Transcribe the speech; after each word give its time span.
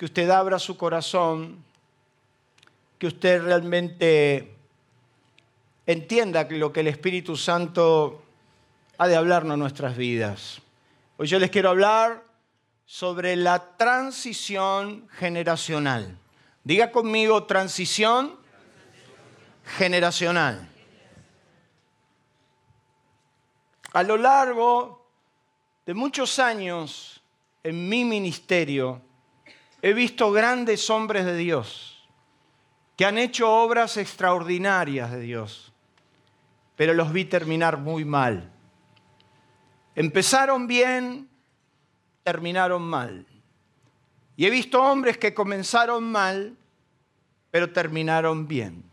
que 0.00 0.06
usted 0.06 0.30
abra 0.30 0.58
su 0.58 0.78
corazón, 0.78 1.62
que 2.98 3.06
usted 3.06 3.42
realmente 3.42 4.50
entienda 5.84 6.48
lo 6.48 6.72
que 6.72 6.80
el 6.80 6.86
Espíritu 6.86 7.36
Santo 7.36 8.22
ha 8.96 9.06
de 9.06 9.16
hablarnos 9.16 9.56
en 9.56 9.60
nuestras 9.60 9.98
vidas. 9.98 10.62
Hoy 11.18 11.26
yo 11.26 11.38
les 11.38 11.50
quiero 11.50 11.68
hablar 11.68 12.24
sobre 12.86 13.36
la 13.36 13.76
transición 13.76 15.06
generacional. 15.18 16.16
Diga 16.64 16.90
conmigo 16.90 17.44
transición 17.44 18.36
generacional. 19.76 20.66
A 23.92 24.02
lo 24.02 24.16
largo 24.16 25.06
de 25.84 25.92
muchos 25.92 26.38
años 26.38 27.20
en 27.62 27.86
mi 27.86 28.06
ministerio, 28.06 29.02
he 29.82 29.92
visto 29.92 30.30
grandes 30.32 30.88
hombres 30.90 31.24
de 31.24 31.36
Dios 31.36 32.08
que 32.96 33.06
han 33.06 33.16
hecho 33.16 33.50
obras 33.50 33.96
extraordinarias 33.96 35.10
de 35.10 35.20
Dios, 35.20 35.72
pero 36.76 36.92
los 36.92 37.12
vi 37.12 37.24
terminar 37.24 37.78
muy 37.78 38.04
mal. 38.04 38.50
Empezaron 39.94 40.66
bien, 40.66 41.26
terminaron 42.22 42.82
mal. 42.82 43.26
Y 44.36 44.44
he 44.44 44.50
visto 44.50 44.82
hombres 44.82 45.16
que 45.16 45.32
comenzaron 45.32 46.12
mal, 46.12 46.56
pero 47.50 47.72
terminaron 47.72 48.46
bien. 48.46 48.84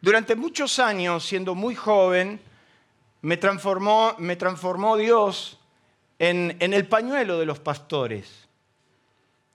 Durante 0.00 0.34
muchos 0.34 0.78
años, 0.78 1.26
siendo 1.26 1.54
muy 1.54 1.74
joven, 1.74 2.40
me 3.20 3.36
transformó, 3.36 4.96
Dios 4.96 5.58
en 6.18 6.56
el 6.60 6.86
pañuelo 6.88 7.38
de 7.38 7.46
los 7.46 7.58
pastores. 7.58 8.43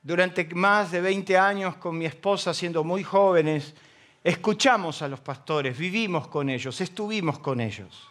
Durante 0.01 0.45
más 0.55 0.91
de 0.91 1.01
20 1.01 1.37
años 1.37 1.75
con 1.75 1.97
mi 1.97 2.05
esposa, 2.05 2.53
siendo 2.53 2.83
muy 2.85 3.03
jóvenes, 3.03 3.73
escuchamos 4.23 5.01
a 5.01 5.09
los 5.09 5.19
pastores, 5.19 5.77
vivimos 5.77 6.27
con 6.27 6.49
ellos, 6.49 6.79
estuvimos 6.79 7.39
con 7.39 7.59
ellos. 7.59 8.07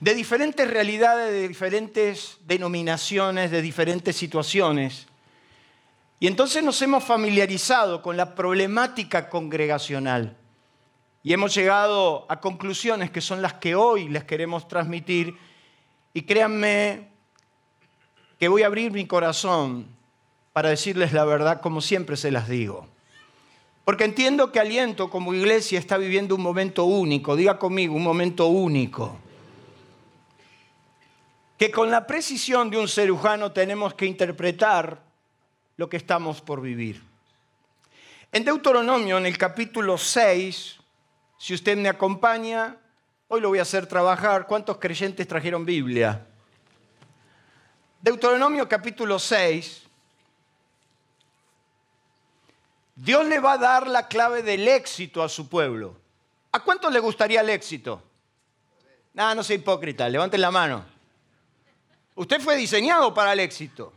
De 0.00 0.14
diferentes 0.14 0.68
realidades, 0.68 1.30
de 1.30 1.46
diferentes 1.46 2.38
denominaciones, 2.46 3.50
de 3.50 3.60
diferentes 3.60 4.16
situaciones. 4.16 5.06
Y 6.18 6.26
entonces 6.26 6.64
nos 6.64 6.80
hemos 6.80 7.04
familiarizado 7.04 8.00
con 8.00 8.16
la 8.16 8.34
problemática 8.34 9.28
congregacional. 9.28 10.38
Y 11.22 11.34
hemos 11.34 11.54
llegado 11.54 12.24
a 12.30 12.40
conclusiones 12.40 13.10
que 13.10 13.20
son 13.20 13.42
las 13.42 13.54
que 13.54 13.74
hoy 13.74 14.08
les 14.08 14.24
queremos 14.24 14.66
transmitir. 14.68 15.36
Y 16.14 16.22
créanme 16.22 17.10
que 18.38 18.48
voy 18.48 18.62
a 18.62 18.66
abrir 18.66 18.90
mi 18.90 19.06
corazón 19.06 19.99
para 20.52 20.70
decirles 20.70 21.12
la 21.12 21.24
verdad 21.24 21.60
como 21.60 21.80
siempre 21.80 22.16
se 22.16 22.30
las 22.30 22.48
digo. 22.48 22.88
Porque 23.84 24.04
entiendo 24.04 24.52
que 24.52 24.60
Aliento 24.60 25.10
como 25.10 25.34
iglesia 25.34 25.78
está 25.78 25.96
viviendo 25.96 26.34
un 26.34 26.42
momento 26.42 26.84
único, 26.84 27.36
diga 27.36 27.58
conmigo, 27.58 27.94
un 27.94 28.02
momento 28.02 28.46
único. 28.46 29.18
Que 31.58 31.70
con 31.70 31.90
la 31.90 32.06
precisión 32.06 32.70
de 32.70 32.78
un 32.78 32.88
cirujano 32.88 33.52
tenemos 33.52 33.94
que 33.94 34.06
interpretar 34.06 35.02
lo 35.76 35.88
que 35.88 35.96
estamos 35.96 36.40
por 36.40 36.60
vivir. 36.60 37.02
En 38.32 38.44
Deuteronomio, 38.44 39.18
en 39.18 39.26
el 39.26 39.36
capítulo 39.36 39.98
6, 39.98 40.78
si 41.38 41.54
usted 41.54 41.76
me 41.76 41.88
acompaña, 41.88 42.76
hoy 43.28 43.40
lo 43.40 43.48
voy 43.48 43.58
a 43.58 43.62
hacer 43.62 43.86
trabajar. 43.86 44.46
¿Cuántos 44.46 44.76
creyentes 44.76 45.26
trajeron 45.26 45.64
Biblia? 45.64 46.26
Deuteronomio 48.00 48.68
capítulo 48.68 49.18
6. 49.18 49.89
Dios 53.00 53.26
le 53.26 53.40
va 53.40 53.52
a 53.52 53.58
dar 53.58 53.86
la 53.86 54.08
clave 54.08 54.42
del 54.42 54.68
éxito 54.68 55.22
a 55.22 55.28
su 55.30 55.48
pueblo. 55.48 55.96
¿A 56.52 56.60
cuántos 56.60 56.92
le 56.92 57.00
gustaría 57.00 57.40
el 57.40 57.48
éxito? 57.48 58.02
Nada, 59.14 59.34
no 59.34 59.42
sea 59.42 59.56
hipócrita, 59.56 60.06
levanten 60.06 60.42
la 60.42 60.50
mano. 60.50 60.84
Usted 62.14 62.42
fue 62.42 62.56
diseñado 62.56 63.14
para 63.14 63.32
el 63.32 63.40
éxito. 63.40 63.94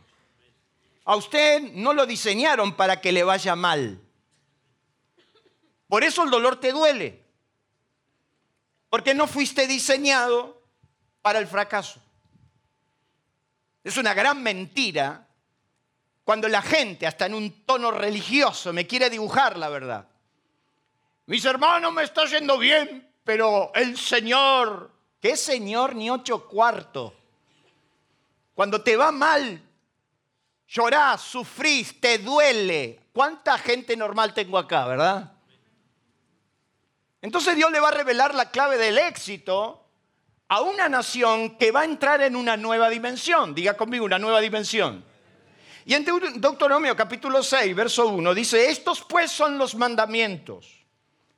A 1.04 1.16
usted 1.16 1.60
no 1.74 1.92
lo 1.92 2.06
diseñaron 2.06 2.74
para 2.74 3.02
que 3.02 3.12
le 3.12 3.22
vaya 3.24 3.54
mal. 3.54 4.00
Por 5.86 6.02
eso 6.02 6.22
el 6.22 6.30
dolor 6.30 6.58
te 6.58 6.72
duele. 6.72 7.22
Porque 8.88 9.12
no 9.12 9.26
fuiste 9.26 9.66
diseñado 9.66 10.62
para 11.20 11.40
el 11.40 11.46
fracaso. 11.46 12.00
Es 13.82 13.98
una 13.98 14.14
gran 14.14 14.42
mentira 14.42 15.23
cuando 16.24 16.48
la 16.48 16.62
gente, 16.62 17.06
hasta 17.06 17.26
en 17.26 17.34
un 17.34 17.64
tono 17.66 17.90
religioso, 17.90 18.72
me 18.72 18.86
quiere 18.86 19.10
dibujar 19.10 19.58
la 19.58 19.68
verdad. 19.68 20.08
Mis 21.26 21.44
hermanos, 21.44 21.92
me 21.92 22.02
está 22.02 22.24
yendo 22.24 22.58
bien, 22.58 23.10
pero 23.24 23.70
el 23.74 23.98
Señor, 23.98 24.90
¿qué 25.20 25.36
Señor 25.36 25.94
ni 25.94 26.10
ocho 26.10 26.48
cuartos? 26.48 27.12
Cuando 28.54 28.82
te 28.82 28.96
va 28.96 29.12
mal, 29.12 29.60
llorás, 30.66 31.20
sufrís, 31.20 32.00
te 32.00 32.18
duele. 32.18 33.00
¿Cuánta 33.12 33.58
gente 33.58 33.96
normal 33.96 34.32
tengo 34.32 34.56
acá, 34.56 34.86
verdad? 34.86 35.32
Entonces 37.20 37.54
Dios 37.56 37.70
le 37.70 37.80
va 37.80 37.88
a 37.88 37.92
revelar 37.92 38.34
la 38.34 38.50
clave 38.50 38.78
del 38.78 38.98
éxito 38.98 39.86
a 40.48 40.60
una 40.60 40.88
nación 40.88 41.56
que 41.56 41.70
va 41.70 41.80
a 41.80 41.84
entrar 41.84 42.22
en 42.22 42.36
una 42.36 42.56
nueva 42.56 42.88
dimensión. 42.88 43.54
Diga 43.54 43.76
conmigo, 43.76 44.04
una 44.04 44.18
nueva 44.18 44.40
dimensión. 44.40 45.04
Y 45.86 45.92
en 45.92 46.04
Deuteronomio 46.04 46.96
capítulo 46.96 47.42
6, 47.42 47.76
verso 47.76 48.08
1 48.08 48.34
dice, 48.34 48.70
estos 48.70 49.02
pues 49.02 49.30
son 49.30 49.58
los 49.58 49.74
mandamientos, 49.74 50.86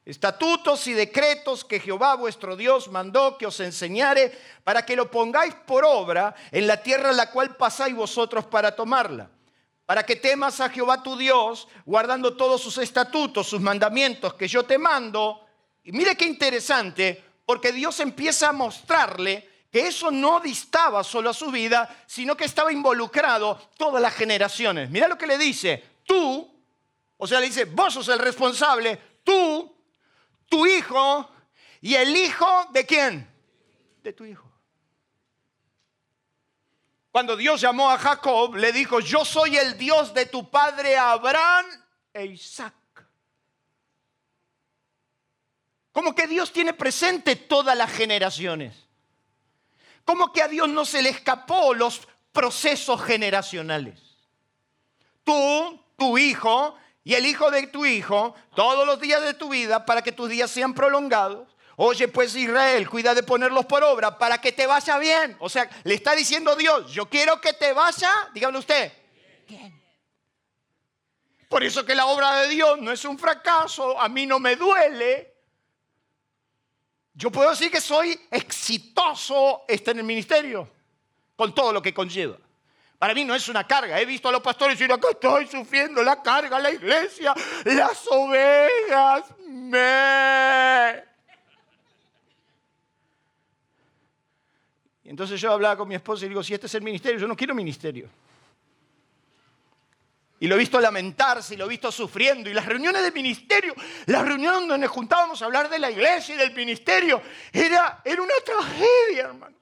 estatutos 0.05 0.87
y 0.87 0.93
decretos 0.93 1.65
que 1.65 1.81
Jehová 1.81 2.15
vuestro 2.15 2.55
Dios 2.55 2.89
mandó 2.89 3.37
que 3.37 3.47
os 3.47 3.59
enseñare 3.59 4.39
para 4.63 4.87
que 4.87 4.95
lo 4.95 5.11
pongáis 5.11 5.53
por 5.67 5.85
obra 5.85 6.33
en 6.53 6.69
la 6.69 6.81
tierra 6.81 7.13
la 7.13 7.33
cual 7.33 7.57
pasáis 7.57 7.97
vosotros 7.97 8.47
para 8.47 8.77
tomarla. 8.77 9.29
Para 9.85 10.05
que 10.05 10.17
temas 10.17 10.61
a 10.61 10.69
Jehová 10.69 11.03
tu 11.03 11.17
Dios, 11.17 11.67
guardando 11.85 12.37
todos 12.37 12.61
sus 12.61 12.79
estatutos, 12.79 13.49
sus 13.49 13.61
mandamientos 13.61 14.35
que 14.35 14.49
yo 14.49 14.65
te 14.65 14.79
mando. 14.79 15.47
Y 15.85 15.93
mire 15.93 16.17
qué 16.17 16.25
interesante, 16.25 17.23
porque 17.45 17.71
Dios 17.73 17.99
empieza 18.01 18.49
a 18.49 18.53
mostrarle 18.53 19.56
que 19.71 19.87
eso 19.87 20.11
no 20.11 20.41
distaba 20.41 21.05
solo 21.05 21.31
a 21.31 21.35
su 21.35 21.51
vida, 21.51 22.05
sino 22.07 22.37
que 22.37 22.45
estaba 22.45 22.73
involucrado 22.73 23.61
todas 23.77 24.01
las 24.01 24.15
generaciones. 24.15 24.91
Mira 24.91 25.09
lo 25.09 25.19
que 25.19 25.27
le 25.27 25.39
dice, 25.39 25.83
tú, 26.05 26.51
o 27.17 27.27
sea, 27.27 27.41
le 27.41 27.47
dice, 27.47 27.65
vos 27.65 27.95
sos 27.95 28.09
el 28.09 28.19
responsable, 28.19 28.99
tú, 29.25 29.77
tu 30.49 30.67
hijo 30.67 31.31
y 31.81 31.95
el 31.95 32.17
hijo 32.17 32.47
de 32.71 32.87
quién? 32.87 33.31
De 34.03 34.13
tu 34.13 34.25
hijo. 34.25 34.47
Cuando 37.11 37.37
Dios 37.37 37.61
llamó 37.61 37.91
a 37.91 37.99
Jacob, 37.99 38.57
le 38.57 38.73
dijo, 38.73 39.01
yo 39.01 39.25
soy 39.25 39.57
el 39.57 39.79
Dios 39.79 40.13
de 40.13 40.27
tu 40.27 40.51
padre 40.51 40.99
Abraham 40.99 41.65
e 42.13 42.27
Isaac. 42.27 42.75
Como 45.93 46.15
que 46.15 46.27
Dios 46.27 46.53
tiene 46.53 46.75
presente 46.75 47.37
todas 47.37 47.75
las 47.75 47.91
generaciones. 47.91 48.86
Como 50.07 50.33
que 50.33 50.41
a 50.41 50.49
Dios 50.49 50.69
no 50.69 50.87
se 50.87 51.03
le 51.03 51.11
escapó 51.11 51.75
los 51.75 52.09
procesos 52.33 53.03
generacionales. 53.03 54.01
Tú, 55.25 55.85
tu 55.99 56.17
hijo 56.17 56.77
y 57.03 57.15
el 57.15 57.27
hijo 57.27 57.51
de 57.51 57.67
tu 57.67 57.85
hijo, 57.85 58.35
todos 58.55 58.87
los 58.87 59.01
días 59.01 59.21
de 59.21 59.35
tu 59.35 59.49
vida, 59.49 59.85
para 59.85 60.03
que 60.03 60.13
tus 60.13 60.31
días 60.31 60.51
sean 60.51 60.73
prolongados. 60.73 61.49
Oye, 61.75 62.09
pues 62.09 62.35
Israel, 62.37 62.89
cuida 62.89 63.15
de 63.15 63.25
ponerlos 63.25 63.67
por 63.67 63.83
obra 63.83 64.17
para 64.17 64.41
que 64.41 64.53
te 64.53 64.67
vaya 64.67 64.97
bien. 64.99 65.37
O 65.41 65.49
sea, 65.49 65.69
le 65.83 65.95
está 65.95 66.15
diciendo 66.15 66.55
Dios, 66.55 66.91
yo 66.93 67.11
quiero 67.11 67.41
que 67.41 67.53
te 67.53 67.73
vaya, 67.73 68.11
dígame 68.33 68.59
usted, 68.59 68.93
bien. 69.47 69.83
Por 71.49 71.65
eso 71.65 71.85
que 71.85 71.95
la 71.95 72.07
obra 72.07 72.43
de 72.43 72.49
Dios 72.49 72.81
no 72.81 72.93
es 72.93 73.05
un 73.05 73.19
fracaso, 73.19 74.01
a 74.01 74.09
mí 74.09 74.25
no 74.25 74.39
me 74.39 74.57
duele, 74.57 75.36
yo 77.17 77.31
puedo 77.31 77.49
decir 77.49 77.71
que 77.71 77.81
soy 77.81 78.19
exitoso 78.31 79.65
en 79.67 79.99
el 79.99 80.05
ministerio, 80.05 80.69
con 81.35 81.55
todo 81.55 81.73
lo 81.73 81.81
que 81.81 81.95
conlleva. 81.95 82.37
Para 82.99 83.15
mí 83.15 83.25
no 83.25 83.35
es 83.35 83.49
una 83.49 83.67
carga. 83.67 83.99
He 83.99 84.05
visto 84.05 84.29
a 84.29 84.33
los 84.33 84.43
pastores 84.43 84.79
decir, 84.79 84.93
acá 84.93 85.09
estoy 85.11 85.47
sufriendo 85.47 86.03
la 86.03 86.23
carga, 86.23 86.59
la 86.59 86.71
iglesia, 86.71 87.35
las 87.65 88.07
ovejas. 88.11 89.25
Me. 89.49 91.05
Y 95.05 95.09
entonces 95.09 95.41
yo 95.41 95.53
hablaba 95.53 95.77
con 95.77 95.89
mi 95.89 95.95
esposa 95.95 96.27
y 96.27 96.29
digo, 96.29 96.43
si 96.43 96.53
este 96.53 96.67
es 96.67 96.75
el 96.75 96.83
ministerio, 96.83 97.19
yo 97.19 97.27
no 97.27 97.37
quiero 97.37 97.55
ministerio. 97.55 98.11
Y 100.39 100.47
lo 100.47 100.55
he 100.55 100.59
visto 100.59 100.81
lamentarse 100.81 101.55
y 101.55 101.57
lo 101.57 101.65
he 101.65 101.69
visto 101.69 101.91
sufriendo. 101.91 102.51
Y 102.51 102.55
las 102.55 102.67
reuniones 102.67 103.03
del 103.03 103.13
ministerio, 103.13 103.75
las 104.07 104.27
reuniones 104.27 104.69
donde 104.69 104.87
juntábamos 104.87 105.41
a 105.41 105.47
hablar 105.47 105.71
de 105.71 105.79
la 105.79 105.91
iglesia 105.91 106.35
y 106.35 106.39
del 106.39 106.55
ministerio, 106.55 107.23
era, 107.53 108.03
era 108.05 108.23
una 108.23 108.35
tragedia, 108.45 109.25
hermanos. 109.29 109.57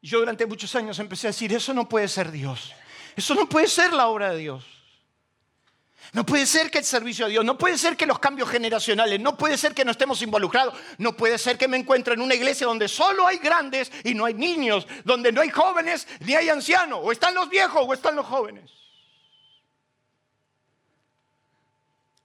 Y 0.00 0.08
yo 0.08 0.20
durante 0.20 0.46
muchos 0.46 0.74
años 0.74 0.98
empecé 0.98 1.26
a 1.26 1.30
decir, 1.30 1.52
eso 1.52 1.74
no 1.74 1.88
puede 1.88 2.08
ser 2.08 2.30
Dios. 2.30 2.72
Eso 3.16 3.34
no 3.34 3.48
puede 3.48 3.66
ser 3.66 3.92
la 3.92 4.08
obra 4.08 4.30
de 4.30 4.38
Dios. 4.38 4.75
No 6.16 6.24
puede 6.24 6.46
ser 6.46 6.70
que 6.70 6.78
el 6.78 6.84
servicio 6.86 7.26
a 7.26 7.28
Dios, 7.28 7.44
no 7.44 7.58
puede 7.58 7.76
ser 7.76 7.94
que 7.94 8.06
los 8.06 8.18
cambios 8.18 8.48
generacionales, 8.48 9.20
no 9.20 9.36
puede 9.36 9.58
ser 9.58 9.74
que 9.74 9.84
no 9.84 9.90
estemos 9.90 10.22
involucrados, 10.22 10.72
no 10.96 11.14
puede 11.14 11.36
ser 11.36 11.58
que 11.58 11.68
me 11.68 11.76
encuentre 11.76 12.14
en 12.14 12.22
una 12.22 12.34
iglesia 12.34 12.66
donde 12.66 12.88
solo 12.88 13.26
hay 13.26 13.36
grandes 13.36 13.92
y 14.02 14.14
no 14.14 14.24
hay 14.24 14.32
niños, 14.32 14.86
donde 15.04 15.30
no 15.30 15.42
hay 15.42 15.50
jóvenes 15.50 16.08
ni 16.20 16.34
hay 16.34 16.48
ancianos, 16.48 17.00
o 17.02 17.12
están 17.12 17.34
los 17.34 17.50
viejos 17.50 17.84
o 17.86 17.92
están 17.92 18.16
los 18.16 18.24
jóvenes. 18.24 18.70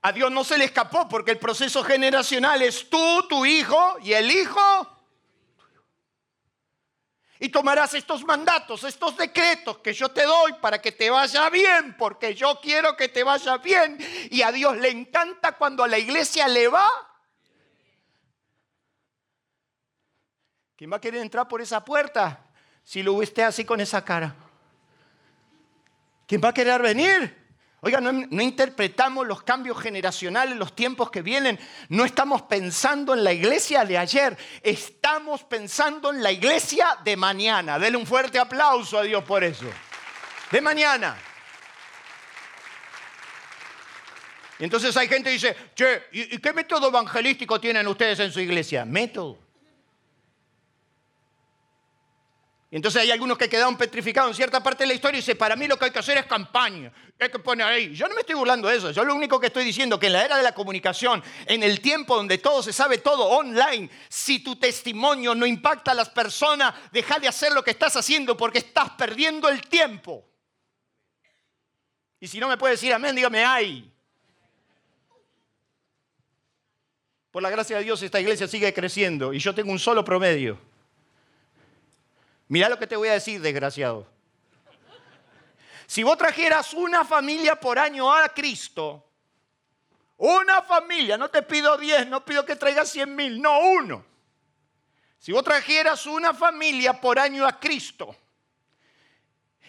A 0.03 0.13
Dios 0.13 0.31
no 0.31 0.45
se 0.45 0.57
le 0.57 0.63
escapó 0.63 1.09
porque 1.09 1.31
el 1.31 1.37
proceso 1.37 1.83
generacional 1.83 2.61
es 2.61 2.89
tú, 2.89 3.27
tu 3.27 3.45
hijo 3.45 3.97
y 4.01 4.13
el 4.13 4.31
hijo 4.31 5.00
y 7.43 7.49
tomarás 7.49 7.95
estos 7.95 8.23
mandatos, 8.23 8.83
estos 8.83 9.17
decretos 9.17 9.79
que 9.79 9.93
yo 9.93 10.09
te 10.09 10.23
doy 10.25 10.53
para 10.61 10.79
que 10.79 10.91
te 10.91 11.09
vaya 11.09 11.49
bien, 11.49 11.97
porque 11.97 12.35
yo 12.35 12.59
quiero 12.61 12.95
que 12.95 13.09
te 13.09 13.23
vaya 13.23 13.57
bien. 13.57 13.97
Y 14.29 14.43
a 14.43 14.51
Dios 14.51 14.77
le 14.77 14.91
encanta 14.91 15.53
cuando 15.53 15.83
a 15.83 15.87
la 15.87 15.97
iglesia 15.97 16.47
le 16.47 16.67
va. 16.67 16.87
¿Quién 20.75 20.91
va 20.91 20.97
a 20.97 21.01
querer 21.01 21.19
entrar 21.19 21.47
por 21.47 21.61
esa 21.61 21.83
puerta 21.83 22.45
si 22.83 23.01
lo 23.01 23.23
esté 23.23 23.43
así 23.43 23.65
con 23.65 23.81
esa 23.81 24.05
cara? 24.05 24.35
¿Quién 26.27 26.41
va 26.45 26.49
a 26.49 26.53
querer 26.53 26.79
venir? 26.79 27.40
Oiga, 27.83 27.99
no, 27.99 28.41
interpretamos 28.43 29.25
los 29.25 29.41
cambios 29.41 29.79
generacionales, 29.81 30.55
los 30.55 30.75
tiempos 30.75 31.09
que 31.09 31.23
vienen. 31.23 31.59
No 31.89 32.05
estamos 32.05 32.43
pensando 32.43 33.15
en 33.15 33.23
la 33.23 33.33
iglesia 33.33 33.83
de 33.83 33.97
ayer, 33.97 34.37
estamos 34.61 35.43
pensando 35.43 36.11
en 36.11 36.21
la 36.21 36.31
iglesia 36.31 36.99
de 37.03 37.17
mañana. 37.17 37.79
Denle 37.79 37.97
un 37.97 38.05
fuerte 38.05 38.37
aplauso 38.37 38.99
a 38.99 39.01
Dios 39.01 39.23
por 39.23 39.43
eso. 39.43 39.65
De 40.51 40.61
mañana. 40.61 41.17
Y 44.59 44.63
entonces 44.63 44.95
hay 44.95 45.07
gente 45.07 45.31
que 45.31 45.33
dice, 45.33 45.55
che, 45.73 46.03
¿y 46.11 46.37
qué 46.37 46.53
método 46.53 46.89
evangelístico 46.89 47.59
tienen 47.59 47.87
ustedes 47.87 48.19
en 48.19 48.31
su 48.31 48.39
iglesia? 48.41 48.85
Método. 48.85 49.39
Y 52.59 52.60
entonces 52.77 53.01
hay 53.01 53.11
algunos 53.11 53.37
que 53.37 53.49
quedaron 53.49 53.77
petrificados 53.77 54.31
en 54.31 54.35
cierta 54.35 54.63
parte 54.63 54.83
de 54.83 54.87
la 54.87 54.93
historia 54.93 55.17
y 55.17 55.21
dicen, 55.21 55.37
para 55.37 55.57
mí 55.57 55.67
lo 55.67 55.77
que 55.77 55.85
hay 55.85 55.91
que 55.91 55.99
hacer 55.99 56.17
es 56.17 56.25
campaña. 56.25 56.89
Hay 57.19 57.29
que 57.29 57.37
poner 57.37 57.67
ahí. 57.67 57.93
Yo 57.93 58.07
no 58.07 58.15
me 58.15 58.21
estoy 58.21 58.35
burlando 58.35 58.69
de 58.69 58.77
eso. 58.77 58.91
Yo 58.91 59.03
lo 59.03 59.13
único 59.13 59.41
que 59.41 59.47
estoy 59.47 59.65
diciendo 59.65 59.95
es 59.95 59.99
que 59.99 60.07
en 60.07 60.13
la 60.13 60.23
era 60.23 60.37
de 60.37 60.43
la 60.43 60.53
comunicación, 60.53 61.21
en 61.47 61.63
el 61.63 61.81
tiempo 61.81 62.15
donde 62.15 62.37
todo 62.37 62.63
se 62.63 62.71
sabe 62.71 62.99
todo 62.99 63.25
online, 63.27 63.89
si 64.07 64.39
tu 64.39 64.55
testimonio 64.55 65.35
no 65.35 65.45
impacta 65.45 65.91
a 65.91 65.93
las 65.93 66.07
personas, 66.09 66.73
deja 66.93 67.19
de 67.19 67.27
hacer 67.27 67.51
lo 67.51 67.61
que 67.61 67.71
estás 67.71 67.97
haciendo 67.97 68.37
porque 68.37 68.59
estás 68.59 68.91
perdiendo 68.91 69.49
el 69.49 69.67
tiempo. 69.67 70.25
Y 72.21 72.27
si 72.29 72.39
no 72.39 72.47
me 72.47 72.55
puede 72.55 72.75
decir 72.75 72.93
amén, 72.93 73.13
dígame 73.13 73.43
ay. 73.43 73.91
Por 77.31 77.43
la 77.43 77.49
gracia 77.49 77.77
de 77.77 77.83
Dios 77.83 78.01
esta 78.01 78.21
iglesia 78.21 78.47
sigue 78.47 78.73
creciendo 78.73 79.33
y 79.33 79.39
yo 79.39 79.53
tengo 79.53 79.73
un 79.73 79.79
solo 79.79 80.05
promedio. 80.05 80.70
Mira 82.51 82.67
lo 82.67 82.77
que 82.77 82.85
te 82.85 82.97
voy 82.97 83.07
a 83.07 83.13
decir, 83.13 83.39
desgraciado. 83.39 84.05
Si 85.87 86.03
vos 86.03 86.17
trajeras 86.17 86.73
una 86.73 87.05
familia 87.05 87.55
por 87.57 87.79
año 87.79 88.13
a 88.13 88.27
Cristo, 88.27 89.07
una 90.17 90.61
familia, 90.61 91.17
no 91.17 91.29
te 91.29 91.43
pido 91.43 91.77
10, 91.77 92.07
no 92.07 92.25
pido 92.25 92.45
que 92.45 92.57
traigas 92.57 92.89
100 92.89 93.15
mil, 93.15 93.41
no 93.41 93.57
uno. 93.57 94.05
Si 95.17 95.31
vos 95.31 95.45
trajeras 95.45 96.05
una 96.05 96.33
familia 96.33 96.99
por 96.99 97.19
año 97.19 97.47
a 97.47 97.57
Cristo, 97.57 98.13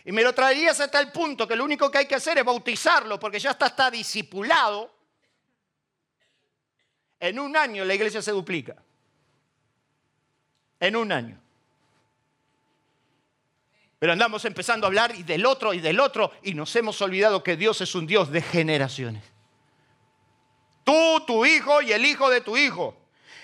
y 0.05 0.11
me 0.11 0.25
lo 0.25 0.35
traerías 0.35 0.81
hasta 0.81 0.99
el 0.99 1.13
punto 1.13 1.47
que 1.47 1.55
lo 1.55 1.63
único 1.63 1.89
que 1.89 1.99
hay 1.99 2.07
que 2.09 2.17
hacer 2.17 2.39
es 2.39 2.45
bautizarlo, 2.45 3.21
porque 3.21 3.39
ya 3.39 3.53
está, 3.53 3.67
está 3.67 3.93
discipulado, 3.93 4.93
en 7.21 7.39
un 7.39 7.57
año 7.57 7.85
la 7.85 7.95
iglesia 7.95 8.21
se 8.21 8.33
duplica. 8.33 8.75
En 10.81 10.97
un 10.97 11.13
año. 11.13 11.43
Pero 14.03 14.15
andamos 14.15 14.45
empezando 14.45 14.85
a 14.85 14.89
hablar 14.89 15.15
y 15.15 15.23
del 15.23 15.47
otro 15.47 15.73
y 15.73 15.79
del 15.79 16.01
otro 16.01 16.33
y 16.43 16.55
nos 16.55 16.75
hemos 16.75 17.01
olvidado 17.03 17.45
que 17.45 17.57
Dios 17.57 17.81
es 17.83 17.95
un 17.95 18.05
Dios 18.05 18.33
de 18.33 18.43
generaciones. 18.43 19.23
Tú, 20.83 21.23
tu 21.25 21.47
hijo 21.47 21.81
y 21.83 21.93
el 21.93 22.05
hijo 22.05 22.29
de 22.29 22.41
tu 22.41 22.57
hijo. 22.57 22.97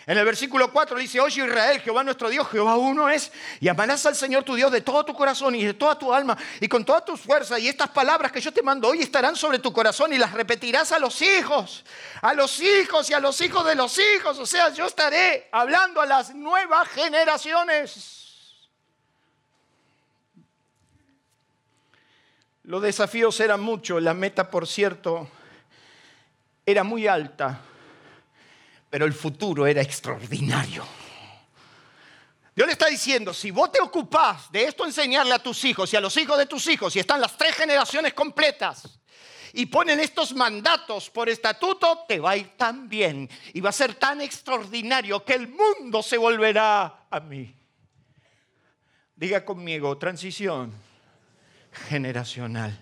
En 0.05 0.19
el 0.19 0.25
versículo 0.25 0.73
4 0.73 0.99
dice, 0.99 1.21
oye 1.21 1.47
Israel, 1.47 1.81
Jehová 1.81 2.03
nuestro 2.03 2.29
Dios, 2.29 2.49
Jehová 2.49 2.77
uno 2.77 3.09
es, 3.09 3.31
y 3.61 3.69
amarás 3.69 4.05
al 4.07 4.17
Señor 4.17 4.43
tu 4.43 4.57
Dios 4.57 4.73
de 4.73 4.81
todo 4.81 5.05
tu 5.05 5.15
corazón 5.15 5.55
y 5.55 5.65
de 5.65 5.75
toda 5.75 5.97
tu 5.97 6.13
alma 6.13 6.37
y 6.61 6.67
con 6.67 6.85
todas 6.85 7.05
tus 7.05 7.21
fuerzas. 7.21 7.61
Y 7.61 7.69
estas 7.69 7.91
palabras 7.91 8.33
que 8.33 8.41
yo 8.41 8.53
te 8.53 8.61
mando 8.61 8.89
hoy 8.89 9.03
estarán 9.03 9.37
sobre 9.37 9.61
tu 9.61 9.73
corazón 9.73 10.13
y 10.13 10.19
las 10.19 10.33
repetirás 10.33 10.91
a 10.91 10.99
los 10.99 11.23
hijos, 11.23 11.85
a 12.21 12.35
los 12.35 12.59
hijos 12.59 13.09
y 13.11 13.15
a 13.15 13.21
los 13.21 13.41
hijos 13.41 13.65
de 13.65 13.77
los 13.77 13.97
hijos. 13.97 14.37
O 14.41 14.47
sea, 14.47 14.71
yo 14.71 14.87
estaré 14.87 15.49
hablando 15.53 16.01
a 16.01 16.07
las 16.07 16.35
nuevas 16.35 16.89
generaciones. 16.89 18.19
Los 22.69 22.83
desafíos 22.83 23.41
eran 23.41 23.63
muchos, 23.63 24.03
la 24.03 24.13
meta, 24.13 24.51
por 24.51 24.67
cierto, 24.67 25.27
era 26.67 26.85
muy 26.85 27.07
alta, 27.07 27.63
pero 28.91 29.07
el 29.07 29.15
futuro 29.15 29.67
era 29.67 29.81
extraordinario. 29.81 30.85
Dios 32.55 32.67
le 32.67 32.73
está 32.73 32.89
diciendo, 32.89 33.33
si 33.33 33.51
vos 33.51 33.73
te 33.73 33.81
ocupás 33.81 34.53
de 34.53 34.65
esto 34.65 34.85
enseñarle 34.85 35.33
a 35.33 35.39
tus 35.39 35.65
hijos 35.65 35.91
y 35.91 35.97
a 35.97 36.01
los 36.03 36.15
hijos 36.19 36.37
de 36.37 36.45
tus 36.45 36.67
hijos, 36.67 36.95
y 36.95 36.99
están 36.99 37.23
las 37.23 37.39
tres 37.39 37.55
generaciones 37.55 38.13
completas, 38.13 39.01
y 39.55 39.65
ponen 39.65 39.99
estos 39.99 40.35
mandatos 40.35 41.09
por 41.09 41.31
estatuto, 41.31 42.05
te 42.07 42.21
va 42.21 42.33
a 42.33 42.37
ir 42.37 42.49
tan 42.55 42.87
bien 42.87 43.31
y 43.55 43.63
va 43.63 43.71
a 43.71 43.73
ser 43.73 43.95
tan 43.95 44.21
extraordinario 44.21 45.25
que 45.25 45.33
el 45.33 45.49
mundo 45.49 46.03
se 46.03 46.19
volverá 46.19 47.07
a 47.09 47.21
mí. 47.21 47.51
Diga 49.17 49.43
conmigo, 49.43 49.97
transición 49.97 50.88
generacional. 51.89 52.79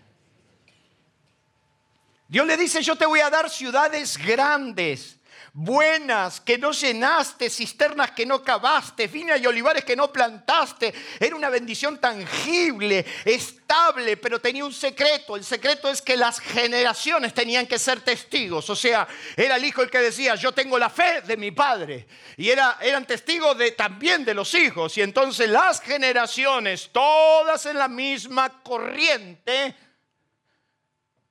Dios 2.28 2.46
le 2.46 2.56
dice, 2.56 2.82
yo 2.82 2.96
te 2.96 3.06
voy 3.06 3.20
a 3.20 3.30
dar 3.30 3.48
ciudades 3.48 4.18
grandes, 4.18 5.15
buenas, 5.58 6.42
que 6.42 6.58
no 6.58 6.70
llenaste, 6.70 7.48
cisternas 7.48 8.10
que 8.10 8.26
no 8.26 8.42
cavaste, 8.42 9.06
viñas 9.06 9.40
y 9.40 9.46
olivares 9.46 9.86
que 9.86 9.96
no 9.96 10.12
plantaste. 10.12 10.92
Era 11.18 11.34
una 11.34 11.48
bendición 11.48 11.98
tangible, 11.98 13.06
estable, 13.24 14.18
pero 14.18 14.38
tenía 14.38 14.66
un 14.66 14.74
secreto. 14.74 15.34
El 15.34 15.44
secreto 15.44 15.88
es 15.88 16.02
que 16.02 16.14
las 16.14 16.40
generaciones 16.40 17.32
tenían 17.32 17.66
que 17.66 17.78
ser 17.78 18.02
testigos. 18.02 18.68
O 18.68 18.76
sea, 18.76 19.08
era 19.34 19.56
el 19.56 19.64
hijo 19.64 19.80
el 19.80 19.90
que 19.90 19.98
decía, 19.98 20.34
yo 20.34 20.52
tengo 20.52 20.78
la 20.78 20.90
fe 20.90 21.22
de 21.22 21.38
mi 21.38 21.52
padre. 21.52 22.06
Y 22.36 22.50
era, 22.50 22.76
eran 22.82 23.06
testigos 23.06 23.56
de, 23.56 23.70
también 23.70 24.26
de 24.26 24.34
los 24.34 24.52
hijos. 24.52 24.98
Y 24.98 25.00
entonces 25.00 25.48
las 25.48 25.80
generaciones, 25.80 26.90
todas 26.92 27.64
en 27.64 27.78
la 27.78 27.88
misma 27.88 28.62
corriente, 28.62 29.74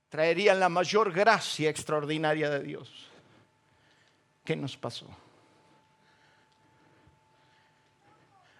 traerían 0.10 0.60
la 0.60 0.70
mayor 0.70 1.14
gracia 1.14 1.70
extraordinaria 1.70 2.50
de 2.50 2.64
Dios. 2.64 3.05
¿Qué 4.46 4.56
nos 4.56 4.78
pasó? 4.78 5.08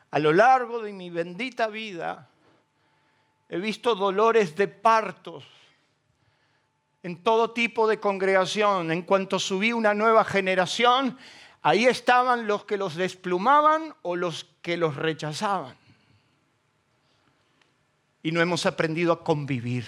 A 0.10 0.20
lo 0.20 0.34
largo 0.34 0.82
de 0.82 0.92
mi 0.92 1.10
bendita 1.10 1.68
vida 1.68 2.28
he 3.48 3.60
visto 3.60 3.94
dolores 3.94 4.56
de 4.56 4.68
partos 4.68 5.46
en 7.04 7.22
todo 7.22 7.52
tipo 7.52 7.88
de 7.88 8.00
congregación. 8.00 8.92
En 8.92 9.04
cuanto 9.04 9.38
subí 9.38 9.74
una 9.74 9.94
nueva 9.94 10.26
generación, 10.26 11.20
ahí 11.62 11.86
estaban 11.86 12.48
los 12.48 12.66
que 12.66 12.78
los 12.78 12.96
desplumaban 12.96 13.94
o 14.02 14.16
los 14.16 14.46
que 14.64 14.78
los 14.78 14.96
rechazaban. 14.96 15.76
Y 18.24 18.32
no 18.32 18.42
hemos 18.42 18.66
aprendido 18.66 19.14
a 19.14 19.24
convivir 19.24 19.86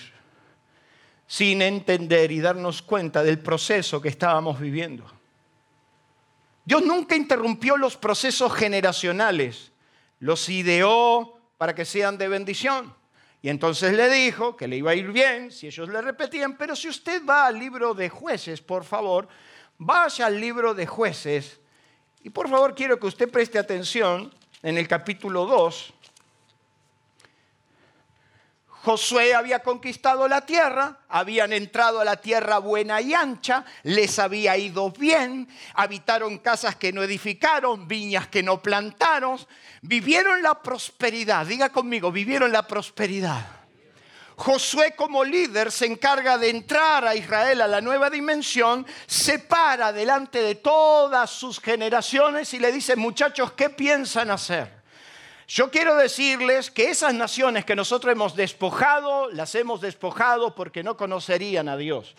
sin 1.25 1.63
entender 1.63 2.31
y 2.31 2.39
darnos 2.39 2.83
cuenta 2.83 3.23
del 3.23 3.39
proceso 3.39 3.99
que 3.99 4.09
estábamos 4.09 4.59
viviendo. 4.59 5.16
Dios 6.67 6.83
nunca 6.83 7.15
interrumpió 7.15 7.77
los 7.77 7.95
procesos 7.95 8.53
generacionales, 8.53 9.71
los 10.19 10.49
ideó, 10.49 11.39
para 11.57 11.73
que 11.73 11.85
sean 11.85 12.17
de 12.17 12.27
bendición. 12.27 12.93
Y 13.41 13.47
entonces 13.47 13.93
le 13.93 14.09
dijo 14.09 14.57
que 14.57 14.67
le 14.67 14.75
iba 14.75 14.91
a 14.91 14.95
ir 14.95 15.13
bien 15.13 15.49
si 15.49 15.67
ellos 15.67 15.87
le 15.87 16.01
repetían, 16.01 16.57
pero 16.57 16.75
si 16.75 16.89
usted 16.89 17.25
va 17.25 17.45
al 17.47 17.57
libro 17.57 17.93
de 17.93 18.09
jueces, 18.09 18.59
por 18.59 18.83
favor, 18.83 19.29
vaya 19.77 20.25
al 20.25 20.41
libro 20.41 20.73
de 20.73 20.85
jueces. 20.85 21.61
Y 22.21 22.31
por 22.31 22.49
favor 22.49 22.75
quiero 22.75 22.99
que 22.99 23.07
usted 23.07 23.31
preste 23.31 23.57
atención 23.57 24.29
en 24.61 24.77
el 24.77 24.89
capítulo 24.89 25.45
2. 25.45 25.93
Josué 28.87 29.35
había 29.35 29.59
conquistado 29.59 30.29
la 30.29 30.45
tierra, 30.45 30.99
habían 31.09 31.51
entrado 31.51 31.99
a 31.99 32.05
la 32.05 32.15
tierra 32.15 32.59
buena 32.59 33.01
y 33.01 33.13
ancha, 33.13 33.65
les 33.83 34.17
había 34.17 34.55
ido 34.55 34.91
bien, 34.91 35.45
habitaron 35.73 36.37
casas 36.37 36.77
que 36.77 36.93
no 36.93 37.03
edificaron, 37.03 37.85
viñas 37.85 38.29
que 38.29 38.41
no 38.41 38.61
plantaron, 38.61 39.37
vivieron 39.81 40.41
la 40.41 40.61
prosperidad, 40.63 41.45
diga 41.45 41.67
conmigo, 41.67 42.13
vivieron 42.13 42.49
la 42.49 42.65
prosperidad. 42.65 43.45
Josué 44.37 44.93
como 44.95 45.25
líder 45.25 45.69
se 45.69 45.85
encarga 45.85 46.37
de 46.37 46.49
entrar 46.49 47.05
a 47.05 47.13
Israel 47.13 47.59
a 47.59 47.67
la 47.67 47.81
nueva 47.81 48.09
dimensión, 48.09 48.87
se 49.05 49.39
para 49.39 49.91
delante 49.91 50.41
de 50.41 50.55
todas 50.55 51.29
sus 51.29 51.59
generaciones 51.59 52.53
y 52.53 52.59
le 52.59 52.71
dice, 52.71 52.95
muchachos, 52.95 53.51
¿qué 53.51 53.69
piensan 53.69 54.31
hacer? 54.31 54.76
Yo 55.47 55.71
quiero 55.71 55.95
decirles 55.95 56.69
que 56.69 56.89
esas 56.89 57.13
naciones 57.13 57.63
que 57.63 57.75
nosotros 57.75 58.11
hemos 58.11 58.35
despojado, 58.35 59.31
las 59.31 59.55
hemos 59.55 59.79
despojado 59.79 60.53
porque 60.53 60.83
no 60.83 60.97
conocerían 60.97 61.69
a 61.69 61.77
Dios. 61.77 62.15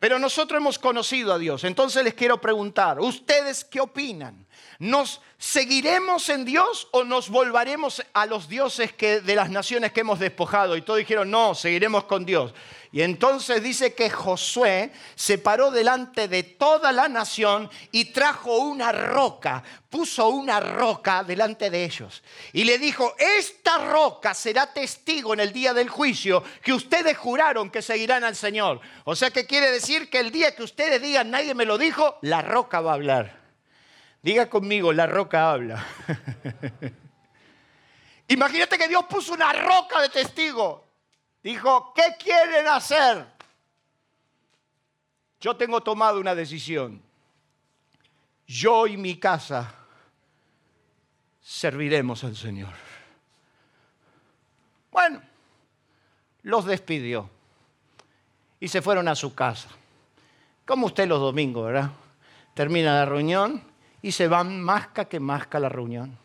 Pero 0.00 0.18
nosotros 0.18 0.60
hemos 0.60 0.80
conocido 0.80 1.32
a 1.32 1.38
Dios. 1.38 1.62
Entonces 1.62 2.02
les 2.02 2.14
quiero 2.14 2.40
preguntar, 2.40 2.98
¿ustedes 2.98 3.64
qué 3.64 3.80
opinan? 3.80 4.48
¿Nos 4.80 5.20
seguiremos 5.38 6.28
en 6.28 6.44
Dios 6.44 6.88
o 6.90 7.04
nos 7.04 7.30
volveremos 7.30 8.02
a 8.12 8.26
los 8.26 8.48
dioses 8.48 8.92
que, 8.92 9.20
de 9.20 9.36
las 9.36 9.48
naciones 9.48 9.92
que 9.92 10.00
hemos 10.00 10.18
despojado? 10.18 10.76
Y 10.76 10.82
todos 10.82 10.98
dijeron, 10.98 11.30
no, 11.30 11.54
seguiremos 11.54 12.02
con 12.02 12.26
Dios. 12.26 12.52
Y 12.94 13.00
entonces 13.00 13.62
dice 13.62 13.94
que 13.94 14.10
Josué 14.10 14.92
se 15.14 15.38
paró 15.38 15.70
delante 15.70 16.28
de 16.28 16.42
toda 16.42 16.92
la 16.92 17.08
nación 17.08 17.70
y 17.90 18.12
trajo 18.12 18.58
una 18.58 18.92
roca, 18.92 19.64
puso 19.88 20.28
una 20.28 20.60
roca 20.60 21.24
delante 21.24 21.70
de 21.70 21.84
ellos. 21.84 22.22
Y 22.52 22.64
le 22.64 22.76
dijo, 22.76 23.14
esta 23.18 23.78
roca 23.78 24.34
será 24.34 24.74
testigo 24.74 25.32
en 25.32 25.40
el 25.40 25.54
día 25.54 25.72
del 25.72 25.88
juicio 25.88 26.44
que 26.62 26.74
ustedes 26.74 27.16
juraron 27.16 27.70
que 27.70 27.80
seguirán 27.80 28.24
al 28.24 28.36
Señor. 28.36 28.78
O 29.04 29.16
sea 29.16 29.30
que 29.30 29.46
quiere 29.46 29.70
decir 29.70 30.10
que 30.10 30.20
el 30.20 30.30
día 30.30 30.54
que 30.54 30.62
ustedes 30.62 31.00
digan, 31.00 31.30
nadie 31.30 31.54
me 31.54 31.64
lo 31.64 31.78
dijo, 31.78 32.18
la 32.20 32.42
roca 32.42 32.82
va 32.82 32.90
a 32.90 32.94
hablar. 32.94 33.40
Diga 34.20 34.50
conmigo, 34.50 34.92
la 34.92 35.06
roca 35.06 35.50
habla. 35.50 35.82
Imagínate 38.28 38.76
que 38.76 38.88
Dios 38.88 39.06
puso 39.06 39.32
una 39.32 39.50
roca 39.50 40.02
de 40.02 40.10
testigo. 40.10 40.91
Dijo, 41.42 41.92
¿qué 41.94 42.16
quieren 42.18 42.68
hacer? 42.68 43.26
Yo 45.40 45.56
tengo 45.56 45.80
tomado 45.80 46.20
una 46.20 46.34
decisión. 46.34 47.02
Yo 48.46 48.86
y 48.86 48.96
mi 48.96 49.16
casa 49.16 49.74
serviremos 51.40 52.22
al 52.22 52.36
Señor. 52.36 52.72
Bueno, 54.92 55.20
los 56.42 56.64
despidió 56.64 57.28
y 58.60 58.68
se 58.68 58.82
fueron 58.82 59.08
a 59.08 59.16
su 59.16 59.34
casa. 59.34 59.68
Como 60.64 60.86
usted 60.86 61.08
los 61.08 61.18
domingos, 61.18 61.66
¿verdad? 61.66 61.90
Termina 62.54 62.94
la 62.94 63.06
reunión 63.06 63.64
y 64.00 64.12
se 64.12 64.28
van 64.28 64.60
masca 64.60 65.06
que 65.06 65.18
masca 65.18 65.58
la 65.58 65.68
reunión. 65.68 66.21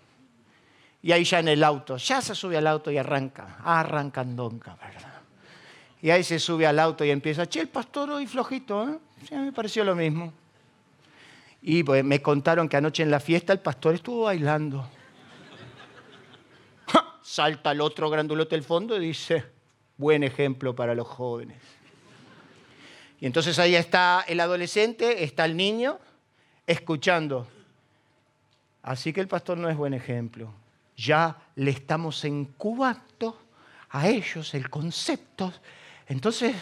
Y 1.07 1.13
ahí 1.13 1.23
ya 1.23 1.39
en 1.39 1.47
el 1.47 1.63
auto, 1.63 1.95
ya 1.95 2.21
se 2.21 2.35
sube 2.35 2.57
al 2.57 2.67
auto 2.67 2.91
y 2.91 2.97
arranca, 2.97 3.59
arrancandonca, 3.63 4.75
¿verdad? 4.75 5.21
Y 6.01 6.09
ahí 6.09 6.21
se 6.21 6.37
sube 6.37 6.67
al 6.67 6.77
auto 6.79 7.05
y 7.05 7.11
empieza, 7.11 7.47
che, 7.47 7.61
el 7.61 7.69
pastor 7.69 8.09
hoy 8.09 8.27
flojito, 8.27 8.89
¿eh? 8.89 8.99
Sí, 9.25 9.33
me 9.33 9.53
pareció 9.53 9.85
lo 9.85 9.95
mismo. 9.95 10.33
Y 11.61 11.81
pues, 11.81 12.03
me 12.03 12.21
contaron 12.21 12.67
que 12.67 12.75
anoche 12.75 13.03
en 13.03 13.11
la 13.11 13.21
fiesta 13.21 13.53
el 13.53 13.59
pastor 13.59 13.95
estuvo 13.95 14.23
bailando. 14.23 14.85
Salta 17.23 17.71
el 17.71 17.79
otro 17.79 18.09
grandulote 18.09 18.57
del 18.57 18.65
fondo 18.65 18.97
y 18.97 19.07
dice, 19.07 19.45
buen 19.95 20.25
ejemplo 20.25 20.75
para 20.75 20.93
los 20.93 21.07
jóvenes. 21.07 21.61
Y 23.21 23.27
entonces 23.27 23.57
ahí 23.59 23.75
está 23.75 24.25
el 24.27 24.41
adolescente, 24.41 25.23
está 25.23 25.45
el 25.45 25.55
niño, 25.55 25.99
escuchando. 26.65 27.47
Así 28.83 29.13
que 29.13 29.21
el 29.21 29.29
pastor 29.29 29.57
no 29.57 29.69
es 29.69 29.77
buen 29.77 29.93
ejemplo. 29.93 30.51
Ya 30.97 31.37
le 31.55 31.71
estamos 31.71 32.25
incubando 32.25 33.39
a 33.91 34.07
ellos 34.07 34.53
el 34.53 34.69
concepto. 34.69 35.53
Entonces, 36.07 36.55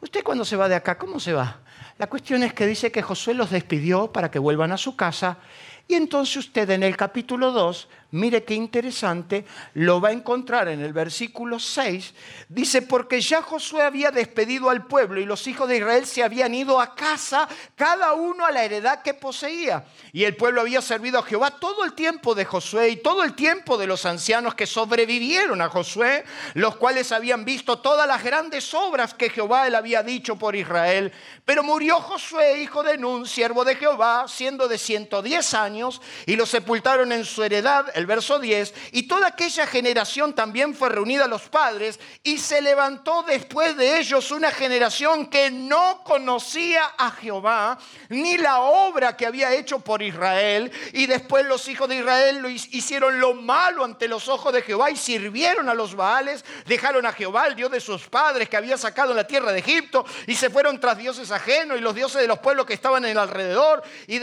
¿usted 0.00 0.22
cuando 0.22 0.44
se 0.44 0.56
va 0.56 0.68
de 0.68 0.74
acá, 0.74 0.98
cómo 0.98 1.18
se 1.18 1.32
va? 1.32 1.62
La 1.96 2.08
cuestión 2.08 2.42
es 2.42 2.52
que 2.52 2.66
dice 2.66 2.92
que 2.92 3.02
Josué 3.02 3.34
los 3.34 3.50
despidió 3.50 4.12
para 4.12 4.30
que 4.30 4.38
vuelvan 4.38 4.72
a 4.72 4.76
su 4.76 4.96
casa. 4.96 5.38
Y 5.86 5.94
entonces 5.94 6.36
usted 6.36 6.68
en 6.70 6.82
el 6.82 6.96
capítulo 6.96 7.52
2 7.52 7.88
Mire 8.10 8.42
qué 8.42 8.54
interesante, 8.54 9.44
lo 9.74 10.00
va 10.00 10.08
a 10.08 10.12
encontrar 10.12 10.68
en 10.68 10.80
el 10.80 10.94
versículo 10.94 11.58
6. 11.58 12.14
Dice, 12.48 12.80
porque 12.80 13.20
ya 13.20 13.42
Josué 13.42 13.82
había 13.82 14.10
despedido 14.10 14.70
al 14.70 14.86
pueblo 14.86 15.20
y 15.20 15.26
los 15.26 15.46
hijos 15.46 15.68
de 15.68 15.76
Israel 15.76 16.06
se 16.06 16.22
habían 16.22 16.54
ido 16.54 16.80
a 16.80 16.94
casa, 16.94 17.46
cada 17.76 18.14
uno 18.14 18.46
a 18.46 18.50
la 18.50 18.64
heredad 18.64 19.02
que 19.02 19.12
poseía. 19.12 19.84
Y 20.14 20.24
el 20.24 20.36
pueblo 20.36 20.62
había 20.62 20.80
servido 20.80 21.18
a 21.18 21.22
Jehová 21.22 21.50
todo 21.50 21.84
el 21.84 21.92
tiempo 21.92 22.34
de 22.34 22.46
Josué 22.46 22.88
y 22.88 22.96
todo 22.96 23.22
el 23.22 23.34
tiempo 23.34 23.76
de 23.76 23.86
los 23.86 24.06
ancianos 24.06 24.54
que 24.54 24.66
sobrevivieron 24.66 25.60
a 25.60 25.68
Josué, 25.68 26.24
los 26.54 26.76
cuales 26.76 27.12
habían 27.12 27.44
visto 27.44 27.80
todas 27.80 28.08
las 28.08 28.24
grandes 28.24 28.72
obras 28.72 29.12
que 29.12 29.28
Jehová 29.28 29.68
le 29.68 29.76
había 29.76 30.02
dicho 30.02 30.36
por 30.36 30.56
Israel. 30.56 31.12
Pero 31.44 31.62
murió 31.62 31.96
Josué, 31.96 32.62
hijo 32.62 32.82
de 32.82 32.96
Nun, 32.96 33.26
siervo 33.26 33.66
de 33.66 33.76
Jehová, 33.76 34.24
siendo 34.28 34.66
de 34.66 34.78
110 34.78 35.52
años, 35.52 36.00
y 36.24 36.36
lo 36.36 36.46
sepultaron 36.46 37.12
en 37.12 37.26
su 37.26 37.42
heredad 37.42 37.84
el 37.98 38.06
verso 38.06 38.38
10, 38.38 38.74
y 38.92 39.02
toda 39.04 39.28
aquella 39.28 39.66
generación 39.66 40.34
también 40.34 40.74
fue 40.74 40.88
reunida 40.88 41.24
a 41.24 41.28
los 41.28 41.48
padres, 41.48 42.00
y 42.22 42.38
se 42.38 42.60
levantó 42.62 43.24
después 43.24 43.76
de 43.76 43.98
ellos 43.98 44.30
una 44.30 44.50
generación 44.50 45.26
que 45.26 45.50
no 45.50 46.02
conocía 46.04 46.84
a 46.96 47.10
Jehová, 47.10 47.78
ni 48.08 48.38
la 48.38 48.60
obra 48.60 49.16
que 49.16 49.26
había 49.26 49.52
hecho 49.52 49.80
por 49.80 50.02
Israel, 50.02 50.72
y 50.92 51.06
después 51.06 51.44
los 51.46 51.68
hijos 51.68 51.88
de 51.88 51.96
Israel 51.96 52.38
lo 52.38 52.48
hicieron 52.48 53.20
lo 53.20 53.34
malo 53.34 53.84
ante 53.84 54.08
los 54.08 54.28
ojos 54.28 54.52
de 54.52 54.62
Jehová 54.62 54.90
y 54.90 54.96
sirvieron 54.96 55.68
a 55.68 55.74
los 55.74 55.94
Baales, 55.94 56.44
dejaron 56.66 57.06
a 57.06 57.12
Jehová, 57.12 57.46
el 57.46 57.56
Dios 57.56 57.70
de 57.70 57.80
sus 57.80 58.08
padres 58.08 58.48
que 58.48 58.56
había 58.56 58.78
sacado 58.78 59.10
en 59.10 59.16
la 59.16 59.26
tierra 59.26 59.52
de 59.52 59.60
Egipto, 59.60 60.04
y 60.26 60.34
se 60.34 60.50
fueron 60.50 60.80
tras 60.80 60.98
dioses 60.98 61.30
ajenos 61.30 61.78
y 61.78 61.80
los 61.80 61.94
dioses 61.94 62.20
de 62.20 62.28
los 62.28 62.38
pueblos 62.38 62.66
que 62.66 62.74
estaban 62.74 63.04
en 63.04 63.10
el 63.12 63.18
alrededor, 63.18 63.82
y, 64.06 64.18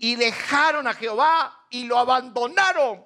y 0.00 0.16
dejaron 0.16 0.86
a 0.86 0.94
Jehová 0.94 1.63
y 1.74 1.82
lo 1.86 1.98
abandonaron. 1.98 3.04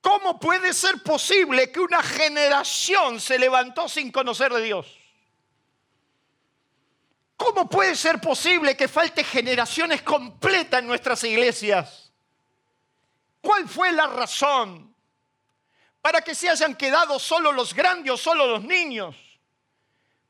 ¿Cómo 0.00 0.40
puede 0.40 0.72
ser 0.72 1.02
posible 1.02 1.70
que 1.70 1.80
una 1.80 2.02
generación 2.02 3.20
se 3.20 3.38
levantó 3.38 3.90
sin 3.90 4.10
conocer 4.10 4.54
de 4.54 4.62
Dios? 4.62 4.98
¿Cómo 7.36 7.68
puede 7.68 7.94
ser 7.94 8.22
posible 8.22 8.74
que 8.74 8.88
falte 8.88 9.22
generaciones 9.22 10.00
completas 10.00 10.80
en 10.80 10.86
nuestras 10.86 11.22
iglesias? 11.24 12.10
¿Cuál 13.42 13.68
fue 13.68 13.92
la 13.92 14.06
razón 14.06 14.94
para 16.00 16.22
que 16.22 16.34
se 16.34 16.48
hayan 16.48 16.74
quedado 16.74 17.18
solo 17.18 17.52
los 17.52 17.74
grandes 17.74 18.14
o 18.14 18.16
solo 18.16 18.46
los 18.46 18.64
niños? 18.64 19.14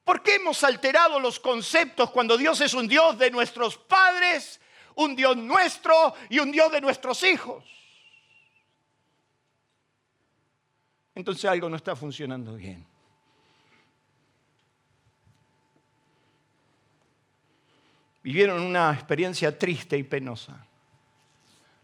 ¿Por 0.02 0.24
qué 0.24 0.34
hemos 0.34 0.64
alterado 0.64 1.20
los 1.20 1.38
conceptos 1.38 2.10
cuando 2.10 2.36
Dios 2.36 2.60
es 2.60 2.74
un 2.74 2.88
Dios 2.88 3.16
de 3.16 3.30
nuestros 3.30 3.76
padres 3.76 4.58
un 4.96 5.16
Dios 5.16 5.36
nuestro 5.36 6.14
y 6.28 6.38
un 6.38 6.52
Dios 6.52 6.70
de 6.72 6.80
nuestros 6.80 7.22
hijos. 7.22 7.64
Entonces 11.14 11.44
algo 11.44 11.68
no 11.68 11.76
está 11.76 11.94
funcionando 11.94 12.54
bien. 12.54 12.86
Vivieron 18.22 18.62
una 18.62 18.92
experiencia 18.92 19.58
triste 19.58 19.98
y 19.98 20.04
penosa. 20.04 20.64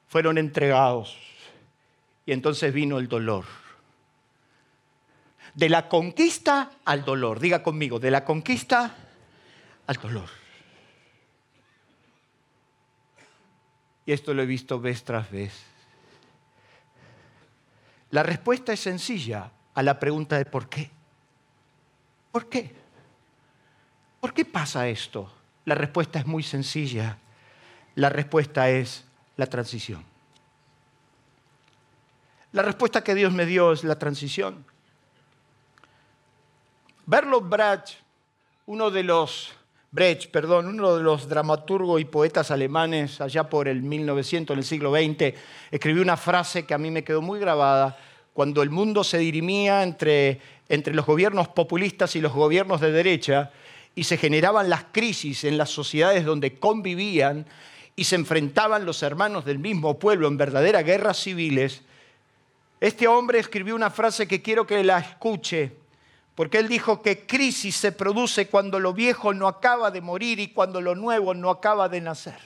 Fueron 0.07 0.39
entregados 0.39 1.17
y 2.25 2.33
entonces 2.33 2.73
vino 2.73 2.99
el 2.99 3.09
dolor. 3.09 3.45
De 5.55 5.69
la 5.69 5.89
conquista 5.89 6.71
al 6.85 7.05
dolor. 7.05 7.41
Diga 7.41 7.63
conmigo, 7.63 7.99
de 7.99 8.11
la 8.11 8.25
conquista 8.25 8.95
al 9.87 9.97
dolor. 9.97 10.29
Y 14.09 14.13
esto 14.13 14.33
lo 14.33 14.41
he 14.41 14.47
visto 14.47 14.81
vez 14.81 15.05
tras 15.05 15.31
vez. 15.31 15.53
La 18.11 18.23
respuesta 18.23 18.73
es 18.73 18.81
sencilla 18.81 19.51
a 19.75 19.83
la 19.83 20.01
pregunta 20.01 20.39
de 20.39 20.47
por 20.47 20.67
qué. 20.71 20.91
¿Por 22.33 22.49
qué? 22.49 22.75
¿Por 24.19 24.33
qué 24.33 24.47
pasa 24.47 24.89
esto? 24.89 25.31
La 25.67 25.75
respuesta 25.75 26.19
es 26.19 26.27
muy 26.27 26.43
sencilla. 26.43 27.19
La 27.97 28.09
respuesta 28.09 28.71
es 28.71 29.05
la 29.37 29.45
transición. 29.45 30.03
La 32.53 32.63
respuesta 32.63 33.05
que 33.05 33.15
Dios 33.15 33.35
me 33.35 33.45
dio 33.45 33.73
es 33.73 33.85
la 33.85 33.99
transición. 33.99 34.65
Bertolt 37.05 37.47
Brecht, 37.47 37.91
uno 38.65 38.91
de 38.91 39.03
los 39.03 39.53
Brecht, 39.91 40.31
perdón, 40.31 40.67
uno 40.67 40.97
de 40.97 41.03
los 41.03 41.29
dramaturgos 41.29 41.99
y 42.01 42.05
poetas 42.05 42.51
alemanes 42.51 43.23
allá 43.23 43.49
por 43.49 43.69
el 43.69 43.83
1900, 43.83 44.55
en 44.55 44.59
el 44.59 44.65
siglo 44.65 44.93
XX, 44.95 45.35
escribió 45.71 46.03
una 46.03 46.19
frase 46.19 46.67
que 46.67 46.75
a 46.75 46.79
mí 46.79 46.91
me 46.91 47.05
quedó 47.05 47.23
muy 47.23 47.41
grabada. 47.41 47.97
Cuando 48.35 48.63
el 48.63 48.69
mundo 48.69 49.03
se 49.03 49.17
dirimía 49.17 49.83
entre, 49.83 50.41
entre 50.69 50.93
los 50.93 51.07
gobiernos 51.07 51.49
populistas 51.49 52.15
y 52.17 52.21
los 52.21 52.35
gobiernos 52.35 52.83
de 52.83 52.93
derecha 52.93 53.51
y 53.95 54.05
se 54.05 54.19
generaban 54.19 54.69
las 54.69 54.85
crisis 54.93 55.45
en 55.45 55.57
las 55.57 55.71
sociedades 55.71 56.27
donde 56.27 56.59
convivían 56.59 57.47
y 57.97 58.05
se 58.05 58.17
enfrentaban 58.17 58.85
los 58.85 59.03
hermanos 59.03 59.47
del 59.47 59.59
mismo 59.59 59.99
pueblo 59.99 60.29
en 60.29 60.37
verdaderas 60.37 60.85
guerras 60.85 61.17
civiles, 61.17 61.83
este 62.81 63.09
hombre 63.09 63.41
escribió 63.41 63.75
una 63.75 63.91
frase 63.91 64.29
que 64.29 64.41
quiero 64.41 64.67
que 64.67 64.85
la 64.85 64.99
escuche, 64.99 65.73
porque 66.39 66.59
él 66.59 66.69
dijo 66.69 67.03
que 67.03 67.27
crisis 67.27 67.75
se 67.75 67.91
produce 67.91 68.49
cuando 68.49 68.79
lo 68.79 68.93
viejo 68.93 69.35
no 69.35 69.49
acaba 69.49 69.91
de 69.91 70.01
morir 70.01 70.39
y 70.39 70.53
cuando 70.53 70.81
lo 70.81 70.95
nuevo 70.95 71.35
no 71.35 71.51
acaba 71.51 71.89
de 71.89 72.01
nacer. 72.01 72.39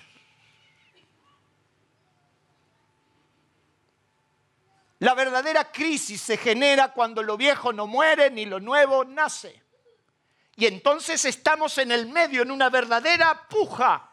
La 5.01 5.13
verdadera 5.13 5.71
crisis 5.71 6.23
se 6.23 6.39
genera 6.39 6.95
cuando 6.95 7.23
lo 7.23 7.37
viejo 7.37 7.71
no 7.71 7.87
muere 7.87 8.31
ni 8.31 8.47
lo 8.47 8.61
nuevo 8.61 9.05
nace. 9.05 9.63
Y 10.57 10.65
entonces 10.65 11.27
estamos 11.27 11.77
en 11.77 11.93
el 11.93 12.07
medio, 12.07 12.41
en 12.41 12.51
una 12.51 12.71
verdadera 12.71 13.47
puja. 13.47 14.11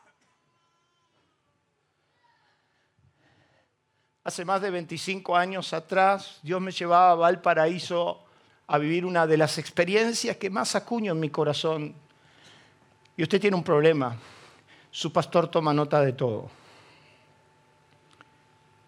Hace 4.25 4.43
más 4.43 4.61
de 4.61 4.71
25 4.71 5.37
años 5.37 5.71
atrás, 5.71 6.39
Dios 6.43 6.59
me 6.59 6.73
llevaba 6.73 7.11
a 7.11 7.15
Valparaíso 7.15 8.25
a 8.69 8.77
vivir 8.77 9.03
una 9.03 9.25
de 9.25 9.35
las 9.35 9.57
experiencias 9.57 10.37
que 10.37 10.51
más 10.51 10.75
acuño 10.75 11.13
en 11.13 11.19
mi 11.19 11.29
corazón. 11.29 11.95
Y 13.17 13.23
usted 13.23 13.41
tiene 13.41 13.57
un 13.57 13.63
problema. 13.63 14.15
Su 14.91 15.11
pastor 15.11 15.47
toma 15.47 15.73
nota 15.73 16.01
de 16.01 16.13
todo. 16.13 16.51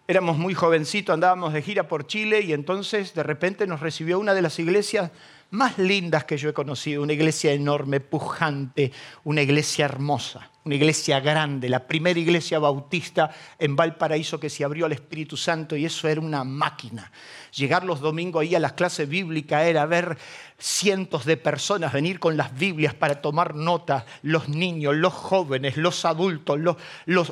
Éramos 0.06 0.38
muy 0.38 0.54
jovencitos, 0.54 1.12
andábamos 1.12 1.52
de 1.52 1.62
gira 1.62 1.88
por 1.88 2.06
Chile 2.06 2.42
y 2.42 2.52
entonces 2.52 3.12
de 3.12 3.24
repente 3.24 3.66
nos 3.66 3.80
recibió 3.80 4.20
una 4.20 4.34
de 4.34 4.42
las 4.42 4.58
iglesias 4.60 5.10
más 5.50 5.78
lindas 5.78 6.24
que 6.24 6.36
yo 6.36 6.48
he 6.48 6.52
conocido, 6.54 7.02
una 7.02 7.12
iglesia 7.12 7.52
enorme, 7.52 7.98
pujante, 7.98 8.92
una 9.24 9.42
iglesia 9.42 9.86
hermosa 9.86 10.52
una 10.64 10.74
iglesia 10.76 11.18
grande, 11.20 11.68
la 11.68 11.86
primera 11.86 12.18
iglesia 12.18 12.58
bautista 12.58 13.30
en 13.58 13.74
Valparaíso 13.74 14.38
que 14.38 14.50
se 14.50 14.64
abrió 14.64 14.86
al 14.86 14.92
Espíritu 14.92 15.36
Santo 15.36 15.76
y 15.76 15.84
eso 15.84 16.06
era 16.06 16.20
una 16.20 16.44
máquina. 16.44 17.10
Llegar 17.54 17.84
los 17.84 18.00
domingos 18.00 18.42
ahí 18.42 18.54
a 18.54 18.60
las 18.60 18.72
clases 18.72 19.08
bíblicas 19.08 19.64
era 19.64 19.84
ver 19.84 20.16
cientos 20.62 21.24
de 21.24 21.36
personas 21.36 21.92
venir 21.92 22.20
con 22.20 22.36
las 22.36 22.56
Biblias 22.56 22.94
para 22.94 23.20
tomar 23.20 23.56
nota, 23.56 24.06
los 24.22 24.48
niños, 24.48 24.94
los 24.94 25.12
jóvenes, 25.12 25.76
los 25.76 26.04
adultos, 26.04 26.60
los, 26.60 26.76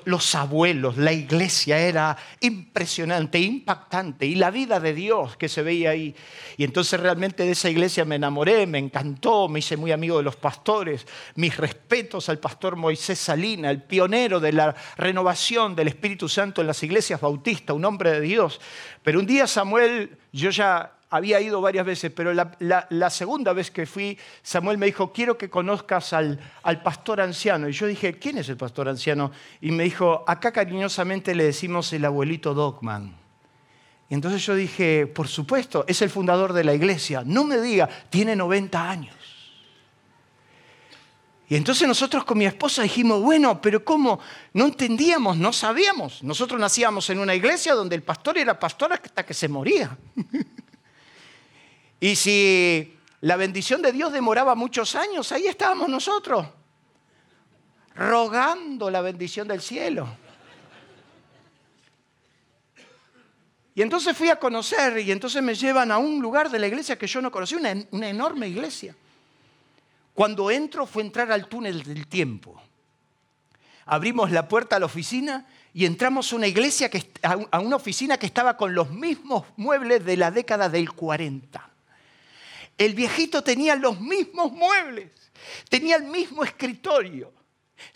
los, 0.04 0.34
abuelos. 0.34 0.96
La 0.96 1.12
iglesia 1.12 1.78
era 1.78 2.16
impresionante, 2.40 3.38
impactante 3.38 4.26
y 4.26 4.34
la 4.34 4.50
vida 4.50 4.80
de 4.80 4.94
Dios 4.94 5.36
que 5.36 5.48
se 5.48 5.62
veía 5.62 5.90
ahí. 5.90 6.14
Y 6.56 6.64
entonces 6.64 6.98
realmente 6.98 7.44
de 7.44 7.52
esa 7.52 7.70
iglesia 7.70 8.04
me 8.04 8.16
enamoré, 8.16 8.66
me 8.66 8.78
encantó, 8.78 9.48
me 9.48 9.60
hice 9.60 9.76
muy 9.76 9.92
amigo 9.92 10.18
de 10.18 10.24
los 10.24 10.36
pastores. 10.36 11.06
Mis 11.36 11.56
respetos 11.56 12.28
al 12.28 12.40
pastor 12.40 12.74
Moisés 12.74 13.18
Salina, 13.18 13.70
el 13.70 13.84
pionero 13.84 14.40
de 14.40 14.52
la 14.52 14.74
renovación 14.96 15.76
del 15.76 15.88
Espíritu 15.88 16.28
Santo 16.28 16.60
en 16.60 16.66
las 16.66 16.82
iglesias 16.82 17.20
bautistas, 17.20 17.76
un 17.76 17.84
hombre 17.84 18.10
de 18.10 18.20
Dios. 18.20 18.60
Pero 19.04 19.20
un 19.20 19.26
día 19.26 19.46
Samuel, 19.46 20.09
yo 20.32 20.50
ya 20.50 20.92
había 21.10 21.40
ido 21.40 21.60
varias 21.60 21.84
veces, 21.84 22.12
pero 22.14 22.32
la, 22.32 23.10
segunda 23.10 23.52
vez 23.52 23.70
que 23.70 23.84
fui, 23.84 24.16
Samuel 24.42 24.78
me 24.78 24.86
dijo, 24.86 25.12
quiero 25.12 25.36
que 25.36 25.50
conozcas 25.50 26.12
al, 26.12 26.38
al, 26.62 26.82
pastor 26.82 27.20
anciano. 27.20 27.68
Y 27.68 27.72
yo 27.72 27.86
dije, 27.86 28.18
¿quién 28.18 28.38
es 28.38 28.48
el 28.48 28.56
pastor 28.56 28.88
anciano? 28.88 29.32
Y 29.60 29.72
me 29.72 29.84
dijo, 29.84 30.24
acá 30.26 30.52
cariñosamente 30.52 31.34
le 31.34 31.44
decimos 31.44 31.92
el 31.92 32.04
abuelito 32.04 32.54
Dogman. 32.54 33.16
Y 34.08 34.14
entonces 34.14 34.44
yo 34.44 34.54
dije, 34.54 35.06
por 35.06 35.28
supuesto, 35.28 35.84
es 35.86 36.00
el 36.02 36.10
fundador 36.10 36.52
de 36.52 36.64
la 36.64 36.74
iglesia. 36.74 37.22
No 37.24 37.44
me 37.44 37.60
diga, 37.60 37.88
tiene 38.08 38.34
90 38.34 38.90
años. 38.90 39.14
Y 41.50 41.56
entonces 41.56 41.88
nosotros 41.88 42.22
con 42.24 42.38
mi 42.38 42.46
esposa 42.46 42.82
dijimos, 42.82 43.20
bueno, 43.20 43.60
pero 43.60 43.84
¿cómo? 43.84 44.20
No 44.52 44.66
entendíamos, 44.66 45.36
no 45.36 45.52
sabíamos. 45.52 46.22
Nosotros 46.22 46.60
nacíamos 46.60 47.10
en 47.10 47.18
una 47.18 47.34
iglesia 47.34 47.74
donde 47.74 47.96
el 47.96 48.04
pastor 48.04 48.38
era 48.38 48.56
pastor 48.56 48.92
hasta 48.92 49.26
que 49.26 49.34
se 49.34 49.48
moría. 49.48 49.98
y 52.00 52.14
si 52.14 52.96
la 53.22 53.34
bendición 53.34 53.82
de 53.82 53.90
Dios 53.90 54.12
demoraba 54.12 54.54
muchos 54.54 54.94
años, 54.94 55.32
ahí 55.32 55.48
estábamos 55.48 55.88
nosotros, 55.88 56.46
rogando 57.96 58.88
la 58.88 59.00
bendición 59.00 59.48
del 59.48 59.60
cielo. 59.60 60.08
Y 63.74 63.82
entonces 63.82 64.16
fui 64.16 64.28
a 64.28 64.36
conocer 64.36 65.00
y 65.00 65.10
entonces 65.10 65.42
me 65.42 65.56
llevan 65.56 65.90
a 65.90 65.98
un 65.98 66.22
lugar 66.22 66.48
de 66.48 66.60
la 66.60 66.68
iglesia 66.68 66.96
que 66.96 67.08
yo 67.08 67.20
no 67.20 67.32
conocía, 67.32 67.58
una, 67.58 67.74
una 67.90 68.08
enorme 68.08 68.46
iglesia. 68.46 68.94
Cuando 70.14 70.50
entro 70.50 70.86
fue 70.86 71.02
entrar 71.02 71.30
al 71.32 71.48
túnel 71.48 71.82
del 71.82 72.06
tiempo. 72.06 72.60
Abrimos 73.86 74.30
la 74.30 74.48
puerta 74.48 74.76
a 74.76 74.78
la 74.78 74.86
oficina 74.86 75.46
y 75.72 75.84
entramos 75.84 76.32
a 76.32 76.36
una 76.36 76.46
iglesia, 76.46 76.90
que, 76.90 77.10
una 77.52 77.76
oficina 77.76 78.18
que 78.18 78.26
estaba 78.26 78.56
con 78.56 78.74
los 78.74 78.90
mismos 78.90 79.46
muebles 79.56 80.04
de 80.04 80.16
la 80.16 80.30
década 80.30 80.68
del 80.68 80.92
40. 80.92 81.68
El 82.76 82.94
viejito 82.94 83.42
tenía 83.42 83.76
los 83.76 84.00
mismos 84.00 84.52
muebles, 84.52 85.10
tenía 85.68 85.96
el 85.96 86.04
mismo 86.04 86.44
escritorio. 86.44 87.32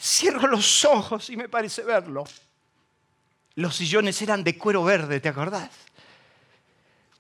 Cierro 0.00 0.46
los 0.48 0.85
ojos 0.85 1.31
y 1.31 1.37
me 1.37 1.48
parece 1.48 1.83
verlo. 1.83 2.24
Los 3.57 3.77
sillones 3.77 4.20
eran 4.22 4.42
de 4.42 4.59
cuero 4.59 4.83
verde, 4.83 5.20
¿te 5.20 5.29
acordás? 5.29 5.70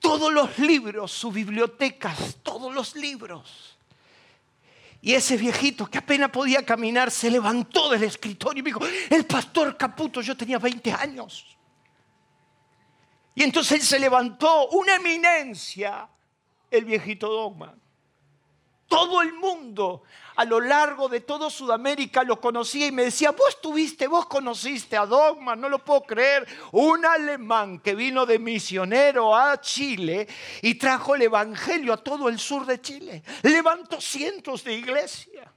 Todos 0.00 0.32
los 0.32 0.58
libros, 0.58 1.12
sus 1.12 1.32
bibliotecas, 1.32 2.36
todos 2.42 2.74
los 2.74 2.94
libros. 2.96 3.73
Y 5.04 5.12
ese 5.12 5.36
viejito 5.36 5.84
que 5.86 5.98
apenas 5.98 6.30
podía 6.30 6.64
caminar 6.64 7.10
se 7.10 7.30
levantó 7.30 7.90
del 7.90 8.04
escritorio 8.04 8.60
y 8.60 8.62
me 8.62 8.70
dijo, 8.70 8.80
el 9.10 9.26
pastor 9.26 9.76
Caputo, 9.76 10.22
yo 10.22 10.34
tenía 10.34 10.58
20 10.58 10.92
años. 10.92 11.58
Y 13.34 13.42
entonces 13.42 13.72
él 13.72 13.82
se 13.82 13.98
levantó, 13.98 14.68
una 14.68 14.94
eminencia, 14.94 16.08
el 16.70 16.86
viejito 16.86 17.28
Dogma. 17.28 17.74
Todo 18.88 19.20
el 19.20 19.34
mundo 19.34 20.04
a 20.36 20.44
lo 20.44 20.60
largo 20.60 21.08
de 21.08 21.20
toda 21.20 21.48
Sudamérica 21.50 22.24
lo 22.24 22.40
conocía 22.40 22.86
y 22.86 22.92
me 22.92 23.04
decía, 23.04 23.30
vos 23.30 23.60
tuviste, 23.60 24.06
vos 24.06 24.26
conociste 24.26 24.96
a 24.96 25.06
Dogma, 25.06 25.54
no 25.54 25.68
lo 25.68 25.78
puedo 25.78 26.02
creer, 26.02 26.46
un 26.72 27.04
alemán 27.04 27.78
que 27.78 27.94
vino 27.94 28.26
de 28.26 28.38
misionero 28.38 29.36
a 29.36 29.60
Chile 29.60 30.26
y 30.62 30.74
trajo 30.74 31.14
el 31.14 31.22
Evangelio 31.22 31.92
a 31.92 31.96
todo 31.98 32.28
el 32.28 32.38
sur 32.38 32.66
de 32.66 32.80
Chile, 32.80 33.22
levantó 33.42 34.00
cientos 34.00 34.64
de 34.64 34.74
iglesias. 34.74 35.48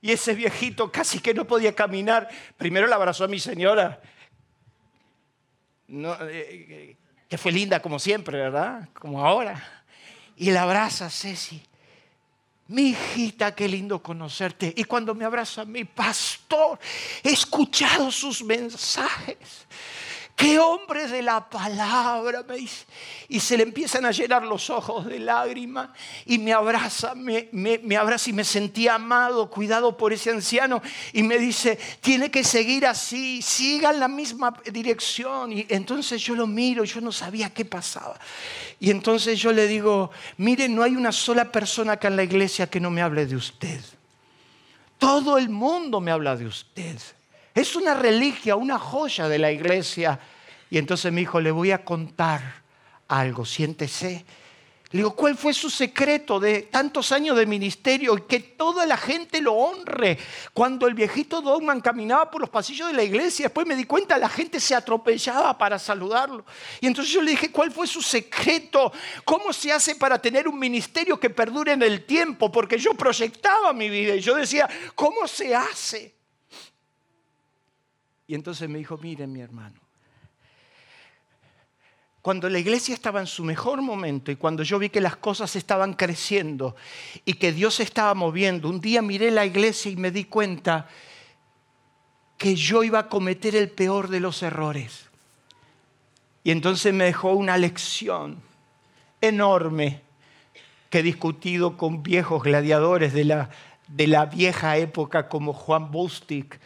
Y 0.00 0.12
ese 0.12 0.32
viejito 0.34 0.92
casi 0.92 1.18
que 1.18 1.34
no 1.34 1.44
podía 1.44 1.74
caminar, 1.74 2.28
primero 2.56 2.86
le 2.86 2.94
abrazó 2.94 3.24
a 3.24 3.28
mi 3.28 3.40
señora, 3.40 4.00
eh, 5.88 6.16
eh, 6.30 6.96
que 7.28 7.36
fue 7.36 7.50
linda 7.50 7.82
como 7.82 7.98
siempre, 7.98 8.38
¿verdad? 8.38 8.88
Como 8.94 9.26
ahora. 9.26 9.84
Y 10.36 10.52
le 10.52 10.58
abraza 10.58 11.10
Ceci 11.10 11.67
mi 12.68 12.90
hijita, 12.90 13.54
qué 13.54 13.66
lindo 13.66 14.02
conocerte. 14.02 14.72
Y 14.76 14.84
cuando 14.84 15.14
me 15.14 15.24
abraza 15.24 15.64
mi 15.64 15.84
pastor, 15.84 16.78
he 17.22 17.30
escuchado 17.30 18.10
sus 18.10 18.42
mensajes. 18.42 19.66
Qué 20.38 20.56
hombre 20.60 21.08
de 21.08 21.20
la 21.20 21.50
palabra, 21.50 22.44
me 22.44 22.58
dice. 22.58 22.86
Y 23.28 23.40
se 23.40 23.56
le 23.56 23.64
empiezan 23.64 24.06
a 24.06 24.12
llenar 24.12 24.44
los 24.44 24.70
ojos 24.70 25.04
de 25.06 25.18
lágrimas 25.18 25.90
y 26.26 26.38
me 26.38 26.52
abraza, 26.52 27.16
me, 27.16 27.48
abraza 27.96 28.30
y 28.30 28.32
me 28.32 28.44
sentí 28.44 28.86
amado, 28.86 29.50
cuidado 29.50 29.96
por 29.96 30.12
ese 30.12 30.30
anciano. 30.30 30.80
Y 31.12 31.24
me 31.24 31.38
dice, 31.38 31.76
tiene 32.00 32.30
que 32.30 32.44
seguir 32.44 32.86
así, 32.86 33.42
siga 33.42 33.90
en 33.90 33.98
la 33.98 34.06
misma 34.06 34.54
dirección. 34.72 35.52
Y 35.52 35.66
entonces 35.70 36.22
yo 36.22 36.36
lo 36.36 36.46
miro, 36.46 36.84
yo 36.84 37.00
no 37.00 37.10
sabía 37.10 37.52
qué 37.52 37.64
pasaba. 37.64 38.16
Y 38.78 38.92
entonces 38.92 39.40
yo 39.40 39.50
le 39.50 39.66
digo, 39.66 40.12
mire, 40.36 40.68
no 40.68 40.84
hay 40.84 40.94
una 40.94 41.10
sola 41.10 41.50
persona 41.50 41.94
acá 41.94 42.06
en 42.06 42.14
la 42.14 42.22
iglesia 42.22 42.70
que 42.70 42.78
no 42.78 42.90
me 42.90 43.02
hable 43.02 43.26
de 43.26 43.34
usted. 43.34 43.80
Todo 44.98 45.36
el 45.36 45.48
mundo 45.48 46.00
me 46.00 46.12
habla 46.12 46.36
de 46.36 46.46
usted. 46.46 46.96
Es 47.58 47.74
una 47.74 47.92
reliquia, 47.92 48.54
una 48.54 48.78
joya 48.78 49.28
de 49.28 49.36
la 49.36 49.50
iglesia. 49.50 50.20
Y 50.70 50.78
entonces 50.78 51.12
mi 51.12 51.22
hijo, 51.22 51.40
le 51.40 51.50
voy 51.50 51.72
a 51.72 51.84
contar 51.84 52.62
algo, 53.08 53.44
siéntese. 53.44 54.24
Le 54.92 54.98
digo, 54.98 55.16
¿cuál 55.16 55.36
fue 55.36 55.52
su 55.52 55.68
secreto 55.68 56.38
de 56.38 56.62
tantos 56.62 57.10
años 57.10 57.36
de 57.36 57.46
ministerio 57.46 58.16
y 58.16 58.20
que 58.28 58.38
toda 58.38 58.86
la 58.86 58.96
gente 58.96 59.40
lo 59.40 59.54
honre? 59.54 60.16
Cuando 60.54 60.86
el 60.86 60.94
viejito 60.94 61.40
Dogman 61.40 61.80
caminaba 61.80 62.30
por 62.30 62.42
los 62.42 62.48
pasillos 62.48 62.86
de 62.86 62.94
la 62.94 63.02
iglesia, 63.02 63.46
después 63.46 63.66
me 63.66 63.74
di 63.74 63.82
cuenta, 63.82 64.16
la 64.18 64.28
gente 64.28 64.60
se 64.60 64.76
atropellaba 64.76 65.58
para 65.58 65.80
saludarlo. 65.80 66.44
Y 66.80 66.86
entonces 66.86 67.12
yo 67.12 67.22
le 67.22 67.32
dije, 67.32 67.50
¿cuál 67.50 67.72
fue 67.72 67.88
su 67.88 68.02
secreto? 68.02 68.92
¿Cómo 69.24 69.52
se 69.52 69.72
hace 69.72 69.96
para 69.96 70.22
tener 70.22 70.46
un 70.46 70.60
ministerio 70.60 71.18
que 71.18 71.28
perdure 71.28 71.72
en 71.72 71.82
el 71.82 72.06
tiempo? 72.06 72.52
Porque 72.52 72.78
yo 72.78 72.94
proyectaba 72.94 73.72
mi 73.72 73.90
vida 73.90 74.14
y 74.14 74.20
yo 74.20 74.36
decía, 74.36 74.68
¿cómo 74.94 75.26
se 75.26 75.56
hace? 75.56 76.17
Y 78.28 78.36
entonces 78.36 78.68
me 78.68 78.78
dijo, 78.78 78.96
miren 78.98 79.32
mi 79.32 79.40
hermano 79.40 79.80
cuando 82.28 82.50
la 82.50 82.58
iglesia 82.58 82.92
estaba 82.92 83.20
en 83.20 83.26
su 83.26 83.42
mejor 83.42 83.80
momento 83.80 84.30
y 84.30 84.36
cuando 84.36 84.62
yo 84.62 84.78
vi 84.78 84.90
que 84.90 85.00
las 85.00 85.16
cosas 85.16 85.56
estaban 85.56 85.94
creciendo 85.94 86.76
y 87.24 87.32
que 87.32 87.52
Dios 87.52 87.76
se 87.76 87.84
estaba 87.84 88.12
moviendo, 88.12 88.68
un 88.68 88.82
día 88.82 89.00
miré 89.00 89.30
la 89.30 89.46
iglesia 89.46 89.90
y 89.90 89.96
me 89.96 90.10
di 90.10 90.24
cuenta 90.24 90.88
que 92.36 92.54
yo 92.54 92.82
iba 92.82 92.98
a 92.98 93.08
cometer 93.08 93.56
el 93.56 93.70
peor 93.70 94.08
de 94.08 94.20
los 94.20 94.42
errores. 94.42 95.08
Y 96.44 96.50
entonces 96.50 96.92
me 96.92 97.04
dejó 97.04 97.32
una 97.32 97.56
lección 97.56 98.42
enorme 99.22 100.02
que 100.90 100.98
he 100.98 101.02
discutido 101.02 101.78
con 101.78 102.02
viejos 102.02 102.42
gladiadores 102.42 103.14
de 103.14 103.24
la, 103.24 103.48
de 103.86 104.06
la 104.06 104.26
vieja 104.26 104.76
época 104.76 105.30
como 105.30 105.54
Juan 105.54 105.90
Bostic 105.90 106.60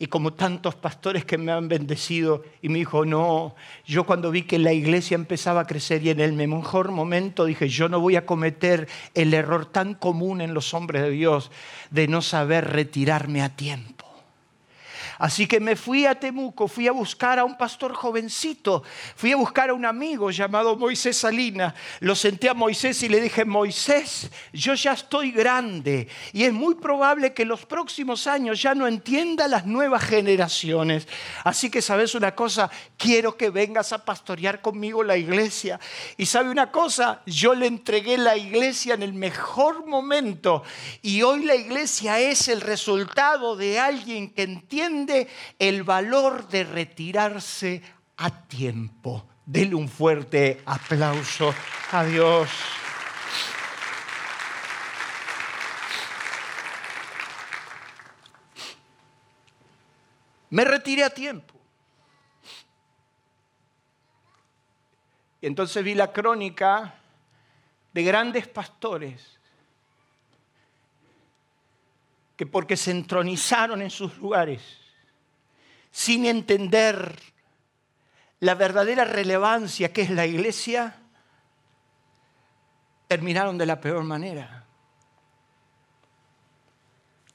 y 0.00 0.06
como 0.06 0.32
tantos 0.32 0.74
pastores 0.74 1.26
que 1.26 1.36
me 1.36 1.52
han 1.52 1.68
bendecido, 1.68 2.42
y 2.62 2.70
me 2.70 2.78
dijo, 2.78 3.04
no, 3.04 3.54
yo 3.86 4.04
cuando 4.04 4.30
vi 4.30 4.44
que 4.44 4.58
la 4.58 4.72
iglesia 4.72 5.14
empezaba 5.14 5.60
a 5.60 5.66
crecer 5.66 6.02
y 6.02 6.08
en 6.08 6.20
el 6.20 6.32
mejor 6.32 6.90
momento 6.90 7.44
dije, 7.44 7.68
yo 7.68 7.90
no 7.90 8.00
voy 8.00 8.16
a 8.16 8.24
cometer 8.24 8.88
el 9.14 9.34
error 9.34 9.66
tan 9.66 9.94
común 9.94 10.40
en 10.40 10.54
los 10.54 10.72
hombres 10.72 11.02
de 11.02 11.10
Dios 11.10 11.50
de 11.90 12.08
no 12.08 12.22
saber 12.22 12.72
retirarme 12.72 13.42
a 13.42 13.54
tiempo. 13.54 14.09
Así 15.20 15.46
que 15.46 15.60
me 15.60 15.76
fui 15.76 16.06
a 16.06 16.14
Temuco, 16.14 16.66
fui 16.66 16.88
a 16.88 16.92
buscar 16.92 17.38
a 17.38 17.44
un 17.44 17.58
pastor 17.58 17.92
jovencito, 17.92 18.82
fui 19.14 19.32
a 19.32 19.36
buscar 19.36 19.68
a 19.68 19.74
un 19.74 19.84
amigo 19.84 20.30
llamado 20.30 20.76
Moisés 20.76 21.18
Salina. 21.18 21.74
Lo 22.00 22.14
senté 22.14 22.48
a 22.48 22.54
Moisés 22.54 23.02
y 23.02 23.08
le 23.10 23.20
dije, 23.20 23.44
Moisés, 23.44 24.30
yo 24.54 24.72
ya 24.72 24.94
estoy 24.94 25.30
grande 25.30 26.08
y 26.32 26.44
es 26.44 26.54
muy 26.54 26.76
probable 26.76 27.34
que 27.34 27.44
los 27.44 27.66
próximos 27.66 28.26
años 28.26 28.62
ya 28.62 28.74
no 28.74 28.86
entienda 28.86 29.46
las 29.46 29.66
nuevas 29.66 30.02
generaciones. 30.04 31.06
Así 31.44 31.68
que 31.68 31.82
sabes 31.82 32.14
una 32.14 32.34
cosa, 32.34 32.70
quiero 32.96 33.36
que 33.36 33.50
vengas 33.50 33.92
a 33.92 34.02
pastorear 34.02 34.62
conmigo 34.62 35.04
la 35.04 35.18
iglesia. 35.18 35.78
Y 36.16 36.24
sabe 36.24 36.48
una 36.48 36.72
cosa, 36.72 37.20
yo 37.26 37.54
le 37.54 37.66
entregué 37.66 38.16
la 38.16 38.38
iglesia 38.38 38.94
en 38.94 39.02
el 39.02 39.12
mejor 39.12 39.86
momento 39.86 40.62
y 41.02 41.20
hoy 41.20 41.44
la 41.44 41.56
iglesia 41.56 42.18
es 42.20 42.48
el 42.48 42.62
resultado 42.62 43.54
de 43.54 43.78
alguien 43.78 44.30
que 44.30 44.44
entiende 44.44 45.09
el 45.58 45.82
valor 45.82 46.48
de 46.48 46.64
retirarse 46.64 47.82
a 48.16 48.30
tiempo. 48.46 49.26
Dele 49.44 49.74
un 49.74 49.88
fuerte 49.88 50.62
aplauso 50.66 51.54
a 51.92 52.04
Dios. 52.04 52.50
Me 60.50 60.64
retiré 60.64 61.04
a 61.04 61.10
tiempo. 61.10 61.54
Y 65.40 65.46
entonces 65.46 65.82
vi 65.82 65.94
la 65.94 66.12
crónica 66.12 66.94
de 67.92 68.02
grandes 68.02 68.46
pastores 68.46 69.38
que 72.36 72.46
porque 72.46 72.76
se 72.76 72.90
entronizaron 72.90 73.82
en 73.82 73.90
sus 73.90 74.16
lugares, 74.18 74.62
sin 75.90 76.26
entender 76.26 77.18
la 78.40 78.54
verdadera 78.54 79.04
relevancia 79.04 79.92
que 79.92 80.02
es 80.02 80.10
la 80.10 80.26
iglesia, 80.26 80.96
terminaron 83.08 83.58
de 83.58 83.66
la 83.66 83.80
peor 83.80 84.04
manera. 84.04 84.64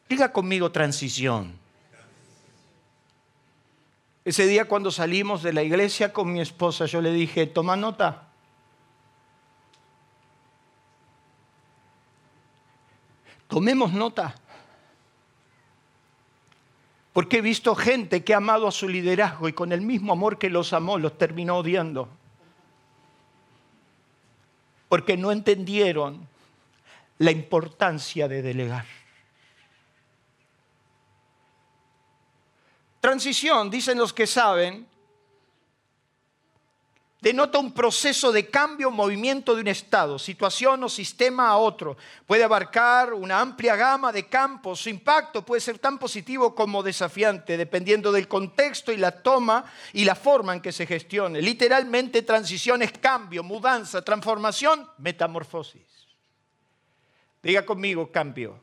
Diga 0.07 0.31
conmigo 0.31 0.71
transición. 0.71 1.59
Ese 4.23 4.47
día 4.47 4.65
cuando 4.65 4.89
salimos 4.91 5.43
de 5.43 5.53
la 5.53 5.61
iglesia 5.61 6.11
con 6.11 6.31
mi 6.33 6.41
esposa, 6.41 6.85
yo 6.85 7.01
le 7.01 7.11
dije, 7.11 7.45
toma 7.45 7.75
nota. 7.75 8.23
Tomemos 13.47 13.93
nota. 13.93 14.35
Porque 17.15 17.37
he 17.37 17.41
visto 17.41 17.73
gente 17.75 18.25
que 18.25 18.33
ha 18.33 18.37
amado 18.37 18.67
a 18.67 18.73
su 18.73 18.89
liderazgo 18.89 19.47
y 19.47 19.53
con 19.53 19.71
el 19.71 19.79
mismo 19.79 20.11
amor 20.11 20.37
que 20.37 20.49
los 20.49 20.73
amó 20.73 20.99
los 20.99 21.17
terminó 21.17 21.59
odiando. 21.59 22.09
Porque 24.89 25.15
no 25.15 25.31
entendieron 25.31 26.27
la 27.19 27.31
importancia 27.31 28.27
de 28.27 28.41
delegar. 28.41 28.85
Transición, 32.99 33.69
dicen 33.69 33.97
los 33.97 34.11
que 34.11 34.27
saben, 34.27 34.85
denota 37.25 37.57
un 37.57 37.73
proceso 37.73 38.31
de 38.31 38.51
cambio 38.51 38.91
movimiento 38.91 39.55
de 39.55 39.61
un 39.61 39.67
estado, 39.67 40.19
situación 40.19 40.83
o 40.83 40.87
sistema 40.87 41.49
a 41.49 41.57
otro. 41.57 41.97
Puede 42.27 42.43
abarcar 42.43 43.15
una 43.15 43.41
amplia 43.41 43.75
gama 43.75 44.11
de 44.11 44.27
campos. 44.27 44.81
Su 44.81 44.89
impacto 44.89 45.43
puede 45.43 45.59
ser 45.59 45.79
tan 45.79 45.97
positivo 45.97 46.53
como 46.53 46.83
desafiante, 46.83 47.57
dependiendo 47.57 48.11
del 48.11 48.27
contexto 48.27 48.91
y 48.91 48.97
la 48.97 49.09
toma 49.23 49.65
y 49.93 50.05
la 50.05 50.13
forma 50.13 50.53
en 50.53 50.61
que 50.61 50.71
se 50.71 50.85
gestione. 50.85 51.41
Literalmente, 51.41 52.21
transición 52.21 52.83
es 52.83 52.91
cambio, 52.91 53.41
mudanza, 53.41 54.03
transformación, 54.03 54.87
metamorfosis. 54.99 55.81
Diga 57.41 57.65
conmigo, 57.65 58.11
cambio. 58.11 58.59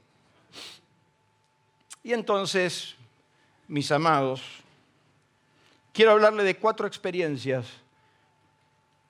Y 2.05 2.13
entonces, 2.13 2.95
mis 3.67 3.91
amados, 3.91 4.41
quiero 5.93 6.13
hablarle 6.13 6.45
de 6.45 6.57
cuatro 6.57 6.87
experiencias 6.87 7.82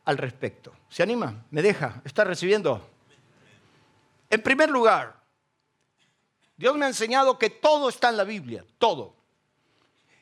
al 0.04 0.18
respecto. 0.18 0.72
¿Se 0.88 1.02
anima? 1.02 1.44
¿Me 1.50 1.62
deja? 1.62 2.02
¿Está 2.04 2.24
recibiendo? 2.24 2.88
En 4.28 4.42
primer 4.42 4.70
lugar, 4.70 5.20
Dios 6.56 6.76
me 6.76 6.86
ha 6.86 6.88
enseñado 6.88 7.38
que 7.38 7.50
todo 7.50 7.88
está 7.88 8.08
en 8.08 8.16
la 8.16 8.24
Biblia, 8.24 8.64
todo. 8.78 9.14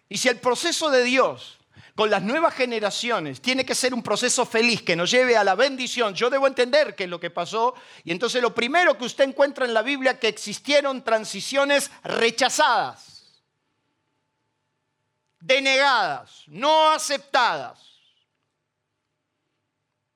Y 0.09 0.19
si 0.19 0.29
el 0.29 0.39
proceso 0.39 0.91
de 0.91 1.05
Dios 1.05 1.59
con 1.95 2.11
las 2.11 2.23
nuevas 2.23 2.55
generaciones 2.55 3.41
tiene 3.41 3.65
que 3.65 3.75
ser 3.75 3.93
un 3.95 4.03
proceso 4.03 4.47
feliz 4.47 4.83
que 4.83 4.97
nos 4.97 5.11
lleve 5.11 5.37
a 5.37 5.45
la 5.45 5.55
bendición, 5.55 6.15
yo 6.15 6.31
debo 6.31 6.47
entender 6.47 6.95
qué 6.97 7.05
es 7.05 7.11
lo 7.11 7.21
que 7.21 7.31
pasó. 7.31 7.75
Y 8.05 8.11
entonces 8.11 8.43
lo 8.43 8.55
primero 8.55 8.97
que 8.97 9.05
usted 9.05 9.25
encuentra 9.25 9.65
en 9.65 9.75
la 9.75 9.83
Biblia 9.83 10.19
que 10.19 10.29
existieron 10.29 11.05
transiciones 11.05 11.91
rechazadas, 12.03 13.43
denegadas, 15.41 16.45
no 16.47 16.91
aceptadas 16.91 17.90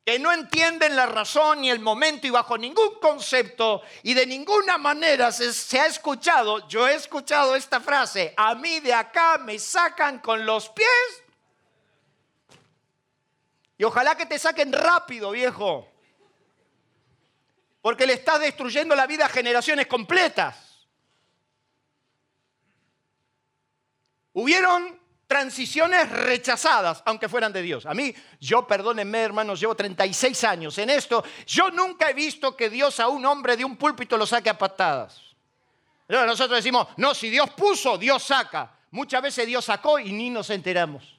que 0.05 0.19
no 0.19 0.31
entienden 0.31 0.97
la 0.97 1.07
razón 1.07 1.63
ni 1.63 1.71
el 1.71 1.81
momento 1.81 2.27
y 2.27 2.31
bajo 2.31 2.59
ningún 2.59 2.99
concepto 3.01 3.83
y 4.03 4.13
de 4.13 4.27
ninguna 4.27 4.77
manera 4.77 5.33
se, 5.33 5.81
ha 5.81 5.87
escuchado, 5.87 6.69
yo 6.69 6.87
he 6.87 6.95
escuchado 6.95 7.57
esta 7.57 7.81
frase, 7.81 8.35
a 8.37 8.55
mí 8.55 8.81
de 8.81 8.93
acá 8.93 9.39
me 9.39 9.59
sacan 9.59 10.19
con 10.19 10.45
los 10.45 10.69
pies. 10.69 11.23
Y 13.79 13.85
ojalá 13.85 14.15
que 14.15 14.27
te 14.27 14.39
saquen 14.39 14.73
rápido, 14.73 15.31
viejo. 15.31 15.89
Porque 17.81 18.07
le 18.07 18.13
estás 18.13 18.41
destruyendo 18.41 18.95
la 18.95 19.07
vida 19.07 19.27
a 19.27 19.29
generaciones 19.29 19.87
completas. 19.87 20.87
Hubieron 24.35 25.01
transiciones 25.35 26.09
rechazadas, 26.11 27.03
aunque 27.07 27.29
fueran 27.29 27.53
de 27.53 27.61
Dios. 27.61 27.87
A 27.87 27.93
mí, 27.93 28.15
yo 28.39 28.69
perdónenme 28.69 29.19
hermanos, 29.21 29.59
llevo 29.59 29.75
36 29.75 30.45
años 30.45 30.79
en 30.79 30.91
esto, 30.91 31.25
yo 31.45 31.73
nunca 31.73 32.09
he 32.09 32.15
visto 32.15 32.57
que 32.57 32.71
Dios 32.71 33.01
a 33.01 33.09
un 33.09 33.27
hombre 33.27 33.57
de 33.57 33.65
un 33.65 33.77
púlpito 33.77 34.17
lo 34.17 34.27
saque 34.27 34.49
a 34.49 34.57
patadas. 34.57 35.21
Nosotros 36.07 36.57
decimos, 36.59 36.87
no, 36.99 37.15
si 37.15 37.31
Dios 37.31 37.51
puso, 37.51 37.99
Dios 37.99 38.23
saca. 38.23 38.77
Muchas 38.93 39.23
veces 39.23 39.45
Dios 39.45 39.65
sacó 39.65 39.99
y 39.99 40.13
ni 40.13 40.31
nos 40.31 40.51
enteramos. 40.51 41.19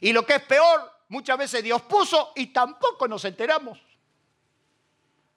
Y 0.00 0.12
lo 0.12 0.24
que 0.24 0.36
es 0.36 0.42
peor, 0.42 0.88
muchas 1.08 1.36
veces 1.38 1.64
Dios 1.64 1.82
puso 1.82 2.30
y 2.36 2.46
tampoco 2.46 3.08
nos 3.08 3.24
enteramos. 3.24 3.80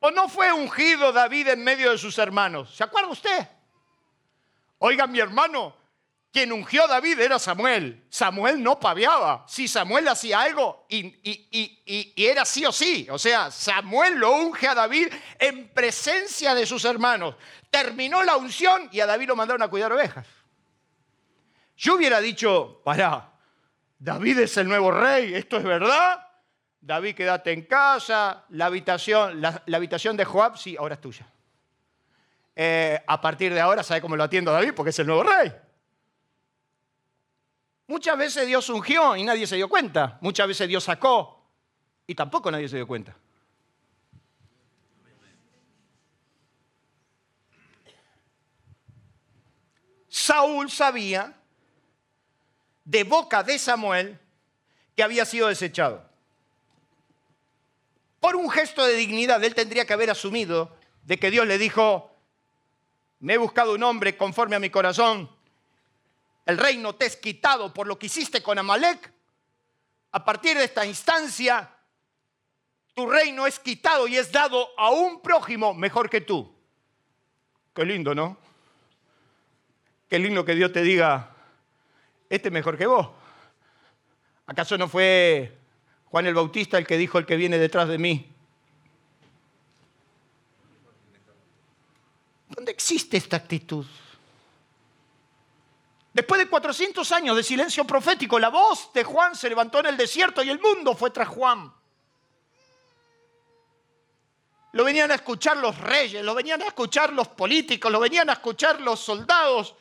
¿O 0.01 0.11
no 0.11 0.29
fue 0.29 0.53
ungido 0.53 1.11
David 1.11 1.47
en 1.47 1.63
medio 1.63 1.89
de 1.89 1.97
sus 1.97 2.15
hermanos? 2.19 2.75
¿Se 2.75 2.83
acuerda 2.83 3.09
usted? 3.09 3.47
Oiga, 4.77 5.07
mi 5.07 5.19
hermano, 5.19 5.80
quien 6.31 6.51
ungió 6.51 6.85
a 6.85 6.87
David 6.87 7.19
era 7.19 7.37
Samuel. 7.37 8.05
Samuel 8.09 8.63
no 8.63 8.79
paviaba. 8.79 9.43
Si 9.47 9.67
Samuel 9.67 10.07
hacía 10.07 10.41
algo 10.41 10.85
y, 10.89 11.19
y, 11.23 12.13
era 12.15 12.45
sí 12.45 12.65
o 12.65 12.71
sí. 12.71 13.07
O 13.11 13.19
sea, 13.19 13.51
Samuel 13.51 14.15
lo 14.15 14.31
unge 14.37 14.67
a 14.67 14.75
David 14.75 15.07
en 15.37 15.69
presencia 15.69 16.55
de 16.55 16.65
sus 16.65 16.85
hermanos. 16.85 17.35
Terminó 17.69 18.23
la 18.23 18.37
unción 18.37 18.87
y 18.91 19.01
a 19.01 19.05
David 19.05 19.27
lo 19.27 19.35
mandaron 19.35 19.61
a 19.61 19.67
cuidar 19.67 19.91
ovejas. 19.91 20.25
Yo 21.75 21.95
hubiera 21.95 22.21
dicho, 22.21 22.81
para, 22.85 23.31
David 23.99 24.39
es 24.39 24.55
el 24.57 24.67
nuevo 24.67 24.91
rey, 24.91 25.33
esto 25.33 25.57
es 25.57 25.63
verdad. 25.63 26.27
David, 26.79 27.13
quédate 27.15 27.51
en 27.51 27.63
casa. 27.63 28.45
La 28.49 28.67
habitación, 28.67 29.41
la, 29.41 29.63
habitación 29.73 30.15
de 30.15 30.25
Joab, 30.25 30.57
sí, 30.57 30.75
ahora 30.77 30.95
es 30.95 31.01
tuya. 31.01 31.27
Eh, 32.55 32.99
a 33.05 33.19
partir 33.19 33.53
de 33.53 33.59
ahora, 33.59 33.83
¿sabe 33.83 34.01
cómo 34.01 34.15
lo 34.15 34.23
atiendo 34.23 34.51
a 34.51 34.55
David? 34.55 34.73
Porque 34.75 34.89
es 34.89 34.99
el 34.99 35.07
nuevo 35.07 35.23
rey. 35.23 35.51
Muchas 37.91 38.17
veces 38.17 38.47
Dios 38.47 38.69
ungió 38.69 39.17
y 39.17 39.23
nadie 39.23 39.45
se 39.45 39.57
dio 39.57 39.67
cuenta. 39.67 40.17
Muchas 40.21 40.47
veces 40.47 40.65
Dios 40.65 40.81
sacó 40.81 41.43
y 42.07 42.15
tampoco 42.15 42.49
nadie 42.49 42.69
se 42.69 42.77
dio 42.77 42.87
cuenta. 42.87 43.13
Saúl 50.07 50.71
sabía 50.71 51.35
de 52.85 53.03
boca 53.03 53.43
de 53.43 53.59
Samuel 53.59 54.17
que 54.95 55.03
había 55.03 55.25
sido 55.25 55.49
desechado. 55.49 56.09
Por 58.21 58.37
un 58.37 58.49
gesto 58.49 58.85
de 58.85 58.93
dignidad, 58.93 59.43
él 59.43 59.53
tendría 59.53 59.85
que 59.85 59.91
haber 59.91 60.11
asumido 60.11 60.77
de 61.03 61.19
que 61.19 61.29
Dios 61.29 61.45
le 61.45 61.57
dijo, 61.57 62.09
me 63.19 63.33
he 63.33 63.37
buscado 63.37 63.73
un 63.73 63.83
hombre 63.83 64.15
conforme 64.15 64.55
a 64.55 64.59
mi 64.59 64.69
corazón, 64.69 65.29
el 66.45 66.57
reino 66.57 66.95
te 66.95 67.05
es 67.05 67.15
quitado 67.15 67.73
por 67.73 67.87
lo 67.87 67.97
que 67.99 68.07
hiciste 68.07 68.41
con 68.41 68.57
Amalek, 68.57 69.11
a 70.11 70.25
partir 70.25 70.57
de 70.57 70.65
esta 70.65 70.85
instancia, 70.85 71.73
tu 72.93 73.07
reino 73.09 73.47
es 73.47 73.59
quitado 73.59 74.07
y 74.07 74.17
es 74.17 74.31
dado 74.31 74.69
a 74.77 74.91
un 74.91 75.21
prójimo 75.21 75.73
mejor 75.73 76.09
que 76.09 76.21
tú. 76.21 76.53
Qué 77.73 77.85
lindo, 77.85 78.13
¿no? 78.13 78.37
Qué 80.09 80.19
lindo 80.19 80.43
que 80.43 80.55
Dios 80.55 80.73
te 80.73 80.81
diga, 80.81 81.33
este 82.29 82.49
es 82.49 82.53
mejor 82.53 82.77
que 82.77 82.85
vos. 82.85 83.07
¿Acaso 84.45 84.77
no 84.77 84.89
fue 84.89 85.57
Juan 86.05 86.25
el 86.25 86.33
Bautista 86.33 86.77
el 86.77 86.85
que 86.85 86.97
dijo 86.97 87.17
el 87.17 87.25
que 87.25 87.37
viene 87.37 87.57
detrás 87.57 87.87
de 87.87 87.97
mí? 87.97 88.29
¿Dónde 92.49 92.71
existe 92.73 93.15
esta 93.15 93.37
actitud? 93.37 93.85
Después 96.13 96.39
de 96.39 96.49
400 96.49 97.09
años 97.13 97.37
de 97.37 97.43
silencio 97.43 97.85
profético, 97.85 98.37
la 98.37 98.49
voz 98.49 98.91
de 98.93 99.03
Juan 99.03 99.35
se 99.35 99.47
levantó 99.47 99.79
en 99.79 99.85
el 99.87 99.97
desierto 99.97 100.43
y 100.43 100.49
el 100.49 100.59
mundo 100.59 100.93
fue 100.93 101.09
tras 101.11 101.29
Juan. 101.29 101.73
Lo 104.73 104.83
venían 104.83 105.11
a 105.11 105.15
escuchar 105.15 105.57
los 105.57 105.77
reyes, 105.77 106.23
lo 106.23 106.33
venían 106.33 106.61
a 106.61 106.67
escuchar 106.67 107.13
los 107.13 107.29
políticos, 107.29 107.91
lo 107.91 107.99
venían 107.99 108.29
a 108.29 108.33
escuchar 108.33 108.81
los 108.81 108.99
soldados. 108.99 109.75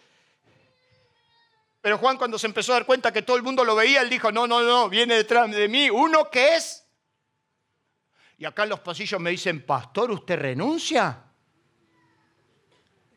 Pero 1.81 1.99
Juan 1.99 2.16
cuando 2.16 2.38
se 2.38 2.47
empezó 2.47 2.73
a 2.73 2.77
dar 2.77 2.87
cuenta 2.87 3.12
que 3.12 3.23
todo 3.23 3.37
el 3.37 3.43
mundo 3.43 3.64
lo 3.64 3.75
veía, 3.75 4.03
él 4.03 4.11
dijo, 4.11 4.31
no, 4.31 4.47
no, 4.47 4.62
no, 4.62 4.88
viene 4.88 5.14
detrás 5.14 5.51
de 5.51 5.69
mí 5.69 5.90
uno 5.90 6.31
que 6.31 6.57
es. 6.57 6.85
Y 8.38 8.45
acá 8.45 8.62
en 8.64 8.71
los 8.71 8.81
pasillos 8.81 9.21
me 9.21 9.31
dicen, 9.31 9.64
pastor, 9.64 10.11
¿usted 10.11 10.38
renuncia? 10.38 11.25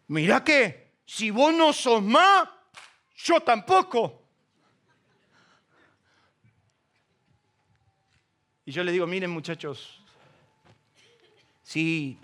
Mira 0.07 0.43
que 0.43 0.93
si 1.05 1.31
vos 1.31 1.53
no 1.53 1.73
sos 1.73 2.01
más, 2.01 2.49
yo 3.15 3.39
tampoco. 3.41 4.21
Y 8.65 8.71
yo 8.71 8.83
le 8.83 8.91
digo, 8.91 9.05
miren 9.07 9.29
muchachos, 9.29 10.01
si 11.63 12.17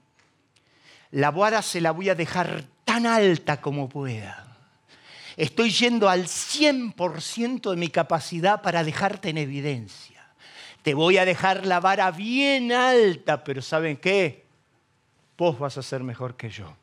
la 1.12 1.32
boada 1.32 1.62
se 1.62 1.82
la 1.82 1.92
voy 1.92 2.10
a 2.10 2.16
dejar 2.16 2.64
tan 2.86 3.06
alta 3.06 3.62
como 3.62 3.90
pueda. 3.90 4.46
Estoy 5.36 5.72
yendo 5.72 6.10
al 6.10 6.26
100% 6.26 7.70
de 7.70 7.76
mi 7.76 7.90
capacidad 7.90 8.62
para 8.62 8.84
dejarte 8.84 9.30
en 9.30 9.38
evidencia. 9.38 10.28
Te 10.82 10.94
voy 10.94 11.18
a 11.18 11.26
dejar 11.26 11.66
la 11.66 11.80
vara 11.80 12.12
bien 12.12 12.72
alta, 12.72 13.44
pero 13.44 13.62
¿saben 13.62 13.98
qué? 13.98 14.46
Vos 15.38 15.58
vas 15.58 15.78
a 15.78 15.84
ser 15.84 16.04
mejor 16.04 16.36
que 16.36 16.50
yo. 16.50 16.76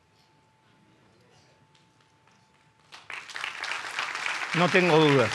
No 4.57 4.69
tengo 4.71 4.97
dudas. 4.97 5.31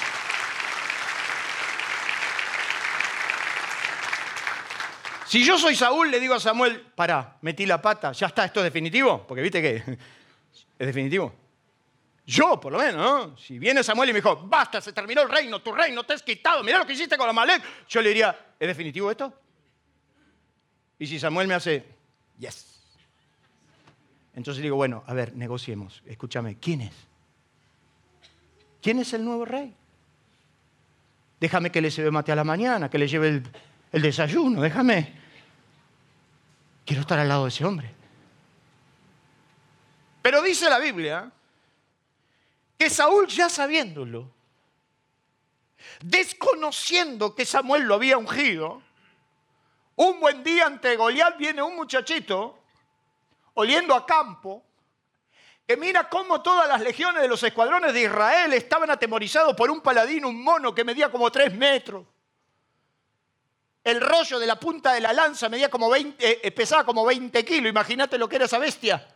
Si 5.27 5.45
yo 5.45 5.57
soy 5.57 5.75
Saúl, 5.75 6.11
le 6.11 6.19
digo 6.19 6.33
a 6.33 6.39
Samuel, 6.39 6.81
para, 6.95 7.37
metí 7.41 7.65
la 7.65 7.81
pata, 7.81 8.11
ya 8.11 8.27
está, 8.27 8.43
esto 8.43 8.59
es 8.59 8.65
definitivo, 8.65 9.25
porque 9.25 9.41
viste 9.41 9.61
que 9.61 9.75
es 9.75 10.87
definitivo. 10.87 11.33
Yo, 12.25 12.59
por 12.59 12.73
lo 12.73 12.79
menos, 12.79 12.95
¿no? 12.95 13.37
Si 13.37 13.57
viene 13.57 13.83
Samuel 13.83 14.09
y 14.09 14.13
me 14.13 14.19
dijo, 14.19 14.35
basta, 14.47 14.81
se 14.81 14.91
terminó 14.91 15.21
el 15.21 15.29
reino, 15.29 15.61
tu 15.61 15.71
reino 15.71 16.03
te 16.03 16.13
has 16.13 16.23
quitado, 16.23 16.63
mira 16.63 16.79
lo 16.79 16.85
que 16.85 16.93
hiciste 16.93 17.17
con 17.17 17.29
Amalek, 17.29 17.63
yo 17.87 18.01
le 18.01 18.09
diría, 18.09 18.55
¿es 18.59 18.67
definitivo 18.67 19.09
esto? 19.09 19.33
Y 20.99 21.07
si 21.07 21.19
Samuel 21.19 21.47
me 21.47 21.53
hace, 21.53 21.85
yes. 22.37 22.81
Entonces 24.35 24.57
le 24.57 24.63
digo, 24.63 24.75
bueno, 24.75 25.03
a 25.07 25.13
ver, 25.13 25.33
negociemos, 25.35 26.01
escúchame, 26.05 26.57
¿quién 26.57 26.81
es? 26.81 27.10
¿Quién 28.81 28.99
es 28.99 29.13
el 29.13 29.23
nuevo 29.23 29.45
rey? 29.45 29.75
Déjame 31.39 31.71
que 31.71 31.81
le 31.81 31.91
se 31.91 32.09
mate 32.11 32.31
a 32.31 32.35
la 32.35 32.43
mañana, 32.43 32.89
que 32.89 32.97
le 32.97 33.07
lleve 33.07 33.27
el, 33.29 33.43
el 33.91 34.01
desayuno, 34.01 34.61
déjame. 34.61 35.13
Quiero 36.85 37.01
estar 37.01 37.19
al 37.19 37.27
lado 37.27 37.43
de 37.43 37.49
ese 37.49 37.65
hombre. 37.65 37.93
Pero 40.21 40.41
dice 40.41 40.69
la 40.69 40.79
Biblia 40.79 41.31
que 42.77 42.89
Saúl 42.89 43.27
ya 43.27 43.49
sabiéndolo, 43.49 44.27
desconociendo 46.03 47.35
que 47.35 47.45
Samuel 47.45 47.83
lo 47.83 47.95
había 47.95 48.17
ungido, 48.17 48.81
un 49.95 50.19
buen 50.19 50.43
día 50.43 50.65
ante 50.65 50.95
Goliat 50.95 51.37
viene 51.37 51.61
un 51.61 51.75
muchachito 51.75 52.57
oliendo 53.53 53.93
a 53.93 54.05
campo 54.05 54.63
que 55.71 55.77
mira 55.77 56.09
cómo 56.09 56.41
todas 56.41 56.67
las 56.67 56.81
legiones 56.81 57.21
de 57.21 57.29
los 57.29 57.41
escuadrones 57.43 57.93
de 57.93 58.01
Israel 58.01 58.51
estaban 58.51 58.89
atemorizados 58.89 59.55
por 59.55 59.71
un 59.71 59.79
paladín, 59.79 60.25
un 60.25 60.43
mono 60.43 60.75
que 60.75 60.83
medía 60.83 61.09
como 61.09 61.31
tres 61.31 61.53
metros. 61.53 62.05
El 63.81 64.01
rollo 64.01 64.37
de 64.37 64.47
la 64.47 64.59
punta 64.59 64.91
de 64.91 64.99
la 64.99 65.13
lanza 65.13 65.47
medía 65.47 65.69
como 65.69 65.89
20, 65.89 66.45
eh, 66.45 66.51
pesaba 66.51 66.83
como 66.83 67.05
20 67.05 67.45
kilos. 67.45 67.69
Imagínate 67.69 68.17
lo 68.17 68.27
que 68.27 68.35
era 68.35 68.45
esa 68.45 68.59
bestia. 68.59 69.07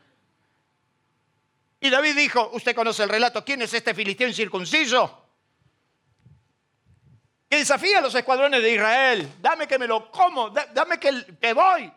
Y 1.82 1.89
David 1.89 2.15
dijo, 2.15 2.50
usted 2.54 2.74
conoce 2.74 3.04
el 3.04 3.10
relato, 3.10 3.44
¿quién 3.44 3.62
es 3.62 3.74
este 3.74 3.94
filisteo 3.94 4.30
incircunciso? 4.30 5.28
Que 7.50 7.58
desafía 7.58 7.98
a 7.98 8.02
los 8.02 8.15
escuadrones 8.15 8.62
de 8.62 8.72
Israel. 8.72 9.30
Dame 9.41 9.68
que 9.68 9.78
me 9.78 9.88
lo 9.88 10.10
como, 10.10 10.52
dame 10.52 11.02
que, 11.02 11.38
que 11.38 11.52
voy. 11.52 11.91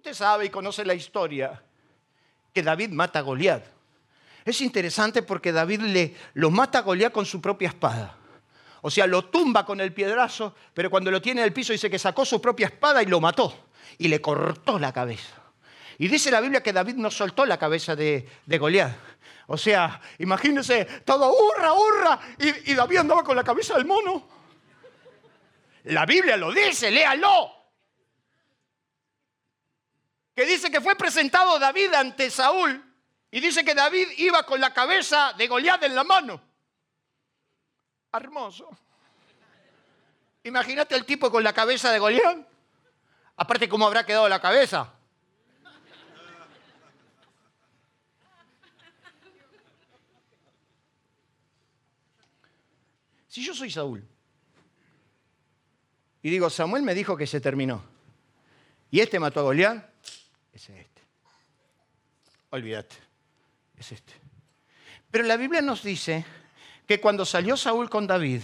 Usted 0.00 0.14
sabe 0.14 0.46
y 0.46 0.48
conoce 0.48 0.82
la 0.82 0.94
historia 0.94 1.62
que 2.54 2.62
David 2.62 2.88
mata 2.88 3.18
a 3.18 3.22
Goliat. 3.22 3.62
Es 4.46 4.62
interesante 4.62 5.20
porque 5.20 5.52
David 5.52 5.82
le, 5.82 6.16
lo 6.32 6.50
mata 6.50 6.78
a 6.78 6.80
Goliat 6.80 7.12
con 7.12 7.26
su 7.26 7.38
propia 7.38 7.68
espada. 7.68 8.16
O 8.80 8.90
sea, 8.90 9.06
lo 9.06 9.26
tumba 9.26 9.66
con 9.66 9.78
el 9.78 9.92
piedrazo, 9.92 10.54
pero 10.72 10.88
cuando 10.88 11.10
lo 11.10 11.20
tiene 11.20 11.42
en 11.42 11.48
el 11.48 11.52
piso 11.52 11.74
dice 11.74 11.90
que 11.90 11.98
sacó 11.98 12.24
su 12.24 12.40
propia 12.40 12.68
espada 12.68 13.02
y 13.02 13.06
lo 13.06 13.20
mató. 13.20 13.66
Y 13.98 14.08
le 14.08 14.22
cortó 14.22 14.78
la 14.78 14.90
cabeza. 14.90 15.34
Y 15.98 16.08
dice 16.08 16.30
la 16.30 16.40
Biblia 16.40 16.62
que 16.62 16.72
David 16.72 16.94
no 16.94 17.10
soltó 17.10 17.44
la 17.44 17.58
cabeza 17.58 17.94
de, 17.94 18.26
de 18.46 18.56
Goliat. 18.58 18.96
O 19.48 19.58
sea, 19.58 20.00
imagínense, 20.18 20.86
todo 21.04 21.30
hurra, 21.30 21.74
hurra, 21.74 22.20
y, 22.38 22.70
y 22.70 22.74
David 22.74 22.96
andaba 22.96 23.22
con 23.22 23.36
la 23.36 23.44
cabeza 23.44 23.74
del 23.74 23.84
mono. 23.84 24.26
La 25.84 26.06
Biblia 26.06 26.38
lo 26.38 26.50
dice, 26.52 26.90
léalo 26.90 27.59
que 30.40 30.46
dice 30.46 30.70
que 30.70 30.80
fue 30.80 30.96
presentado 30.96 31.58
David 31.58 31.92
ante 31.92 32.30
Saúl 32.30 32.82
y 33.30 33.40
dice 33.40 33.62
que 33.62 33.74
David 33.74 34.08
iba 34.16 34.42
con 34.46 34.58
la 34.58 34.72
cabeza 34.72 35.34
de 35.36 35.46
Goliat 35.46 35.82
en 35.82 35.94
la 35.94 36.02
mano. 36.02 36.40
Hermoso. 38.10 38.70
Imagínate 40.42 40.94
el 40.94 41.04
tipo 41.04 41.30
con 41.30 41.44
la 41.44 41.52
cabeza 41.52 41.92
de 41.92 41.98
Goliat. 41.98 42.38
Aparte, 43.36 43.68
¿cómo 43.68 43.86
habrá 43.86 44.06
quedado 44.06 44.30
la 44.30 44.40
cabeza? 44.40 44.90
Si 53.28 53.44
yo 53.44 53.52
soy 53.52 53.70
Saúl 53.70 54.02
y 56.22 56.30
digo, 56.30 56.48
Samuel 56.48 56.82
me 56.82 56.94
dijo 56.94 57.14
que 57.14 57.26
se 57.26 57.42
terminó 57.42 57.84
y 58.90 59.00
este 59.00 59.20
mató 59.20 59.40
a 59.40 59.42
Goliat, 59.42 59.89
es 60.52 60.68
este. 60.68 61.02
Olvídate, 62.50 62.96
es 63.78 63.92
este. 63.92 64.12
Pero 65.10 65.24
la 65.24 65.36
Biblia 65.36 65.60
nos 65.60 65.82
dice 65.82 66.24
que 66.86 67.00
cuando 67.00 67.24
salió 67.24 67.56
Saúl 67.56 67.88
con 67.90 68.06
David, 68.06 68.42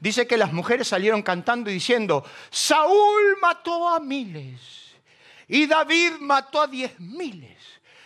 dice 0.00 0.26
que 0.26 0.36
las 0.36 0.52
mujeres 0.52 0.88
salieron 0.88 1.22
cantando 1.22 1.70
y 1.70 1.74
diciendo, 1.74 2.24
Saúl 2.50 3.36
mató 3.40 3.88
a 3.88 4.00
miles 4.00 4.60
y 5.46 5.66
David 5.66 6.12
mató 6.20 6.62
a 6.62 6.66
diez 6.66 6.98
miles. 7.00 7.56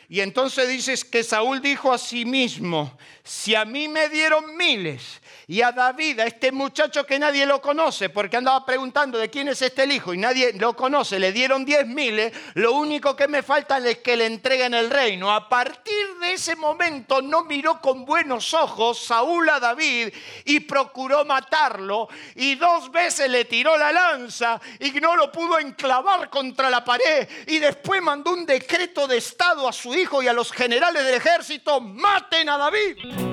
Y 0.09 0.21
entonces 0.21 0.69
dices 0.69 1.07
que 1.07 1.25
Saúl 1.25 1.63
dijo 1.63 1.91
a 1.91 1.97
sí 1.97 2.27
mismo, 2.27 2.99
si 3.25 3.55
a 3.55 3.65
mí 3.65 3.89
me 3.89 4.11
dieron 4.11 4.57
miles 4.57 5.22
y 5.47 5.63
a 5.63 5.73
David, 5.73 6.21
a 6.21 6.27
este 6.27 6.53
muchacho 6.53 7.05
que 7.05 7.19
nadie 7.19 7.47
lo 7.47 7.61
conoce, 7.61 8.09
porque 8.09 8.37
andaba 8.37 8.65
preguntando 8.65 9.19
de 9.19 9.31
quién 9.31 9.49
es 9.49 9.61
este 9.63 9.83
el 9.83 9.93
hijo 9.93 10.15
y 10.15 10.19
nadie 10.19 10.53
lo 10.55 10.75
conoce, 10.75 11.19
le 11.19 11.33
dieron 11.33 11.65
diez 11.65 11.87
miles, 11.87 12.33
lo 12.55 12.73
único 12.73 13.17
que 13.17 13.29
me 13.29 13.43
falta 13.43 13.79
es 13.79 13.99
que 13.99 14.17
le 14.17 14.27
entreguen 14.27 14.75
el 14.75 14.91
reino. 14.91 15.33
A 15.33 15.49
partir 15.49 16.17
de 16.21 16.35
ese 16.35 16.57
momento 16.57 17.21
no 17.23 17.45
miró 17.45 17.81
con 17.81 18.05
buenos 18.05 18.55
ojos 18.55 18.99
Saúl 18.99 19.49
a 19.49 19.59
David 19.59 20.13
y 20.45 20.61
procuró 20.61 21.25
matarlo 21.25 22.09
y 22.35 22.55
dos 22.55 22.91
veces 22.91 23.29
le 23.29 23.45
tiró 23.45 23.77
la 23.77 23.93
lanza 23.93 24.61
y 24.79 24.93
no 25.01 25.17
lo 25.17 25.33
pudo 25.33 25.59
enclavar 25.59 26.31
contra 26.31 26.71
la 26.71 26.85
pared 26.85 27.29
y 27.47 27.59
después 27.59 28.01
mandó 28.03 28.33
un 28.33 28.47
decreto 28.47 29.07
de 29.07 29.19
estado 29.19 29.69
a 29.69 29.73
su 29.73 29.95
hijo 29.95 30.23
y 30.23 30.29
a 30.29 30.33
los 30.33 30.53
generales 30.53 31.05
del 31.05 31.15
ejército, 31.15 31.81
maten 31.81 32.49
a 32.49 32.59
David. 32.59 33.32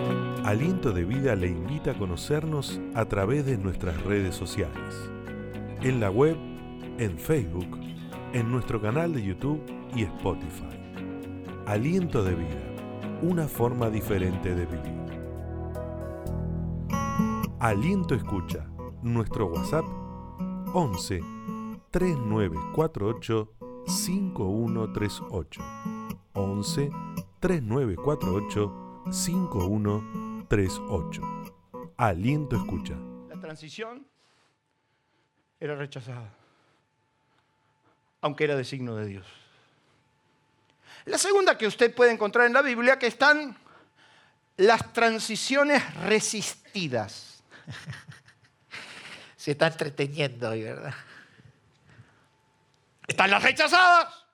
Aliento 0.50 0.92
de 0.94 1.06
Vida 1.06 1.36
le 1.36 1.48
invita 1.48 1.92
a 1.92 1.94
conocernos 2.00 2.82
a 2.96 3.06
través 3.06 3.46
de 3.46 3.56
nuestras 3.56 4.02
redes 4.02 4.34
sociales. 4.34 5.12
En 5.84 6.00
la 6.00 6.10
web, 6.10 6.36
en 6.98 7.20
Facebook, 7.20 7.78
en 8.34 8.52
nuestro 8.52 8.82
canal 8.82 9.14
de 9.14 9.22
YouTube 9.22 9.62
y 9.96 10.02
Spotify. 10.06 10.66
Aliento 11.68 12.24
de 12.24 12.34
Vida, 12.34 12.74
una 13.22 13.48
forma 13.48 13.92
diferente 13.92 14.56
de 14.56 14.66
vivir. 14.66 15.00
Aliento 17.60 18.16
Escucha, 18.16 18.66
nuestro 19.04 19.52
WhatsApp 19.52 19.86
11 20.74 21.22
3948 21.92 23.54
5138 23.86 25.62
11 26.34 26.90
3948 27.40 28.74
5138 29.12 30.29
3.8. 30.50 31.94
Aliento 31.98 32.56
escucha. 32.56 32.96
La 33.30 33.40
transición 33.40 34.08
era 35.60 35.76
rechazada, 35.76 36.34
aunque 38.22 38.46
era 38.46 38.56
de 38.56 38.66
signo 38.66 38.96
de 38.96 39.06
Dios. 39.06 39.28
La 41.06 41.18
segunda 41.18 41.58
que 41.58 41.68
usted 41.68 41.94
puede 41.94 42.12
encontrar 42.12 42.48
en 42.48 42.54
la 42.54 42.62
Biblia, 42.62 42.98
que 42.98 43.08
están 43.08 43.56
las 44.58 44.92
transiciones 44.92 45.82
resistidas. 46.04 47.44
Se 49.36 49.52
está 49.52 49.68
entreteniendo 49.68 50.50
hoy, 50.50 50.64
¿verdad? 50.64 50.94
Están 53.08 53.32
las 53.32 53.42
rechazadas 53.42 54.26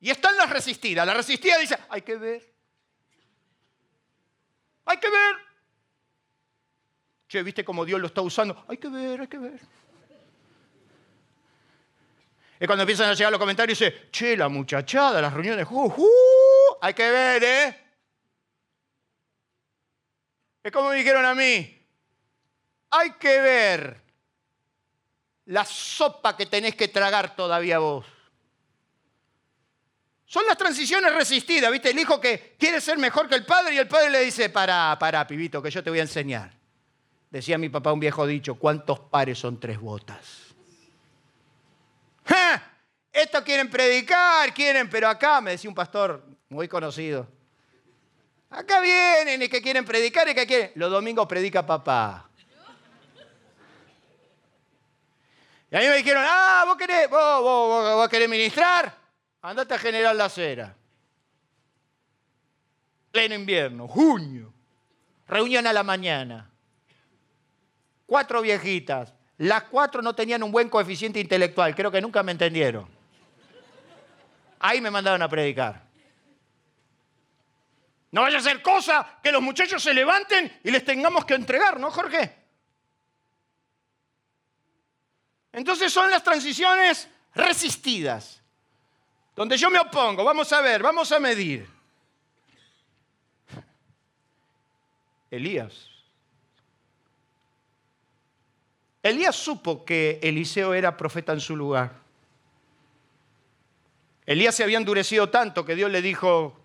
y 0.00 0.10
están 0.10 0.36
las 0.36 0.50
resistidas. 0.50 1.06
La 1.06 1.14
resistida 1.14 1.58
dice, 1.58 1.78
hay 1.88 2.02
que 2.02 2.16
ver. 2.16 2.54
Hay 4.86 4.98
que 4.98 5.10
ver. 5.10 5.53
¿Viste 7.42 7.64
cómo 7.64 7.84
Dios 7.84 8.00
lo 8.00 8.06
está 8.06 8.20
usando? 8.20 8.64
Hay 8.68 8.76
que 8.76 8.88
ver, 8.88 9.22
hay 9.22 9.26
que 9.26 9.38
ver. 9.38 9.60
Es 12.58 12.66
cuando 12.66 12.82
empiezan 12.82 13.10
a 13.10 13.14
llegar 13.14 13.32
los 13.32 13.40
comentarios 13.40 13.80
y 13.80 13.84
dice, 13.84 14.08
che, 14.10 14.36
la 14.36 14.48
muchachada, 14.48 15.20
las 15.20 15.32
reuniones, 15.32 15.66
uh, 15.68 15.86
uh, 15.86 16.76
hay 16.80 16.94
que 16.94 17.10
ver, 17.10 17.44
¿eh? 17.44 17.80
Es 20.62 20.72
como 20.72 20.90
me 20.90 20.96
dijeron 20.96 21.24
a 21.24 21.34
mí, 21.34 21.86
hay 22.90 23.10
que 23.18 23.40
ver 23.40 24.00
la 25.46 25.64
sopa 25.64 26.36
que 26.36 26.46
tenés 26.46 26.74
que 26.74 26.88
tragar 26.88 27.36
todavía 27.36 27.78
vos. 27.78 28.06
Son 30.24 30.46
las 30.46 30.56
transiciones 30.56 31.12
resistidas, 31.12 31.70
¿viste? 31.70 31.90
El 31.90 31.98
hijo 31.98 32.20
que 32.20 32.56
quiere 32.58 32.80
ser 32.80 32.98
mejor 32.98 33.28
que 33.28 33.34
el 33.34 33.44
padre 33.44 33.74
y 33.74 33.78
el 33.78 33.88
padre 33.88 34.10
le 34.10 34.20
dice, 34.20 34.48
para, 34.48 34.96
para, 34.98 35.26
pibito, 35.26 35.62
que 35.62 35.70
yo 35.70 35.82
te 35.82 35.90
voy 35.90 35.98
a 35.98 36.02
enseñar. 36.02 36.50
Decía 37.34 37.58
mi 37.58 37.68
papá 37.68 37.92
un 37.92 37.98
viejo 37.98 38.28
dicho, 38.28 38.54
¿cuántos 38.54 39.00
pares 39.00 39.40
son 39.40 39.58
tres 39.58 39.80
botas? 39.80 40.54
¡Ja! 42.26 42.62
Esto 43.12 43.42
quieren 43.42 43.68
predicar, 43.68 44.54
quieren, 44.54 44.88
pero 44.88 45.08
acá, 45.08 45.40
me 45.40 45.50
decía 45.50 45.68
un 45.68 45.74
pastor 45.74 46.24
muy 46.48 46.68
conocido, 46.68 47.26
acá 48.48 48.80
vienen 48.80 49.42
y 49.42 49.48
que 49.48 49.60
quieren 49.60 49.84
predicar 49.84 50.28
y 50.28 50.34
que 50.36 50.46
quieren. 50.46 50.70
Los 50.76 50.92
domingos 50.92 51.26
predica 51.26 51.66
papá. 51.66 52.30
Y 55.72 55.76
a 55.76 55.80
mí 55.80 55.86
me 55.88 55.96
dijeron, 55.96 56.22
ah, 56.24 56.62
vos 56.66 56.76
querés, 56.76 57.10
vos, 57.10 57.42
vos, 57.42 57.94
vos 57.96 58.08
querés 58.08 58.28
ministrar, 58.28 58.96
andate 59.42 59.74
a 59.74 59.78
generar 59.80 60.14
la 60.14 60.26
acera. 60.26 60.76
Pleno 63.10 63.34
invierno, 63.34 63.88
junio, 63.88 64.54
reunión 65.26 65.66
a 65.66 65.72
la 65.72 65.82
mañana 65.82 66.52
cuatro 68.14 68.42
viejitas. 68.42 69.12
Las 69.38 69.64
cuatro 69.64 70.00
no 70.00 70.14
tenían 70.14 70.40
un 70.44 70.52
buen 70.52 70.68
coeficiente 70.68 71.18
intelectual, 71.18 71.74
creo 71.74 71.90
que 71.90 72.00
nunca 72.00 72.22
me 72.22 72.30
entendieron. 72.30 72.88
Ahí 74.60 74.80
me 74.80 74.88
mandaron 74.88 75.20
a 75.20 75.28
predicar. 75.28 75.82
No 78.12 78.22
vaya 78.22 78.38
a 78.38 78.40
ser 78.40 78.62
cosa 78.62 79.18
que 79.20 79.32
los 79.32 79.42
muchachos 79.42 79.82
se 79.82 79.92
levanten 79.92 80.60
y 80.62 80.70
les 80.70 80.84
tengamos 80.84 81.24
que 81.24 81.34
entregar, 81.34 81.80
¿no, 81.80 81.90
Jorge? 81.90 82.36
Entonces 85.50 85.92
son 85.92 86.08
las 86.08 86.22
transiciones 86.22 87.08
resistidas, 87.34 88.40
donde 89.34 89.56
yo 89.56 89.70
me 89.70 89.80
opongo. 89.80 90.22
Vamos 90.22 90.52
a 90.52 90.60
ver, 90.60 90.84
vamos 90.84 91.10
a 91.10 91.18
medir. 91.18 91.68
Elías 95.32 95.93
Elías 99.04 99.36
supo 99.36 99.84
que 99.84 100.18
Eliseo 100.22 100.72
era 100.72 100.96
profeta 100.96 101.34
en 101.34 101.40
su 101.40 101.54
lugar. 101.54 101.92
Elías 104.24 104.54
se 104.54 104.64
había 104.64 104.78
endurecido 104.78 105.28
tanto 105.28 105.62
que 105.62 105.74
Dios 105.74 105.90
le 105.90 106.00
dijo 106.00 106.58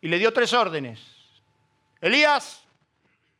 y 0.00 0.06
le 0.06 0.20
dio 0.20 0.32
tres 0.32 0.52
órdenes. 0.52 1.00
Elías, 2.00 2.62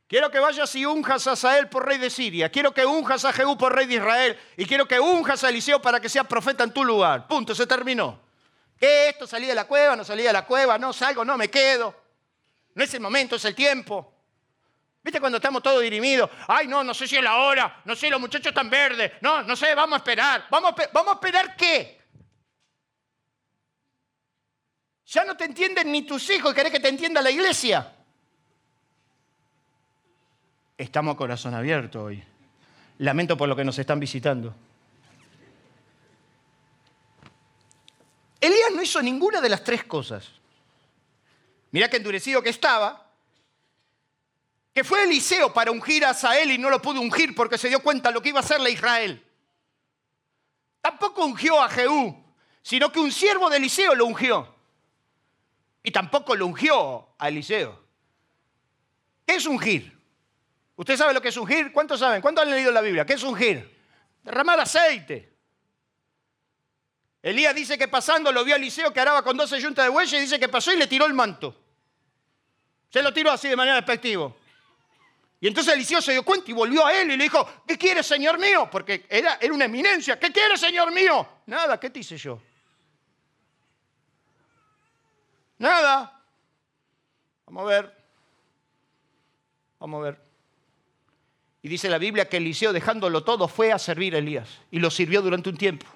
quiero 0.08 0.28
que 0.28 0.40
vayas 0.40 0.74
y 0.74 0.86
unjas 0.86 1.28
a 1.28 1.36
Sael 1.36 1.68
por 1.68 1.86
rey 1.86 1.98
de 1.98 2.10
Siria, 2.10 2.50
quiero 2.50 2.74
que 2.74 2.84
unjas 2.84 3.24
a 3.24 3.32
Jehú 3.32 3.56
por 3.56 3.72
rey 3.72 3.86
de 3.86 3.94
Israel 3.94 4.36
y 4.56 4.66
quiero 4.66 4.88
que 4.88 4.98
unjas 4.98 5.44
a 5.44 5.48
Eliseo 5.48 5.80
para 5.80 6.00
que 6.00 6.08
sea 6.08 6.24
profeta 6.24 6.64
en 6.64 6.72
tu 6.72 6.84
lugar. 6.84 7.28
Punto, 7.28 7.54
se 7.54 7.64
terminó. 7.68 8.18
¿Qué 8.76 9.10
esto? 9.10 9.24
¿Salí 9.24 9.46
de 9.46 9.54
la 9.54 9.68
cueva? 9.68 9.94
¿No 9.94 10.02
salí 10.02 10.24
de 10.24 10.32
la 10.32 10.44
cueva? 10.44 10.78
¿No 10.78 10.92
salgo? 10.92 11.24
¿No 11.24 11.38
me 11.38 11.48
quedo? 11.48 11.94
No 12.74 12.82
es 12.82 12.92
el 12.92 13.00
momento, 13.00 13.36
es 13.36 13.44
el 13.44 13.54
tiempo. 13.54 14.17
¿Viste 15.08 15.20
cuando 15.20 15.38
estamos 15.38 15.62
todos 15.62 15.80
dirimidos? 15.80 16.28
Ay, 16.46 16.66
no, 16.66 16.84
no 16.84 16.92
sé 16.92 17.08
si 17.08 17.16
es 17.16 17.22
la 17.22 17.36
hora, 17.36 17.80
no 17.86 17.96
sé, 17.96 18.10
los 18.10 18.20
muchachos 18.20 18.48
están 18.48 18.68
verdes, 18.68 19.12
no, 19.22 19.42
no 19.42 19.56
sé, 19.56 19.74
vamos 19.74 19.94
a 19.94 19.96
esperar. 19.96 20.44
¿Vamos 20.50 20.72
a, 20.72 20.88
¿Vamos 20.92 21.12
a 21.12 21.14
esperar 21.14 21.56
qué? 21.56 21.98
Ya 25.06 25.24
no 25.24 25.34
te 25.34 25.46
entienden 25.46 25.90
ni 25.90 26.02
tus 26.02 26.28
hijos, 26.28 26.52
querés 26.52 26.70
que 26.70 26.80
te 26.80 26.90
entienda 26.90 27.22
la 27.22 27.30
iglesia. 27.30 27.90
Estamos 30.76 31.14
a 31.14 31.16
corazón 31.16 31.54
abierto 31.54 32.04
hoy. 32.04 32.22
Lamento 32.98 33.34
por 33.34 33.48
lo 33.48 33.56
que 33.56 33.64
nos 33.64 33.78
están 33.78 33.98
visitando. 33.98 34.54
Elías 38.42 38.72
no 38.74 38.82
hizo 38.82 39.00
ninguna 39.00 39.40
de 39.40 39.48
las 39.48 39.64
tres 39.64 39.84
cosas. 39.84 40.28
Mirá 41.70 41.88
que 41.88 41.96
endurecido 41.96 42.42
que 42.42 42.50
estaba, 42.50 43.07
que 44.78 44.84
fue 44.84 45.02
Eliseo 45.02 45.52
para 45.52 45.72
ungir 45.72 46.04
a 46.04 46.14
Sael 46.14 46.52
y 46.52 46.56
no 46.56 46.70
lo 46.70 46.80
pudo 46.80 47.00
ungir 47.00 47.34
porque 47.34 47.58
se 47.58 47.66
dio 47.66 47.82
cuenta 47.82 48.10
de 48.10 48.14
lo 48.14 48.22
que 48.22 48.28
iba 48.28 48.38
a 48.38 48.44
hacerle 48.44 48.68
a 48.68 48.72
Israel. 48.72 49.26
Tampoco 50.80 51.24
ungió 51.24 51.60
a 51.60 51.68
Jehú, 51.68 52.16
sino 52.62 52.92
que 52.92 53.00
un 53.00 53.10
siervo 53.10 53.50
de 53.50 53.56
Eliseo 53.56 53.96
lo 53.96 54.06
ungió. 54.06 54.54
Y 55.82 55.90
tampoco 55.90 56.36
lo 56.36 56.46
ungió 56.46 57.08
a 57.18 57.26
Eliseo. 57.26 57.76
¿Qué 59.26 59.34
es 59.34 59.46
ungir? 59.46 59.98
¿Usted 60.76 60.96
sabe 60.96 61.12
lo 61.12 61.20
que 61.20 61.30
es 61.30 61.36
ungir? 61.36 61.72
¿Cuántos 61.72 61.98
saben? 61.98 62.22
¿Cuántos 62.22 62.44
han 62.44 62.52
leído 62.52 62.70
la 62.70 62.80
Biblia? 62.80 63.04
¿Qué 63.04 63.14
es 63.14 63.22
ungir? 63.24 63.76
Derramar 64.22 64.60
aceite. 64.60 65.34
Elías 67.20 67.52
dice 67.52 67.76
que 67.76 67.88
pasando 67.88 68.30
lo 68.30 68.44
vio 68.44 68.54
a 68.54 68.58
Eliseo 68.58 68.92
que 68.92 69.00
araba 69.00 69.24
con 69.24 69.36
12 69.36 69.60
yuntas 69.60 69.86
de 69.86 69.88
bueyes 69.88 70.12
y 70.12 70.20
dice 70.20 70.38
que 70.38 70.48
pasó 70.48 70.72
y 70.72 70.76
le 70.76 70.86
tiró 70.86 71.04
el 71.04 71.14
manto. 71.14 71.64
Se 72.90 73.02
lo 73.02 73.12
tiró 73.12 73.32
así 73.32 73.48
de 73.48 73.56
manera 73.56 73.74
despectiva. 73.74 74.32
Y 75.40 75.46
entonces 75.46 75.72
Eliseo 75.74 76.02
se 76.02 76.12
dio 76.12 76.24
cuenta 76.24 76.50
y 76.50 76.54
volvió 76.54 76.84
a 76.84 76.92
él 76.92 77.12
y 77.12 77.16
le 77.16 77.24
dijo, 77.24 77.48
¿qué 77.66 77.78
quiere, 77.78 78.02
Señor 78.02 78.38
mío? 78.38 78.68
Porque 78.70 79.06
era, 79.08 79.38
era 79.40 79.54
una 79.54 79.66
eminencia. 79.66 80.18
¿Qué 80.18 80.32
quiere, 80.32 80.56
Señor 80.56 80.92
mío? 80.92 81.26
Nada, 81.46 81.78
¿qué 81.78 81.90
te 81.90 82.00
hice 82.00 82.16
yo? 82.16 82.40
Nada. 85.58 86.22
Vamos 87.46 87.62
a 87.62 87.66
ver. 87.66 87.96
Vamos 89.78 90.00
a 90.00 90.04
ver. 90.04 90.28
Y 91.62 91.68
dice 91.68 91.88
la 91.88 91.98
Biblia 91.98 92.28
que 92.28 92.38
Eliseo, 92.38 92.72
dejándolo 92.72 93.22
todo, 93.22 93.46
fue 93.46 93.72
a 93.72 93.78
servir 93.78 94.14
a 94.14 94.18
Elías 94.18 94.48
y 94.70 94.80
lo 94.80 94.90
sirvió 94.90 95.22
durante 95.22 95.50
un 95.50 95.56
tiempo. 95.56 95.86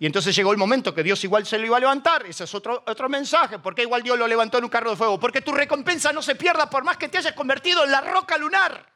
Y 0.00 0.06
entonces 0.06 0.34
llegó 0.34 0.52
el 0.52 0.58
momento 0.58 0.94
que 0.94 1.02
Dios 1.02 1.22
igual 1.24 1.44
se 1.44 1.58
lo 1.58 1.66
iba 1.66 1.76
a 1.76 1.80
levantar. 1.80 2.24
Ese 2.24 2.44
es 2.44 2.54
otro, 2.54 2.84
otro 2.86 3.08
mensaje. 3.08 3.58
¿Por 3.58 3.74
qué 3.74 3.82
igual 3.82 4.02
Dios 4.02 4.16
lo 4.16 4.28
levantó 4.28 4.58
en 4.58 4.64
un 4.64 4.70
carro 4.70 4.90
de 4.90 4.96
fuego? 4.96 5.18
Porque 5.18 5.40
tu 5.40 5.52
recompensa 5.52 6.12
no 6.12 6.22
se 6.22 6.36
pierda 6.36 6.70
por 6.70 6.84
más 6.84 6.96
que 6.96 7.08
te 7.08 7.18
hayas 7.18 7.32
convertido 7.32 7.84
en 7.84 7.90
la 7.90 8.00
roca 8.00 8.38
lunar. 8.38 8.86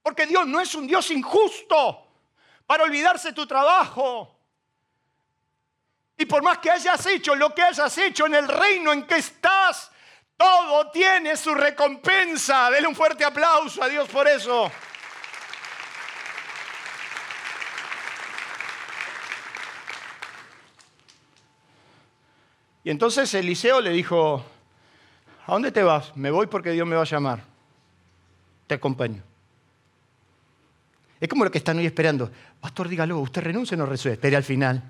Porque 0.00 0.26
Dios 0.26 0.46
no 0.46 0.60
es 0.60 0.74
un 0.76 0.86
Dios 0.86 1.10
injusto 1.10 2.06
para 2.66 2.84
olvidarse 2.84 3.32
tu 3.32 3.46
trabajo. 3.46 4.38
Y 6.16 6.24
por 6.26 6.42
más 6.42 6.58
que 6.58 6.70
hayas 6.70 7.04
hecho 7.06 7.34
lo 7.34 7.52
que 7.52 7.62
hayas 7.62 7.98
hecho 7.98 8.26
en 8.26 8.34
el 8.36 8.46
reino 8.46 8.92
en 8.92 9.06
que 9.08 9.16
estás, 9.16 9.90
todo 10.36 10.88
tiene 10.92 11.36
su 11.36 11.52
recompensa. 11.52 12.70
Dele 12.70 12.86
un 12.86 12.94
fuerte 12.94 13.24
aplauso 13.24 13.82
a 13.82 13.88
Dios 13.88 14.08
por 14.08 14.28
eso. 14.28 14.70
Y 22.84 22.90
entonces 22.90 23.32
Eliseo 23.34 23.80
le 23.80 23.90
dijo, 23.90 24.44
¿a 25.46 25.52
dónde 25.52 25.70
te 25.70 25.82
vas? 25.82 26.16
Me 26.16 26.30
voy 26.30 26.46
porque 26.46 26.72
Dios 26.72 26.86
me 26.86 26.96
va 26.96 27.02
a 27.02 27.06
llamar. 27.06 27.44
Te 28.66 28.74
acompaño. 28.74 29.22
Es 31.20 31.28
como 31.28 31.44
lo 31.44 31.50
que 31.50 31.58
están 31.58 31.78
hoy 31.78 31.86
esperando. 31.86 32.30
Pastor, 32.60 32.88
dígalo, 32.88 33.18
¿usted 33.20 33.42
renuncia 33.42 33.76
o 33.76 33.78
no 33.78 33.86
resuelve? 33.86 34.14
Espere 34.14 34.36
al 34.36 34.42
final. 34.42 34.82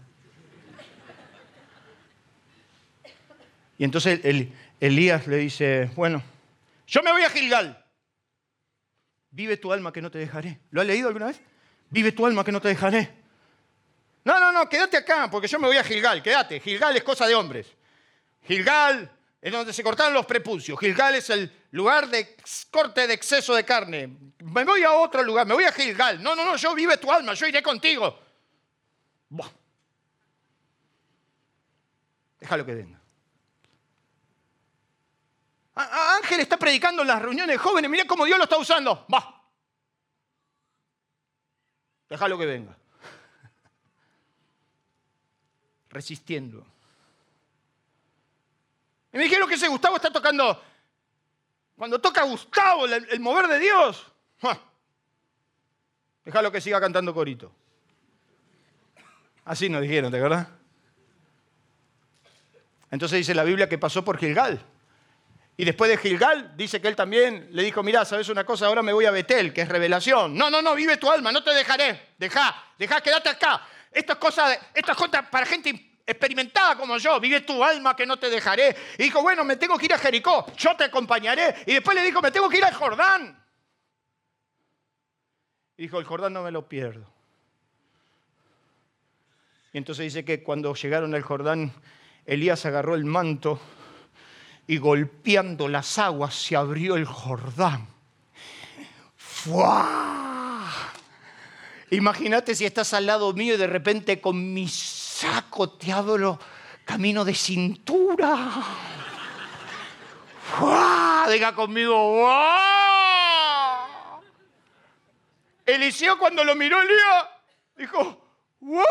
Y 3.76 3.84
entonces 3.84 4.20
Elías 4.80 5.26
le 5.26 5.36
dice, 5.36 5.90
bueno, 5.94 6.22
yo 6.86 7.02
me 7.02 7.12
voy 7.12 7.22
a 7.22 7.30
Gilgal. 7.30 7.84
Vive 9.30 9.56
tu 9.58 9.72
alma 9.72 9.92
que 9.92 10.00
no 10.00 10.10
te 10.10 10.18
dejaré. 10.18 10.60
¿Lo 10.70 10.80
has 10.80 10.86
leído 10.86 11.08
alguna 11.08 11.26
vez? 11.26 11.40
Vive 11.90 12.12
tu 12.12 12.24
alma 12.24 12.44
que 12.44 12.52
no 12.52 12.60
te 12.60 12.68
dejaré. 12.68 13.10
No, 14.24 14.38
no, 14.38 14.52
no, 14.52 14.68
quédate 14.68 14.96
acá, 14.96 15.28
porque 15.30 15.48
yo 15.48 15.58
me 15.58 15.66
voy 15.66 15.76
a 15.76 15.84
Gilgal, 15.84 16.22
quédate. 16.22 16.60
Gilgal 16.60 16.96
es 16.96 17.02
cosa 17.02 17.26
de 17.26 17.34
hombres. 17.34 17.66
Gilgal 18.44 19.10
es 19.40 19.52
donde 19.52 19.72
se 19.72 19.82
cortaron 19.82 20.14
los 20.14 20.26
prepucios. 20.26 20.78
Gilgal 20.78 21.14
es 21.14 21.30
el 21.30 21.52
lugar 21.72 22.08
de 22.08 22.36
corte 22.70 23.06
de 23.06 23.14
exceso 23.14 23.54
de 23.54 23.64
carne. 23.64 24.16
Me 24.38 24.64
voy 24.64 24.82
a 24.82 24.92
otro 24.92 25.22
lugar, 25.22 25.46
me 25.46 25.54
voy 25.54 25.64
a 25.64 25.72
Gilgal. 25.72 26.22
No, 26.22 26.34
no, 26.34 26.44
no, 26.44 26.56
yo 26.56 26.74
vive 26.74 26.96
tu 26.96 27.10
alma, 27.10 27.34
yo 27.34 27.46
iré 27.46 27.62
contigo. 27.62 28.18
Déjalo 32.40 32.66
que 32.66 32.74
venga. 32.74 33.00
Ángel 35.74 36.40
está 36.40 36.58
predicando 36.58 37.02
en 37.02 37.08
las 37.08 37.22
reuniones 37.22 37.58
jóvenes, 37.58 37.90
mira 37.90 38.04
cómo 38.04 38.24
Dios 38.24 38.36
lo 38.36 38.44
está 38.44 38.58
usando. 38.58 39.06
Va. 39.12 39.42
Déjalo 42.08 42.36
que 42.36 42.46
venga. 42.46 42.76
Resistiendo. 45.88 46.71
Y 49.12 49.18
me 49.18 49.24
dijeron 49.24 49.48
que 49.48 49.56
ese 49.56 49.68
Gustavo 49.68 49.96
está 49.96 50.10
tocando. 50.10 50.62
Cuando 51.76 52.00
toca 52.00 52.22
Gustavo, 52.22 52.86
el, 52.86 53.20
mover 53.20 53.46
de 53.48 53.58
Dios. 53.58 54.06
Déjalo 56.24 56.50
que 56.50 56.60
siga 56.60 56.80
cantando 56.80 57.12
corito. 57.12 57.52
Así 59.44 59.68
nos 59.68 59.82
dijeron, 59.82 60.10
¿de 60.12 60.20
verdad? 60.20 60.48
Entonces 62.90 63.18
dice 63.18 63.34
la 63.34 63.44
Biblia 63.44 63.68
que 63.68 63.78
pasó 63.78 64.04
por 64.04 64.18
Gilgal. 64.18 64.64
Y 65.56 65.64
después 65.64 65.90
de 65.90 65.96
Gilgal, 65.98 66.56
dice 66.56 66.80
que 66.80 66.88
él 66.88 66.96
también 66.96 67.48
le 67.50 67.62
dijo, 67.62 67.82
mira, 67.82 68.04
¿sabes 68.04 68.28
una 68.28 68.44
cosa? 68.44 68.66
Ahora 68.66 68.82
me 68.82 68.92
voy 68.92 69.04
a 69.04 69.10
Betel, 69.10 69.52
que 69.52 69.62
es 69.62 69.68
revelación. 69.68 70.34
No, 70.36 70.48
no, 70.48 70.62
no, 70.62 70.74
vive 70.74 70.96
tu 70.96 71.10
alma, 71.10 71.32
no 71.32 71.42
te 71.42 71.50
dejaré. 71.50 72.14
Deja, 72.16 72.72
deja, 72.78 73.00
quédate 73.00 73.28
acá. 73.28 73.66
Esto 73.90 74.14
es 74.14 74.18
cosa, 74.18 74.54
esto 74.72 74.92
es 74.92 74.96
cosa 74.96 75.28
para 75.30 75.44
gente 75.44 75.91
experimentada 76.12 76.76
como 76.76 76.98
yo, 76.98 77.18
vive 77.20 77.40
tu 77.40 77.62
alma 77.62 77.94
que 77.96 78.06
no 78.06 78.18
te 78.18 78.30
dejaré. 78.30 78.74
Y 78.98 79.04
dijo, 79.04 79.20
bueno, 79.22 79.44
me 79.44 79.56
tengo 79.56 79.76
que 79.76 79.86
ir 79.86 79.94
a 79.94 79.98
Jericó, 79.98 80.46
yo 80.56 80.74
te 80.76 80.84
acompañaré. 80.84 81.54
Y 81.66 81.74
después 81.74 81.96
le 81.96 82.04
dijo, 82.04 82.22
me 82.22 82.30
tengo 82.30 82.48
que 82.48 82.58
ir 82.58 82.64
al 82.64 82.74
Jordán. 82.74 83.44
Y 85.76 85.82
dijo, 85.82 85.98
el 85.98 86.04
Jordán 86.04 86.32
no 86.32 86.42
me 86.42 86.50
lo 86.50 86.68
pierdo. 86.68 87.06
Y 89.72 89.78
entonces 89.78 90.04
dice 90.04 90.24
que 90.24 90.42
cuando 90.42 90.74
llegaron 90.74 91.14
al 91.14 91.22
Jordán, 91.22 91.72
Elías 92.26 92.64
agarró 92.66 92.94
el 92.94 93.04
manto 93.04 93.60
y 94.66 94.76
golpeando 94.78 95.68
las 95.68 95.98
aguas 95.98 96.34
se 96.34 96.56
abrió 96.56 96.96
el 96.96 97.04
Jordán. 97.04 97.88
¡Fua! 99.16 100.12
Imagínate 101.90 102.54
si 102.54 102.64
estás 102.64 102.94
al 102.94 103.06
lado 103.06 103.32
mío 103.32 103.54
y 103.54 103.58
de 103.58 103.66
repente 103.66 104.20
con 104.20 104.54
mis 104.54 105.01
saco, 105.22 105.70
te 105.70 105.92
abro 105.92 106.38
camino 106.84 107.24
de 107.24 107.34
cintura. 107.34 108.50
¡Wow! 110.58 111.30
Diga 111.30 111.54
conmigo, 111.54 111.94
¡wow! 111.94 112.32
Eliseo 115.64 116.18
cuando 116.18 116.42
lo 116.42 116.56
miró 116.56 116.82
Elías, 116.82 117.28
dijo, 117.76 118.20
¡wow! 118.60 118.82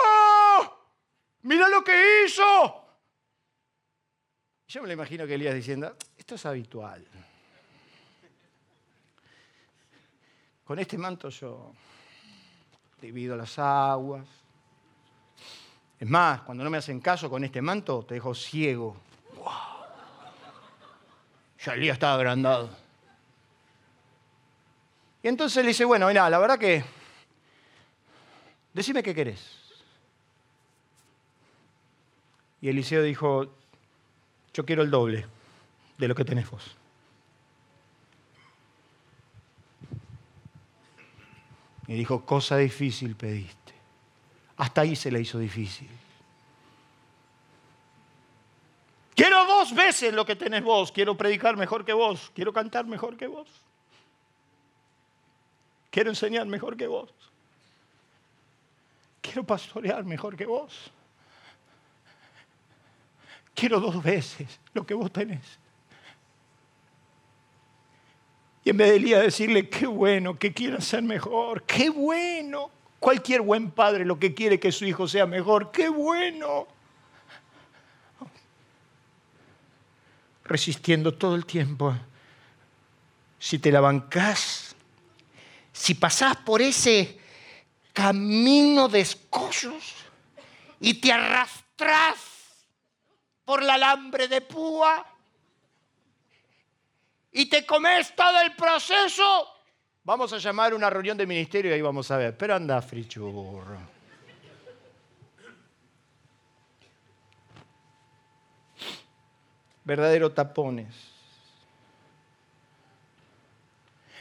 ¡Mira 1.42 1.68
lo 1.68 1.84
que 1.84 2.24
hizo! 2.26 2.78
Yo 4.68 4.82
me 4.82 4.88
lo 4.88 4.94
imagino 4.94 5.28
que 5.28 5.34
Elías 5.36 5.54
diciendo, 5.54 5.98
esto 6.18 6.36
es 6.36 6.46
habitual. 6.46 7.06
Con 10.64 10.80
este 10.80 10.98
manto 10.98 11.28
yo 11.28 11.74
divido 13.02 13.36
las 13.36 13.60
aguas, 13.60 14.41
es 16.02 16.10
más, 16.10 16.41
cuando 16.41 16.64
no 16.64 16.72
me 16.72 16.80
hacen 16.80 16.99
caso 16.99 17.30
con 17.30 17.43
este 17.43 17.62
manto, 17.62 18.04
te 18.04 18.16
dejo 18.16 18.34
ciego. 18.34 18.97
¡Wow! 19.36 19.45
Ya 21.64 21.74
Elías 21.76 21.93
estaba 21.93 22.16
agrandado. 22.16 22.72
Y 25.22 25.28
entonces 25.28 25.64
le 25.64 25.68
dice, 25.68 25.86
bueno, 25.86 26.08
mira, 26.08 26.28
la 26.28 26.39
verdad 26.39 26.58
que, 26.58 26.84
decime 28.74 29.04
qué 29.04 29.14
querés. 29.14 29.60
Y 32.62 32.70
Eliseo 32.70 33.04
dijo, 33.04 33.54
yo 34.56 34.66
quiero 34.66 34.82
el 34.82 34.89
doble 34.89 35.28
de 35.99 36.08
lo 36.08 36.16
que 36.16 36.26
tenés 36.26 36.49
vos. 36.49 36.76
Y 41.86 41.93
dijo, 41.93 42.26
cosa 42.26 42.58
difícil 42.58 43.16
pediste. 43.16 43.61
Hasta 44.62 44.82
ahí 44.82 44.95
se 44.95 45.09
le 45.09 45.20
hizo 45.20 45.39
difícil. 45.39 45.89
Quiero 49.16 49.43
dos 49.45 49.74
veces 49.74 50.14
lo 50.14 50.24
que 50.24 50.36
tenés 50.36 50.64
vos. 50.64 50.91
Quiero 50.91 51.18
predicar 51.18 51.57
mejor 51.57 51.84
que 51.84 51.93
vos. 51.93 52.32
Quiero 52.36 52.53
cantar 52.53 52.86
mejor 52.86 53.18
que 53.18 53.26
vos. 53.26 53.47
Quiero 55.89 56.12
enseñar 56.12 56.45
mejor 56.45 56.78
que 56.78 56.86
vos. 56.86 57.09
Quiero 59.20 59.43
pastorear 59.43 60.03
mejor 60.03 60.38
que 60.38 60.45
vos. 60.45 60.91
Quiero 63.55 63.80
dos 63.80 64.03
veces 64.03 64.59
lo 64.76 64.86
que 64.86 64.93
vos 64.93 65.12
tenés. 65.12 65.57
Y 68.64 68.70
en 68.70 68.78
vez 68.78 68.89
de 68.91 68.95
Elías 68.97 69.24
decirle, 69.24 69.68
qué 69.68 69.88
bueno, 69.88 70.38
que 70.38 70.53
quieran 70.53 70.84
ser 70.84 71.01
mejor, 71.01 71.64
qué 71.64 71.89
bueno. 71.89 72.70
Cualquier 73.02 73.41
buen 73.41 73.72
padre 73.72 74.06
lo 74.06 74.20
que 74.20 74.36
quiere 74.36 74.60
que 74.60 74.72
su 74.72 74.86
hijo 74.86 75.08
sea 75.08 75.26
mejor. 75.26 75.72
¡Qué 75.72 75.89
bueno! 75.89 76.68
Resistiendo 80.43 81.12
todo 81.12 81.34
el 81.34 81.47
tiempo. 81.47 81.95
Si 83.39 83.58
te 83.58 83.72
la 83.72 83.82
bancás, 83.82 84.76
si 85.74 85.95
pasás 85.95 86.38
por 86.38 86.62
ese 86.62 87.20
camino 87.91 88.88
de 88.88 88.99
escollos 88.99 89.95
y 90.80 90.93
te 90.93 91.12
arrastras 91.12 92.18
por 93.43 93.64
la 93.64 93.74
alambre 93.74 94.28
de 94.28 94.41
púa 94.41 95.08
y 97.32 97.47
te 97.47 97.66
comes 97.66 98.16
todo 98.16 98.39
el 98.41 98.56
proceso, 98.56 99.47
Vamos 100.04 100.34
a 100.34 100.38
llamar 100.39 100.74
una 100.74 100.89
reunión 100.89 101.18
de 101.18 101.28
ministerio 101.28 101.72
y 101.72 101.76
ahí 101.76 101.82
vamos 101.82 102.10
a 102.10 102.18
ver. 102.18 102.36
Pero 102.38 102.56
anda, 102.56 102.82
frichurro. 102.82 103.78
Verdadero 109.84 110.32
tapones. 110.32 111.12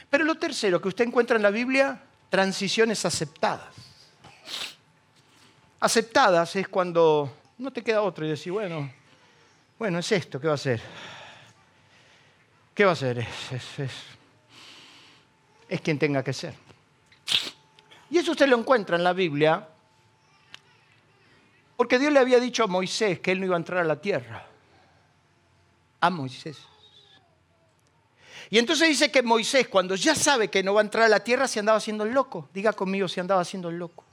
Pero 0.09 0.25
lo 0.25 0.35
tercero 0.35 0.81
que 0.81 0.89
usted 0.89 1.05
encuentra 1.05 1.37
en 1.37 1.41
la 1.41 1.51
Biblia, 1.51 1.99
transiciones 2.29 3.05
aceptadas. 3.05 3.73
Aceptadas 5.79 6.55
es 6.57 6.67
cuando 6.67 7.37
no 7.57 7.71
te 7.71 7.81
queda 7.81 8.01
otro 8.01 8.25
y 8.25 8.29
decís, 8.29 8.51
bueno, 8.51 8.91
bueno, 9.79 9.99
es 9.99 10.11
esto, 10.11 10.39
¿qué 10.39 10.47
va 10.47 10.53
a 10.53 10.57
ser? 10.57 10.81
¿Qué 12.75 12.85
va 12.85 12.91
a 12.91 12.95
es, 12.95 13.79
es, 13.79 13.91
es 15.71 15.79
quien 15.79 15.97
tenga 15.97 16.21
que 16.21 16.33
ser. 16.33 16.53
Y 18.09 18.17
eso 18.17 18.31
usted 18.31 18.47
lo 18.49 18.57
encuentra 18.57 18.97
en 18.97 19.05
la 19.05 19.13
Biblia, 19.13 19.65
porque 21.77 21.97
Dios 21.97 22.11
le 22.11 22.19
había 22.19 22.41
dicho 22.41 22.65
a 22.65 22.67
Moisés 22.67 23.21
que 23.21 23.31
él 23.31 23.39
no 23.39 23.45
iba 23.45 23.55
a 23.55 23.57
entrar 23.57 23.79
a 23.79 23.85
la 23.85 23.95
tierra. 23.95 24.45
A 26.01 26.09
Moisés. 26.09 26.57
Y 28.49 28.59
entonces 28.59 28.89
dice 28.89 29.09
que 29.09 29.23
Moisés, 29.23 29.69
cuando 29.69 29.95
ya 29.95 30.13
sabe 30.13 30.49
que 30.49 30.61
no 30.61 30.73
va 30.73 30.81
a 30.81 30.83
entrar 30.83 31.05
a 31.05 31.07
la 31.07 31.21
tierra, 31.21 31.47
se 31.47 31.59
andaba 31.59 31.77
haciendo 31.77 32.03
el 32.03 32.11
loco. 32.11 32.49
Diga 32.53 32.73
conmigo 32.73 33.07
si 33.07 33.21
andaba 33.21 33.39
haciendo 33.39 33.69
el 33.69 33.77
loco. 33.77 34.03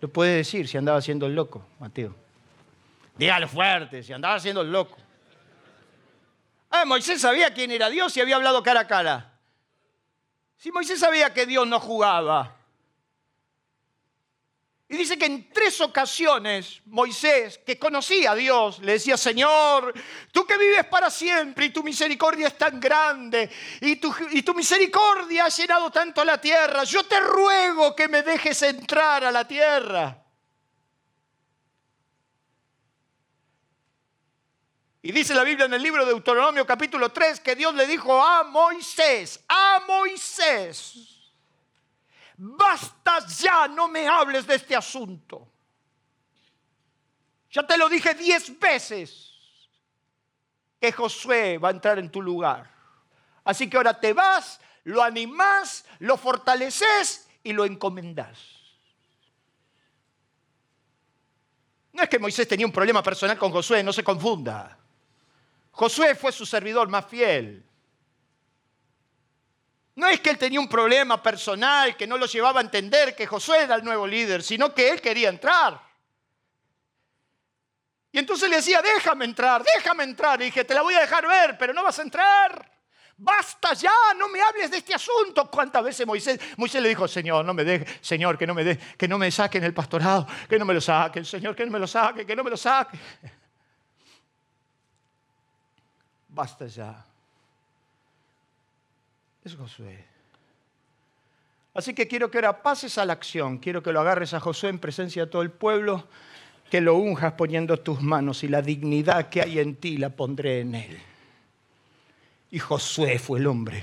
Lo 0.00 0.08
puede 0.08 0.36
decir 0.36 0.66
si 0.66 0.78
andaba 0.78 0.96
haciendo 0.96 1.26
el 1.26 1.34
loco, 1.34 1.66
Mateo. 1.78 2.14
Dígalo 3.18 3.46
fuerte, 3.46 4.02
si 4.02 4.14
andaba 4.14 4.36
haciendo 4.36 4.62
el 4.62 4.72
loco. 4.72 4.96
Ah, 6.70 6.86
Moisés 6.86 7.20
sabía 7.20 7.52
quién 7.52 7.70
era 7.70 7.90
Dios 7.90 8.16
y 8.16 8.22
había 8.22 8.36
hablado 8.36 8.62
cara 8.62 8.80
a 8.80 8.86
cara. 8.86 9.31
Si 10.62 10.70
Moisés 10.70 11.00
sabía 11.00 11.34
que 11.34 11.44
Dios 11.44 11.66
no 11.66 11.80
jugaba. 11.80 12.54
Y 14.88 14.96
dice 14.96 15.18
que 15.18 15.26
en 15.26 15.50
tres 15.50 15.80
ocasiones 15.80 16.80
Moisés, 16.86 17.58
que 17.66 17.80
conocía 17.80 18.30
a 18.30 18.34
Dios, 18.36 18.78
le 18.78 18.92
decía, 18.92 19.16
Señor, 19.16 19.92
tú 20.30 20.46
que 20.46 20.56
vives 20.56 20.84
para 20.84 21.10
siempre 21.10 21.66
y 21.66 21.70
tu 21.70 21.82
misericordia 21.82 22.46
es 22.46 22.56
tan 22.56 22.78
grande 22.78 23.50
y 23.80 23.96
tu, 23.96 24.14
y 24.30 24.44
tu 24.44 24.54
misericordia 24.54 25.46
ha 25.46 25.48
llenado 25.48 25.90
tanto 25.90 26.24
la 26.24 26.40
tierra, 26.40 26.84
yo 26.84 27.02
te 27.06 27.18
ruego 27.18 27.96
que 27.96 28.06
me 28.06 28.22
dejes 28.22 28.62
entrar 28.62 29.24
a 29.24 29.32
la 29.32 29.44
tierra. 29.44 30.21
Y 35.04 35.10
dice 35.10 35.34
la 35.34 35.42
Biblia 35.42 35.66
en 35.66 35.74
el 35.74 35.82
libro 35.82 36.04
de 36.04 36.12
Deuteronomio 36.12 36.64
capítulo 36.64 37.10
3 37.10 37.40
que 37.40 37.56
Dios 37.56 37.74
le 37.74 37.88
dijo 37.88 38.22
a 38.22 38.44
Moisés, 38.44 39.42
a 39.48 39.82
Moisés, 39.84 41.32
basta 42.36 43.26
ya, 43.26 43.66
no 43.66 43.88
me 43.88 44.06
hables 44.06 44.46
de 44.46 44.54
este 44.54 44.76
asunto. 44.76 45.48
Ya 47.50 47.66
te 47.66 47.76
lo 47.76 47.88
dije 47.88 48.14
diez 48.14 48.56
veces 48.60 49.32
que 50.80 50.92
Josué 50.92 51.58
va 51.58 51.68
a 51.68 51.72
entrar 51.72 51.98
en 51.98 52.08
tu 52.08 52.22
lugar. 52.22 52.70
Así 53.42 53.68
que 53.68 53.76
ahora 53.76 53.98
te 53.98 54.12
vas, 54.12 54.60
lo 54.84 55.02
animás, 55.02 55.84
lo 55.98 56.16
fortaleces 56.16 57.28
y 57.42 57.52
lo 57.52 57.64
encomendás. 57.64 58.38
No 61.92 62.04
es 62.04 62.08
que 62.08 62.20
Moisés 62.20 62.46
tenía 62.46 62.66
un 62.66 62.72
problema 62.72 63.02
personal 63.02 63.36
con 63.36 63.50
Josué, 63.50 63.82
no 63.82 63.92
se 63.92 64.04
confunda. 64.04 64.78
Josué 65.72 66.14
fue 66.14 66.32
su 66.32 66.46
servidor 66.46 66.88
más 66.88 67.06
fiel. 67.06 67.64
No 69.94 70.06
es 70.08 70.20
que 70.20 70.30
él 70.30 70.38
tenía 70.38 70.60
un 70.60 70.68
problema 70.68 71.22
personal 71.22 71.96
que 71.96 72.06
no 72.06 72.16
lo 72.16 72.26
llevaba 72.26 72.60
a 72.60 72.62
entender 72.62 73.14
que 73.14 73.26
Josué 73.26 73.64
era 73.64 73.74
el 73.74 73.84
nuevo 73.84 74.06
líder, 74.06 74.42
sino 74.42 74.74
que 74.74 74.88
él 74.88 75.00
quería 75.00 75.28
entrar. 75.28 75.80
Y 78.10 78.18
entonces 78.18 78.48
le 78.48 78.56
decía, 78.56 78.80
déjame 78.82 79.24
entrar, 79.24 79.62
déjame 79.62 80.04
entrar. 80.04 80.40
Y 80.40 80.46
dije, 80.46 80.64
te 80.64 80.74
la 80.74 80.82
voy 80.82 80.94
a 80.94 81.00
dejar 81.00 81.26
ver, 81.26 81.56
pero 81.58 81.72
no 81.72 81.82
vas 81.82 81.98
a 81.98 82.02
entrar. 82.02 82.70
Basta 83.16 83.72
ya, 83.74 83.92
no 84.16 84.28
me 84.28 84.40
hables 84.40 84.70
de 84.70 84.78
este 84.78 84.94
asunto. 84.94 85.50
¿Cuántas 85.50 85.82
veces 85.82 86.06
Moisés, 86.06 86.38
Moisés 86.56 86.82
le 86.82 86.88
dijo, 86.90 87.06
Señor, 87.06 87.44
no 87.44 87.54
me 87.54 87.64
deje, 87.64 87.86
Señor, 88.00 88.36
que 88.36 88.46
no 88.46 88.54
me 88.54 88.64
de, 88.64 88.76
que 88.76 89.08
no 89.08 89.16
me 89.16 89.30
saquen 89.30 89.64
el 89.64 89.72
pastorado, 89.72 90.26
que 90.48 90.58
no 90.58 90.64
me 90.64 90.74
lo 90.74 90.80
saquen, 90.80 91.24
Señor, 91.24 91.54
que 91.54 91.64
no 91.64 91.72
me 91.72 91.78
lo 91.78 91.86
saquen, 91.86 92.26
que 92.26 92.36
no 92.36 92.44
me 92.44 92.50
lo 92.50 92.56
saquen. 92.56 93.00
Basta 96.34 96.66
ya 96.66 97.04
es 99.44 99.54
Josué. 99.54 100.04
Así 101.74 101.94
que 101.94 102.06
quiero 102.06 102.30
que 102.30 102.38
ahora 102.38 102.62
pases 102.62 102.98
a 102.98 103.04
la 103.04 103.12
acción, 103.14 103.58
quiero 103.58 103.82
que 103.82 103.92
lo 103.92 104.00
agarres 104.00 104.34
a 104.34 104.40
Josué 104.40 104.70
en 104.70 104.78
presencia 104.78 105.24
de 105.24 105.30
todo 105.30 105.42
el 105.42 105.50
pueblo, 105.50 106.06
que 106.70 106.80
lo 106.80 106.96
unjas 106.96 107.32
poniendo 107.32 107.78
tus 107.78 108.00
manos 108.00 108.44
y 108.44 108.48
la 108.48 108.62
dignidad 108.62 109.28
que 109.28 109.42
hay 109.42 109.58
en 109.58 109.76
ti 109.76 109.96
la 109.96 110.10
pondré 110.10 110.60
en 110.60 110.74
él. 110.74 110.98
Y 112.50 112.58
Josué 112.58 113.18
fue 113.18 113.38
el 113.38 113.46
hombre 113.46 113.82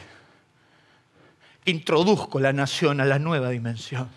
introduzco 1.70 2.39
la 2.39 2.54
nación 2.54 3.00
a 3.02 3.06
la 3.06 3.20
nueva 3.20 3.50
dimensión. 3.50 4.10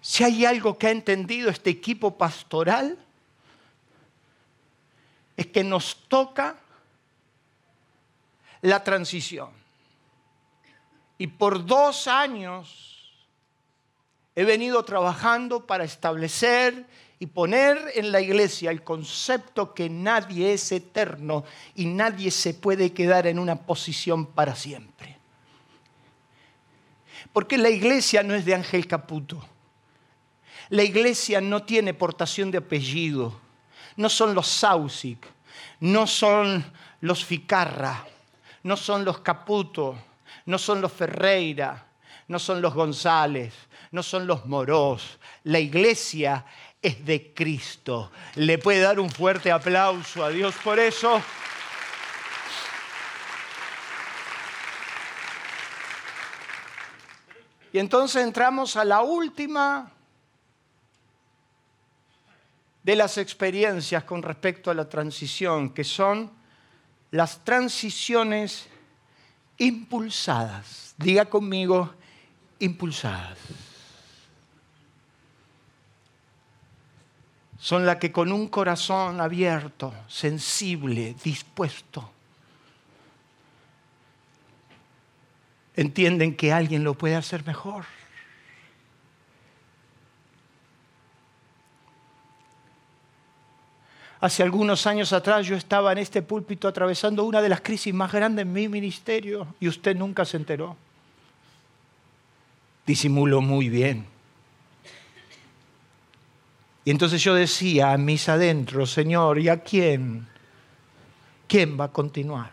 Si 0.00 0.24
hay 0.24 0.44
algo 0.44 0.78
que 0.78 0.88
ha 0.88 0.90
entendido 0.90 1.48
este 1.48 1.70
equipo 1.70 2.18
pastoral, 2.18 2.98
es 5.36 5.46
que 5.46 5.64
nos 5.64 6.08
toca 6.08 6.56
la 8.60 8.82
transición. 8.82 9.50
Y 11.18 11.26
por 11.26 11.64
dos 11.64 12.08
años 12.08 13.14
he 14.34 14.44
venido 14.44 14.84
trabajando 14.84 15.66
para 15.66 15.84
establecer 15.84 16.86
y 17.18 17.26
poner 17.26 17.92
en 17.94 18.10
la 18.10 18.20
iglesia 18.20 18.70
el 18.70 18.82
concepto 18.82 19.74
que 19.74 19.88
nadie 19.88 20.54
es 20.54 20.72
eterno 20.72 21.44
y 21.76 21.86
nadie 21.86 22.30
se 22.32 22.54
puede 22.54 22.92
quedar 22.92 23.26
en 23.28 23.38
una 23.38 23.54
posición 23.54 24.26
para 24.26 24.56
siempre. 24.56 25.18
Porque 27.32 27.56
la 27.58 27.70
iglesia 27.70 28.22
no 28.22 28.34
es 28.34 28.44
de 28.44 28.54
Ángel 28.54 28.86
Caputo. 28.86 29.40
La 30.68 30.82
iglesia 30.82 31.40
no 31.40 31.62
tiene 31.62 31.94
portación 31.94 32.50
de 32.50 32.58
apellido. 32.58 33.38
No 33.96 34.08
son 34.08 34.34
los 34.34 34.46
Sausic, 34.46 35.26
no 35.80 36.06
son 36.06 36.64
los 37.00 37.24
Ficarra, 37.24 38.04
no 38.62 38.76
son 38.76 39.04
los 39.04 39.18
Caputo, 39.20 39.96
no 40.46 40.58
son 40.58 40.80
los 40.80 40.92
Ferreira, 40.92 41.86
no 42.28 42.38
son 42.38 42.62
los 42.62 42.74
González, 42.74 43.54
no 43.90 44.02
son 44.02 44.26
los 44.26 44.46
Morós. 44.46 45.18
La 45.44 45.58
iglesia 45.58 46.44
es 46.80 47.04
de 47.04 47.32
Cristo. 47.34 48.10
Le 48.36 48.58
puede 48.58 48.80
dar 48.80 48.98
un 48.98 49.10
fuerte 49.10 49.52
aplauso 49.52 50.24
a 50.24 50.30
Dios 50.30 50.54
por 50.64 50.78
eso. 50.78 51.22
Y 57.72 57.78
entonces 57.78 58.22
entramos 58.22 58.76
a 58.76 58.84
la 58.84 59.00
última 59.00 59.90
de 62.82 62.96
las 62.96 63.18
experiencias 63.18 64.04
con 64.04 64.22
respecto 64.22 64.70
a 64.70 64.74
la 64.74 64.88
transición, 64.88 65.70
que 65.70 65.84
son 65.84 66.30
las 67.10 67.44
transiciones 67.44 68.66
impulsadas. 69.58 70.94
Diga 70.96 71.26
conmigo, 71.26 71.94
impulsadas. 72.58 73.38
Son 77.58 77.86
las 77.86 77.96
que 77.96 78.10
con 78.10 78.32
un 78.32 78.48
corazón 78.48 79.20
abierto, 79.20 79.94
sensible, 80.08 81.14
dispuesto, 81.22 82.10
entienden 85.76 86.36
que 86.36 86.52
alguien 86.52 86.82
lo 86.82 86.94
puede 86.94 87.14
hacer 87.14 87.46
mejor. 87.46 87.84
Hace 94.22 94.44
algunos 94.44 94.86
años 94.86 95.12
atrás 95.12 95.48
yo 95.48 95.56
estaba 95.56 95.90
en 95.90 95.98
este 95.98 96.22
púlpito 96.22 96.68
atravesando 96.68 97.24
una 97.24 97.42
de 97.42 97.48
las 97.48 97.60
crisis 97.60 97.92
más 97.92 98.12
grandes 98.12 98.44
en 98.44 98.52
mi 98.52 98.68
ministerio 98.68 99.48
y 99.58 99.66
usted 99.66 99.96
nunca 99.96 100.24
se 100.24 100.36
enteró. 100.36 100.76
Disimuló 102.86 103.40
muy 103.40 103.68
bien. 103.68 104.06
Y 106.84 106.92
entonces 106.92 107.20
yo 107.20 107.34
decía 107.34 107.92
a 107.92 107.98
mis 107.98 108.28
adentros, 108.28 108.92
Señor, 108.92 109.40
¿y 109.40 109.48
a 109.48 109.60
quién? 109.60 110.28
¿Quién 111.48 111.76
va 111.78 111.86
a 111.86 111.92
continuar? 111.92 112.52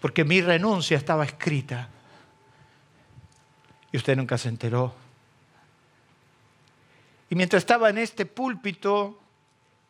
Porque 0.00 0.24
mi 0.24 0.40
renuncia 0.40 0.96
estaba 0.96 1.24
escrita. 1.24 1.88
Y 3.92 3.98
usted 3.98 4.16
nunca 4.16 4.36
se 4.36 4.48
enteró. 4.48 4.92
Y 7.30 7.36
mientras 7.36 7.62
estaba 7.62 7.88
en 7.88 7.98
este 7.98 8.26
púlpito, 8.26 9.20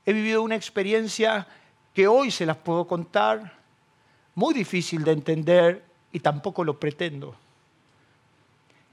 he 0.08 0.12
vivido 0.14 0.40
una 0.40 0.56
experiencia 0.56 1.46
que 1.92 2.08
hoy 2.08 2.30
se 2.30 2.46
las 2.46 2.56
puedo 2.56 2.86
contar, 2.86 3.58
muy 4.34 4.54
difícil 4.54 5.04
de 5.04 5.12
entender 5.12 5.84
y 6.12 6.20
tampoco 6.20 6.64
lo 6.64 6.80
pretendo, 6.80 7.36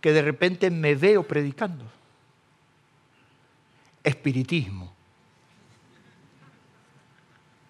que 0.01 0.11
de 0.11 0.21
repente 0.21 0.69
me 0.69 0.93
veo 0.93 1.23
predicando. 1.23 1.85
Espiritismo. 4.03 4.91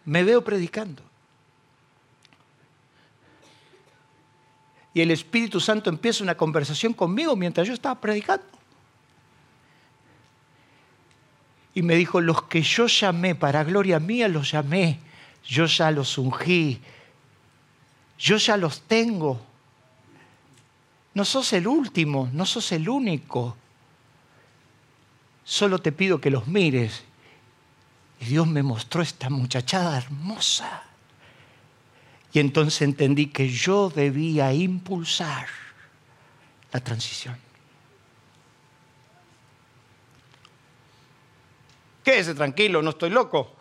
Me 0.05 0.23
veo 0.23 0.43
predicando. 0.43 1.03
Y 4.91 5.01
el 5.01 5.11
Espíritu 5.11 5.59
Santo 5.59 5.91
empieza 5.91 6.23
una 6.23 6.35
conversación 6.35 6.93
conmigo 6.93 7.35
mientras 7.35 7.67
yo 7.67 7.75
estaba 7.75 8.01
predicando. 8.01 8.54
Y 11.75 11.83
me 11.83 11.95
dijo, 11.95 12.21
los 12.21 12.43
que 12.43 12.63
yo 12.63 12.87
llamé 12.87 13.35
para 13.35 13.63
gloria 13.63 13.99
mía, 13.99 14.27
los 14.27 14.49
llamé 14.49 14.99
yo 15.47 15.65
ya 15.65 15.91
los 15.91 16.17
ungí, 16.17 16.79
yo 18.17 18.37
ya 18.37 18.57
los 18.57 18.81
tengo. 18.81 19.39
No 21.13 21.23
sos 21.23 21.53
el 21.53 21.67
último, 21.67 22.29
no 22.33 22.45
sos 22.45 22.71
el 22.71 22.89
único. 22.89 23.55
Solo 25.43 25.79
te 25.79 25.91
pido 25.91 26.19
que 26.19 26.31
los 26.31 26.47
mires. 26.47 27.03
Y 28.19 28.25
Dios 28.25 28.47
me 28.47 28.63
mostró 28.63 29.01
esta 29.01 29.29
muchachada 29.29 29.97
hermosa. 29.97 30.83
Y 32.33 32.39
entonces 32.39 32.81
entendí 32.81 33.27
que 33.27 33.47
yo 33.49 33.89
debía 33.89 34.53
impulsar 34.53 35.47
la 36.71 36.81
transición. 36.81 37.37
Quédese 42.05 42.35
tranquilo, 42.35 42.83
no 42.83 42.91
estoy 42.91 43.09
loco. 43.09 43.55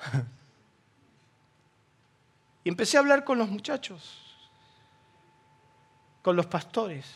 Y 2.63 2.69
empecé 2.69 2.99
a 2.99 3.01
hablar 3.01 3.25
con 3.25 3.39
los 3.39 3.49
muchachos, 3.49 4.23
con 6.21 6.37
los 6.37 6.45
pastores. 6.45 7.07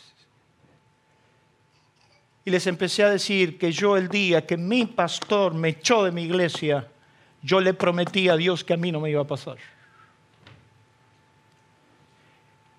Y 2.47 2.51
les 2.51 2.67
empecé 2.67 3.05
a 3.05 3.11
decir 3.11 3.59
que 3.59 3.73
yo 3.73 3.99
el 3.99 4.09
día 4.09 4.47
que 4.47 4.57
mi 4.57 4.87
pastor 4.87 5.53
me 5.53 5.69
echó 5.69 6.03
de 6.03 6.13
mi 6.13 6.23
iglesia, 6.23 6.89
yo 7.43 7.61
le 7.61 7.75
prometí 7.75 8.31
a 8.31 8.37
Dios 8.37 8.65
que 8.65 8.73
a 8.73 8.79
mí 8.79 8.91
no 8.91 9.01
me 9.01 9.11
iba 9.11 9.21
a 9.21 9.27
pasar. 9.27 9.59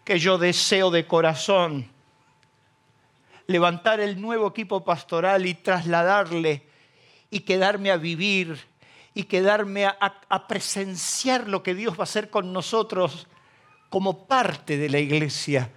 Que 0.04 0.18
yo 0.18 0.40
deseo 0.40 0.90
de 0.90 1.06
corazón 1.06 1.88
levantar 3.46 4.00
el 4.00 4.20
nuevo 4.20 4.48
equipo 4.48 4.84
pastoral 4.84 5.46
y 5.46 5.54
trasladarle 5.54 6.69
y 7.30 7.42
quedarme 7.42 7.92
a 7.92 7.98
vivir 7.98 8.58
y 9.14 9.24
quedarme 9.24 9.86
a, 9.86 10.48
presenciar 10.48 11.48
lo 11.48 11.64
que 11.64 11.76
Dios 11.76 11.96
va 11.96 12.02
a 12.02 12.04
hacer 12.04 12.30
con 12.30 12.54
nosotros 12.54 13.28
como 13.90 14.28
parte 14.28 14.78
de 14.78 14.90
la 14.90 15.00
iglesia. 15.00 15.72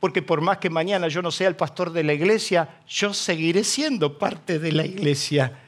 Porque 0.00 0.22
por 0.22 0.40
más 0.40 0.58
que 0.58 0.70
mañana 0.70 1.08
yo 1.08 1.20
no 1.20 1.30
sea 1.30 1.48
el 1.48 1.56
pastor 1.56 1.90
de 1.92 2.04
la 2.04 2.12
iglesia, 2.12 2.80
yo 2.88 3.12
seguiré 3.12 3.64
siendo 3.64 4.18
parte 4.18 4.58
de 4.58 4.72
la 4.72 4.86
iglesia. 4.86 5.58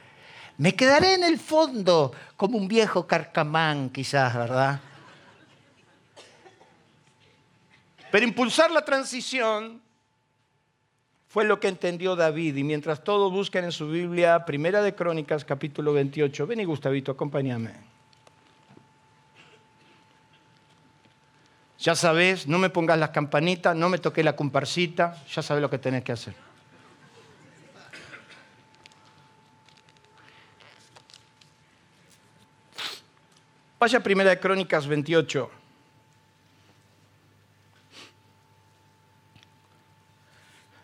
Me 0.57 0.75
quedaré 0.75 1.13
en 1.13 1.23
el 1.23 1.39
fondo 1.39 2.11
como 2.35 2.57
un 2.57 2.67
viejo 2.67 3.05
carcamán 3.05 3.89
quizás, 3.89 4.35
¿verdad? 4.35 4.79
Pero 8.11 8.25
impulsar 8.25 8.71
la 8.71 8.83
transición 8.83 9.81
fue 11.29 11.45
lo 11.45 11.59
que 11.59 11.67
entendió 11.67 12.15
David. 12.15 12.55
Y 12.55 12.63
mientras 12.63 13.03
todos 13.03 13.31
buscan 13.31 13.63
en 13.63 13.71
su 13.71 13.87
Biblia, 13.87 14.45
Primera 14.45 14.81
de 14.81 14.95
Crónicas, 14.95 15.45
capítulo 15.45 15.93
28. 15.93 16.47
Ven 16.47 16.59
y 16.59 16.65
Gustavito, 16.65 17.11
acompáñame. 17.11 17.71
Ya 21.77 21.95
sabes, 21.95 22.47
no 22.47 22.57
me 22.57 22.69
pongas 22.69 22.97
las 22.97 23.11
campanitas, 23.11 23.75
no 23.75 23.89
me 23.89 23.99
toques 23.99 24.25
la 24.25 24.35
comparsita, 24.35 25.23
ya 25.31 25.41
sabes 25.41 25.61
lo 25.61 25.69
que 25.69 25.77
tenés 25.77 26.03
que 26.03 26.11
hacer. 26.11 26.33
Vaya 33.79 34.01
Primera 34.01 34.31
de 34.31 34.39
Crónicas 34.39 34.87
28. 34.87 35.49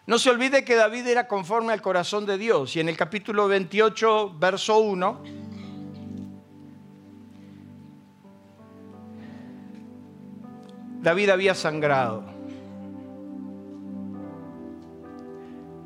No 0.08 0.20
se 0.20 0.30
olvide 0.30 0.64
que 0.64 0.76
David 0.76 1.08
era 1.08 1.28
conforme 1.28 1.74
al 1.74 1.82
corazón 1.82 2.28
de 2.28 2.38
Dios 2.38 2.76
y 2.76 2.80
en 2.80 2.90
el 2.90 2.98
capítulo 2.98 3.48
28, 3.48 4.36
verso 4.38 4.78
1, 4.78 5.24
David 11.02 11.30
había 11.30 11.56
sangrado. 11.56 12.24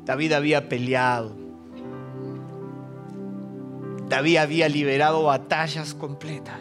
David 0.04 0.32
había 0.32 0.68
peleado. 0.68 1.36
David 4.06 4.36
había 4.38 4.68
liberado 4.68 5.22
batallas 5.22 5.94
completas. 5.94 6.60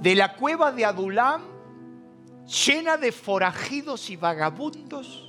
De 0.00 0.14
la 0.14 0.34
cueva 0.34 0.70
de 0.70 0.84
Adulam 0.84 1.53
llena 2.46 2.96
de 2.96 3.12
forajidos 3.12 4.10
y 4.10 4.16
vagabundos, 4.16 5.28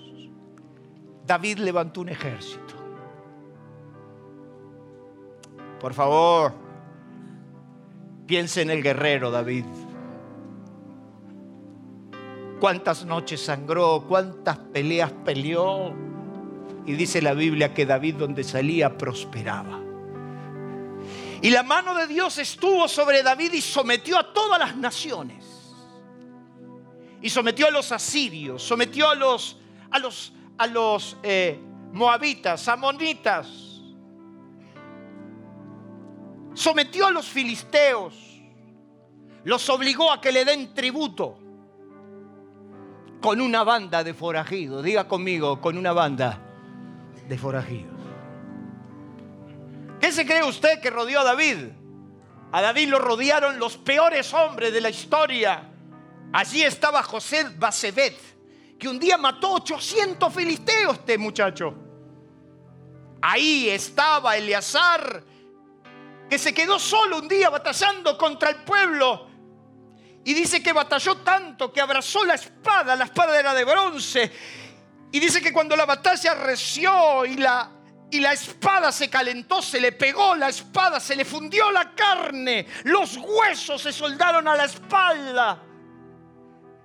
David 1.26 1.59
levantó 1.59 2.01
un 2.01 2.09
ejército. 2.09 2.76
Por 5.80 5.93
favor, 5.93 6.53
piense 8.26 8.61
en 8.61 8.70
el 8.70 8.84
guerrero 8.84 9.32
David. 9.32 9.66
Cuántas 12.59 13.05
noches 13.05 13.41
sangró, 13.41 14.05
cuántas 14.07 14.57
peleas 14.57 15.11
peleó. 15.24 15.93
Y 16.86 16.93
dice 16.93 17.22
la 17.22 17.34
Biblia 17.34 17.74
que 17.74 17.86
David 17.86 18.16
donde 18.16 18.43
salía 18.43 18.97
prosperaba. 18.97 19.80
Y 21.41 21.49
la 21.49 21.63
mano 21.63 21.95
de 21.95 22.07
Dios 22.07 22.38
estuvo 22.38 22.88
sobre 22.88 23.24
David 23.24 23.53
y 23.53 23.61
sometió 23.61 24.18
a 24.18 24.34
todas 24.34 24.59
las 24.59 24.76
naciones 24.78 25.64
y 27.26 27.30
sometió 27.32 27.65
a 27.65 27.71
los 27.71 27.91
asirios, 27.91 28.61
sometió 28.61 29.09
a 29.09 29.15
los, 29.15 29.57
a 29.89 29.97
los, 29.97 30.32
a 30.59 30.67
los 30.67 31.17
eh, 31.23 31.59
moabitas, 31.91 32.67
amonitas, 32.67 33.47
sometió 36.53 37.07
a 37.07 37.09
los 37.09 37.26
filisteos, 37.26 38.13
los 39.43 39.67
obligó 39.69 40.11
a 40.11 40.21
que 40.21 40.32
le 40.32 40.45
den 40.45 40.76
tributo 40.76 41.39
con 43.19 43.41
una 43.41 43.63
banda 43.63 44.03
de 44.03 44.13
forajidos. 44.13 44.84
Diga 44.84 45.07
conmigo, 45.07 45.59
con 45.59 45.80
una 45.80 45.93
banda 45.93 46.39
de 47.28 47.38
forajidos. 47.39 47.99
¿Qué 49.99 50.11
se 50.11 50.28
cree 50.28 50.43
usted 50.43 50.80
que 50.80 50.91
rodeó 50.91 51.21
a 51.21 51.23
David? 51.23 51.69
A 52.51 52.61
David 52.61 52.89
lo 52.89 52.99
rodearon 52.99 53.57
los 53.57 53.78
peores 53.78 54.32
hombres 54.32 54.71
de 54.71 54.82
la 54.82 54.91
historia 54.91 55.71
Allí 56.34 56.63
estaba 56.63 57.01
José 57.03 57.45
Basebet, 57.55 58.17
que 58.78 58.88
un 58.88 58.99
día 58.99 59.17
mató 59.17 59.53
800 59.53 60.34
filisteos 60.34 60.97
este 60.99 61.17
muchacho. 61.17 61.73
Ahí 63.21 63.69
estaba 63.69 64.36
Eleazar, 64.36 65.23
que 66.30 66.38
se 66.38 66.53
quedó 66.53 66.78
solo 66.78 67.19
un 67.19 67.28
día 67.28 67.49
batallando 67.49 68.17
contra 68.17 68.49
el 68.49 68.57
pueblo. 68.57 69.28
Y 70.23 70.34
dice 70.34 70.61
que 70.61 70.73
batalló 70.73 71.17
tanto 71.17 71.71
que 71.71 71.82
abrazó 71.82 72.26
la 72.26 72.34
espada, 72.34 72.95
la 72.95 73.05
espada 73.05 73.39
era 73.39 73.53
de 73.53 73.63
bronce. 73.63 74.32
Y 75.11 75.19
dice 75.19 75.41
que 75.41 75.53
cuando 75.53 75.76
la 75.76 75.86
batalla 75.86 76.34
reció 76.34 77.26
y 77.26 77.36
la, 77.36 77.71
y 78.11 78.19
la 78.19 78.34
espada 78.34 78.91
se 78.91 79.09
calentó, 79.09 79.61
se 79.61 79.80
le 79.80 79.91
pegó 79.91 80.36
la 80.36 80.49
espada, 80.49 80.99
se 80.99 81.15
le 81.15 81.23
fundió 81.23 81.71
la 81.71 81.93
carne, 81.95 82.67
los 82.84 83.17
huesos 83.17 83.82
se 83.82 83.93
soldaron 83.93 84.47
a 84.47 84.55
la 84.55 84.65
espalda 84.65 85.61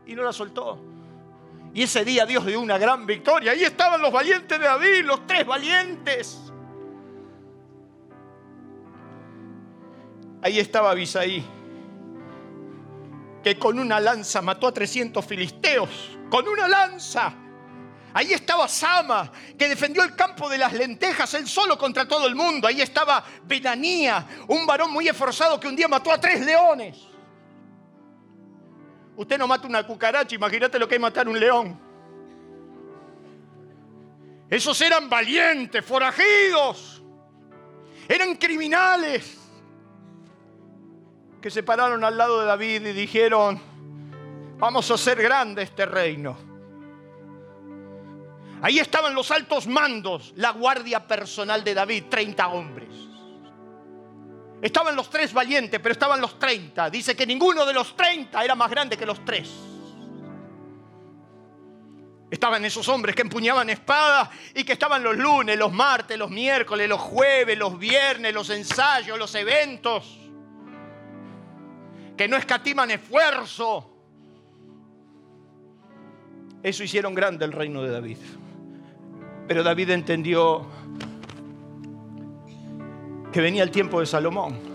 y 0.06 0.14
no 0.14 0.22
la 0.22 0.32
soltó. 0.32 0.78
Y 1.72 1.82
ese 1.84 2.04
día 2.04 2.26
Dios 2.26 2.44
dio 2.46 2.60
una 2.60 2.78
gran 2.78 3.06
victoria. 3.06 3.52
Ahí 3.52 3.62
estaban 3.62 4.00
los 4.00 4.12
valientes 4.12 4.58
de 4.58 4.64
David, 4.64 5.04
los 5.04 5.26
tres 5.26 5.46
valientes. 5.46 6.40
Ahí 10.42 10.58
estaba 10.58 10.90
Abisaí, 10.90 11.44
que 13.44 13.58
con 13.58 13.78
una 13.78 14.00
lanza 14.00 14.40
mató 14.40 14.66
a 14.66 14.72
300 14.72 15.24
filisteos. 15.24 16.16
Con 16.30 16.48
una 16.48 16.66
lanza. 16.66 17.34
Ahí 18.12 18.32
estaba 18.32 18.66
Sama, 18.66 19.30
que 19.56 19.68
defendió 19.68 20.02
el 20.02 20.16
campo 20.16 20.48
de 20.48 20.58
las 20.58 20.72
lentejas, 20.72 21.32
él 21.34 21.46
solo 21.46 21.78
contra 21.78 22.08
todo 22.08 22.26
el 22.26 22.34
mundo. 22.34 22.66
Ahí 22.66 22.80
estaba 22.80 23.24
Benanía, 23.44 24.26
un 24.48 24.66
varón 24.66 24.92
muy 24.92 25.08
esforzado 25.08 25.60
que 25.60 25.68
un 25.68 25.76
día 25.76 25.86
mató 25.86 26.10
a 26.10 26.20
tres 26.20 26.40
leones. 26.44 27.09
Usted 29.20 29.36
no 29.36 29.46
mata 29.46 29.66
una 29.66 29.86
cucaracha, 29.86 30.34
imagínate 30.34 30.78
lo 30.78 30.88
que 30.88 30.94
es 30.94 31.00
matar 31.00 31.28
un 31.28 31.38
león. 31.38 31.78
Esos 34.48 34.80
eran 34.80 35.10
valientes, 35.10 35.84
forajidos, 35.84 37.02
eran 38.08 38.34
criminales 38.36 39.38
que 41.38 41.50
se 41.50 41.62
pararon 41.62 42.02
al 42.02 42.16
lado 42.16 42.40
de 42.40 42.46
David 42.46 42.86
y 42.86 42.92
dijeron, 42.94 43.60
vamos 44.56 44.90
a 44.90 44.94
hacer 44.94 45.20
grande 45.20 45.64
este 45.64 45.84
reino. 45.84 46.38
Ahí 48.62 48.78
estaban 48.78 49.14
los 49.14 49.30
altos 49.30 49.66
mandos, 49.66 50.32
la 50.36 50.52
guardia 50.52 51.06
personal 51.06 51.62
de 51.62 51.74
David, 51.74 52.04
30 52.08 52.48
hombres. 52.48 53.09
Estaban 54.62 54.94
los 54.94 55.08
tres 55.08 55.32
valientes, 55.32 55.80
pero 55.80 55.92
estaban 55.92 56.20
los 56.20 56.38
30. 56.38 56.90
Dice 56.90 57.16
que 57.16 57.26
ninguno 57.26 57.64
de 57.64 57.72
los 57.72 57.96
30 57.96 58.44
era 58.44 58.54
más 58.54 58.70
grande 58.70 58.96
que 58.96 59.06
los 59.06 59.24
tres. 59.24 59.50
Estaban 62.30 62.64
esos 62.64 62.86
hombres 62.88 63.16
que 63.16 63.22
empuñaban 63.22 63.70
espadas 63.70 64.28
y 64.54 64.62
que 64.62 64.74
estaban 64.74 65.02
los 65.02 65.16
lunes, 65.16 65.58
los 65.58 65.72
martes, 65.72 66.16
los 66.16 66.30
miércoles, 66.30 66.88
los 66.88 67.00
jueves, 67.00 67.58
los 67.58 67.78
viernes, 67.78 68.32
los 68.32 68.50
ensayos, 68.50 69.18
los 69.18 69.34
eventos. 69.34 70.16
que 72.16 72.28
no 72.28 72.36
escatiman 72.36 72.90
esfuerzo. 72.90 73.90
Eso 76.62 76.84
hicieron 76.84 77.14
grande 77.14 77.46
el 77.46 77.52
reino 77.52 77.82
de 77.82 77.90
David. 77.90 78.18
Pero 79.48 79.62
David 79.62 79.88
entendió 79.88 80.66
que 83.32 83.40
venía 83.40 83.62
el 83.62 83.70
tiempo 83.70 84.00
de 84.00 84.06
Salomón. 84.06 84.70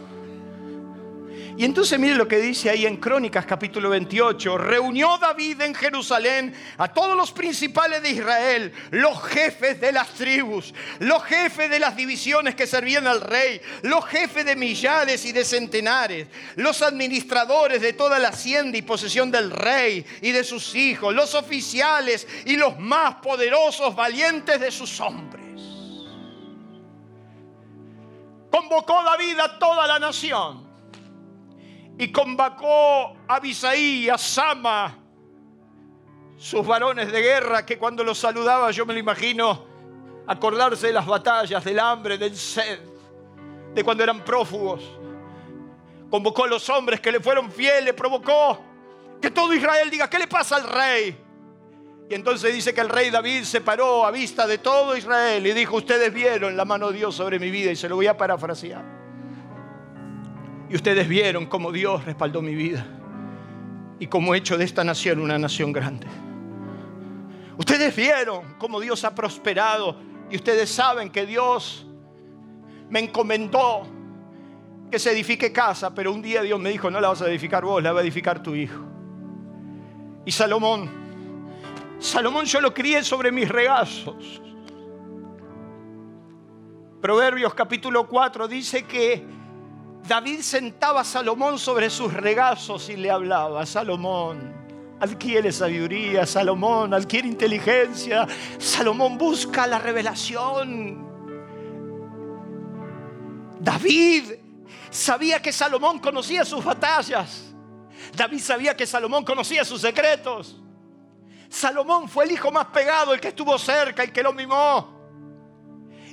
Y 1.58 1.64
entonces 1.64 1.98
mire 1.98 2.16
lo 2.16 2.28
que 2.28 2.38
dice 2.38 2.70
ahí 2.70 2.86
en 2.86 2.98
Crónicas 2.98 3.46
capítulo 3.46 3.90
28. 3.90 4.58
Reunió 4.58 5.18
David 5.18 5.62
en 5.62 5.74
Jerusalén 5.74 6.54
a 6.78 6.90
todos 6.90 7.16
los 7.16 7.32
principales 7.32 8.04
de 8.04 8.10
Israel, 8.10 8.74
los 8.92 9.24
jefes 9.24 9.80
de 9.80 9.94
las 9.94 10.10
tribus, 10.10 10.74
los 11.00 11.24
jefes 11.24 11.70
de 11.70 11.80
las 11.80 11.96
divisiones 11.96 12.56
que 12.56 12.68
servían 12.68 13.08
al 13.08 13.22
rey, 13.22 13.62
los 13.84 14.06
jefes 14.06 14.46
de 14.46 14.58
millares 14.58 15.24
y 15.26 15.32
de 15.32 15.46
centenares, 15.46 16.28
los 16.58 16.82
administradores 16.82 17.82
de 17.82 17.94
toda 17.94 18.20
la 18.20 18.30
hacienda 18.30 18.78
y 18.78 18.82
posesión 18.82 19.32
del 19.32 19.50
rey 19.50 20.06
y 20.22 20.32
de 20.34 20.44
sus 20.44 20.76
hijos, 20.76 21.16
los 21.16 21.36
oficiales 21.36 22.28
y 22.46 22.58
los 22.58 22.78
más 22.80 23.16
poderosos 23.16 23.96
valientes 23.96 24.60
de 24.60 24.72
sus 24.72 25.00
hombres. 25.00 25.75
Convocó 28.56 29.04
David 29.04 29.38
a 29.38 29.60
toda 29.60 29.86
la 29.86 30.00
nación 30.00 30.66
y 31.98 32.10
convocó 32.10 33.18
a 33.28 33.36
Abisaí 33.36 34.06
y 34.06 34.10
a 34.10 34.18
Sama, 34.18 34.98
sus 36.38 36.66
varones 36.66 37.12
de 37.12 37.22
guerra, 37.22 37.66
que 37.66 37.78
cuando 37.78 38.02
los 38.02 38.18
saludaba 38.18 38.72
yo 38.72 38.86
me 38.86 38.94
lo 38.94 39.00
imagino 39.02 39.66
acordarse 40.26 40.88
de 40.88 40.94
las 40.94 41.06
batallas, 41.06 41.66
del 41.66 41.78
hambre, 41.80 42.18
del 42.18 42.38
sed, 42.38 42.80
de 43.74 43.84
cuando 43.84 44.04
eran 44.06 44.24
prófugos. 44.24 44.82
Convocó 46.10 46.46
a 46.46 46.48
los 46.48 46.70
hombres 46.70 47.02
que 47.02 47.12
le 47.12 47.20
fueron 47.20 47.52
fieles, 47.52 47.94
provocó 47.94 48.62
que 49.22 49.32
todo 49.32 49.54
Israel 49.54 49.90
diga, 49.90 50.10
¿qué 50.10 50.18
le 50.18 50.28
pasa 50.28 50.56
al 50.56 50.64
rey? 50.64 51.25
Y 52.10 52.14
entonces 52.14 52.54
dice 52.54 52.74
que 52.74 52.82
el 52.82 52.90
rey 52.90 53.10
David 53.10 53.44
se 53.44 53.62
paró 53.62 54.06
a 54.06 54.12
vista 54.12 54.46
de 54.46 54.60
todo 54.60 54.96
Israel 54.96 55.46
y 55.46 55.54
dijo, 55.54 55.78
ustedes 55.78 56.14
vieron 56.14 56.56
la 56.56 56.64
mano 56.64 56.92
de 56.92 56.98
Dios 56.98 57.16
sobre 57.16 57.40
mi 57.40 57.50
vida 57.50 57.72
y 57.72 57.76
se 57.76 57.90
lo 57.90 57.96
voy 57.96 58.08
a 58.08 58.16
parafrasear. 58.16 58.86
Y 60.70 60.76
ustedes 60.76 61.08
vieron 61.08 61.48
cómo 61.48 61.72
Dios 61.72 62.06
respaldó 62.06 62.42
mi 62.42 62.54
vida 62.54 62.86
y 64.00 64.08
cómo 64.08 64.36
he 64.36 64.38
hecho 64.38 64.58
de 64.58 64.66
esta 64.66 64.84
nación 64.84 65.20
una 65.20 65.40
nación 65.40 65.72
grande. 65.72 66.08
Ustedes 67.58 67.96
vieron 67.96 68.56
cómo 68.60 68.80
Dios 68.80 69.04
ha 69.04 69.16
prosperado 69.16 69.98
y 70.30 70.36
ustedes 70.36 70.70
saben 70.70 71.10
que 71.10 71.26
Dios 71.26 71.88
me 72.90 73.00
encomendó 73.00 73.88
que 74.92 75.00
se 75.00 75.12
edifique 75.12 75.52
casa, 75.52 75.96
pero 75.96 76.14
un 76.14 76.22
día 76.22 76.44
Dios 76.44 76.60
me 76.60 76.70
dijo, 76.70 76.92
no 76.92 77.00
la 77.00 77.08
vas 77.08 77.22
a 77.24 77.30
edificar 77.30 77.66
vos, 77.66 77.82
la 77.82 77.94
va 77.94 78.02
a 78.02 78.04
edificar 78.04 78.44
tu 78.44 78.54
hijo. 78.54 78.84
Y 80.26 80.32
Salomón, 80.32 81.05
Salomón 82.06 82.46
yo 82.46 82.62
lo 82.62 82.72
crié 82.72 83.04
sobre 83.04 83.32
mis 83.32 83.50
regazos. 83.50 84.40
Proverbios 87.02 87.56
capítulo 87.56 88.08
4 88.08 88.48
dice 88.48 88.84
que 88.84 89.26
David 90.08 90.42
sentaba 90.42 91.02
a 91.02 91.04
Salomón 91.04 91.58
sobre 91.58 91.90
sus 91.90 92.14
regazos 92.14 92.90
y 92.90 92.96
le 92.96 93.10
hablaba, 93.10 93.66
Salomón, 93.66 94.54
adquiere 95.00 95.52
sabiduría, 95.52 96.28
Salomón, 96.28 96.94
adquiere 96.94 97.28
inteligencia, 97.28 98.28
Salomón 98.60 99.18
busca 99.18 99.66
la 99.66 99.80
revelación. 99.80 101.04
David 103.60 104.32
sabía 104.92 105.42
que 105.42 105.52
Salomón 105.52 105.98
conocía 105.98 106.46
sus 106.46 106.64
batallas. 106.64 107.52
David 108.16 108.40
sabía 108.42 108.78
que 108.78 108.86
Salomón 108.86 109.26
conocía 109.26 109.66
sus 109.66 109.82
secretos. 109.82 110.62
Salomón 111.56 112.10
fue 112.10 112.26
el 112.26 112.32
hijo 112.32 112.52
más 112.52 112.66
pegado, 112.66 113.14
el 113.14 113.22
que 113.22 113.30
estuvo 113.30 113.58
cerca, 113.58 114.04
el 114.04 114.12
que 114.12 114.22
lo 114.22 114.34
mimó. 114.34 114.94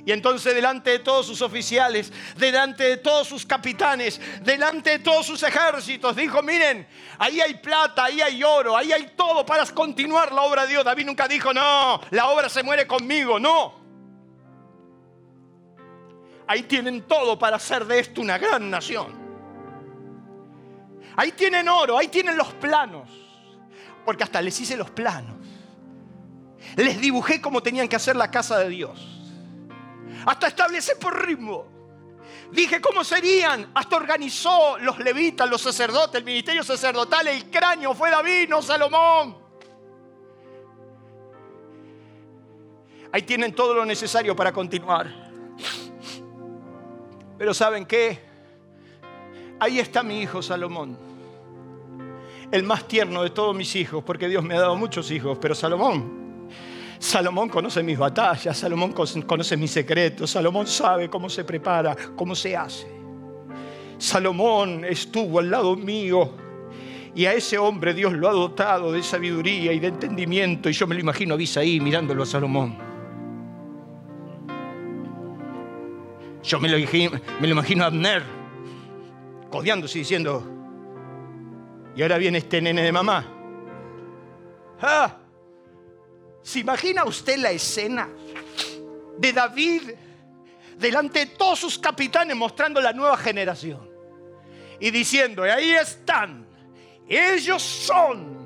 Y 0.05 0.11
entonces 0.11 0.55
delante 0.55 0.91
de 0.91 0.99
todos 0.99 1.27
sus 1.27 1.41
oficiales, 1.41 2.11
delante 2.35 2.83
de 2.83 2.97
todos 2.97 3.27
sus 3.27 3.45
capitanes, 3.45 4.19
delante 4.41 4.91
de 4.91 4.99
todos 4.99 5.25
sus 5.25 5.43
ejércitos, 5.43 6.15
dijo, 6.15 6.41
miren, 6.41 6.87
ahí 7.19 7.41
hay 7.41 7.55
plata, 7.55 8.05
ahí 8.05 8.21
hay 8.21 8.43
oro, 8.43 8.75
ahí 8.75 8.91
hay 8.91 9.13
todo 9.15 9.45
para 9.45 9.65
continuar 9.67 10.31
la 10.31 10.41
obra 10.43 10.63
de 10.63 10.69
Dios. 10.69 10.85
David 10.85 11.05
nunca 11.05 11.27
dijo, 11.27 11.53
no, 11.53 11.99
la 12.11 12.29
obra 12.29 12.49
se 12.49 12.63
muere 12.63 12.87
conmigo, 12.87 13.39
no. 13.39 13.81
Ahí 16.47 16.63
tienen 16.63 17.03
todo 17.03 17.37
para 17.37 17.57
hacer 17.57 17.85
de 17.85 17.99
esto 17.99 18.21
una 18.21 18.37
gran 18.37 18.69
nación. 18.69 19.21
Ahí 21.15 21.31
tienen 21.33 21.67
oro, 21.67 21.97
ahí 21.97 22.07
tienen 22.07 22.35
los 22.35 22.53
planos. 22.53 23.22
Porque 24.05 24.23
hasta 24.23 24.41
les 24.41 24.59
hice 24.59 24.77
los 24.77 24.89
planos. 24.91 25.35
Les 26.75 26.99
dibujé 26.99 27.41
cómo 27.41 27.61
tenían 27.61 27.87
que 27.87 27.95
hacer 27.95 28.15
la 28.15 28.31
casa 28.31 28.59
de 28.59 28.69
Dios 28.69 29.13
hasta 30.25 30.47
establecer 30.47 30.97
por 30.97 31.25
ritmo. 31.25 31.65
Dije 32.51 32.79
cómo 32.79 33.03
serían, 33.03 33.71
hasta 33.73 33.95
organizó 33.95 34.77
los 34.77 34.99
levitas, 34.99 35.49
los 35.49 35.61
sacerdotes, 35.61 36.15
el 36.15 36.23
ministerio 36.23 36.63
sacerdotal, 36.63 37.27
el 37.27 37.49
cráneo 37.49 37.93
fue 37.95 38.11
David, 38.11 38.47
no 38.49 38.61
Salomón. 38.61 39.37
Ahí 43.11 43.23
tienen 43.23 43.53
todo 43.53 43.73
lo 43.73 43.85
necesario 43.85 44.35
para 44.35 44.51
continuar. 44.51 45.07
Pero 47.37 47.53
¿saben 47.53 47.85
qué? 47.85 48.23
Ahí 49.59 49.79
está 49.79 50.03
mi 50.03 50.21
hijo 50.21 50.41
Salomón. 50.41 51.12
El 52.53 52.63
más 52.63 52.87
tierno 52.87 53.23
de 53.23 53.31
todos 53.31 53.53
mis 53.53 53.75
hijos, 53.75 54.01
porque 54.05 54.29
Dios 54.29 54.43
me 54.43 54.55
ha 54.55 54.61
dado 54.61 54.77
muchos 54.77 55.11
hijos, 55.11 55.37
pero 55.41 55.53
Salomón 55.53 56.23
Salomón 57.03 57.49
conoce 57.49 57.83
mis 57.83 57.97
batallas, 57.97 58.57
Salomón 58.57 58.93
conoce 58.93 59.57
mis 59.57 59.71
secretos, 59.71 60.31
Salomón 60.31 60.65
sabe 60.65 61.09
cómo 61.09 61.29
se 61.29 61.43
prepara, 61.43 61.97
cómo 62.15 62.33
se 62.33 62.55
hace. 62.55 62.87
Salomón 63.97 64.85
estuvo 64.85 65.39
al 65.39 65.51
lado 65.51 65.75
mío 65.75 66.31
y 67.13 67.25
a 67.25 67.33
ese 67.33 67.57
hombre 67.57 67.93
Dios 67.93 68.13
lo 68.13 68.29
ha 68.29 68.31
dotado 68.31 68.93
de 68.93 69.03
sabiduría 69.03 69.73
y 69.73 69.79
de 69.79 69.87
entendimiento 69.87 70.69
y 70.69 70.71
yo 70.71 70.87
me 70.87 70.95
lo 70.95 71.01
imagino 71.01 71.33
a 71.33 71.37
Bisaí 71.37 71.81
mirándolo 71.81 72.23
a 72.23 72.25
Salomón. 72.25 72.77
Yo 76.41 76.57
me 76.61 76.69
lo, 76.69 76.77
imagino 77.49 77.83
a 77.83 77.87
Abner 77.87 78.23
codeándose 79.49 79.99
diciendo, 79.99 80.41
y 81.95 82.01
ahora 82.01 82.17
viene 82.17 82.39
este 82.39 82.61
nene 82.61 82.81
de 82.81 82.91
mamá. 82.91 83.25
¡Ah! 84.81 85.17
¿Se 86.41 86.59
imagina 86.59 87.05
usted 87.05 87.37
la 87.37 87.51
escena 87.51 88.09
de 89.17 89.31
David 89.31 89.81
delante 90.77 91.19
de 91.19 91.25
todos 91.27 91.59
sus 91.59 91.77
capitanes 91.77 92.35
mostrando 92.35 92.81
la 92.81 92.91
nueva 92.91 93.15
generación? 93.17 93.89
Y 94.79 94.91
diciendo, 94.91 95.43
ahí 95.43 95.71
están, 95.71 96.45
ellos 97.07 97.61
son 97.61 98.43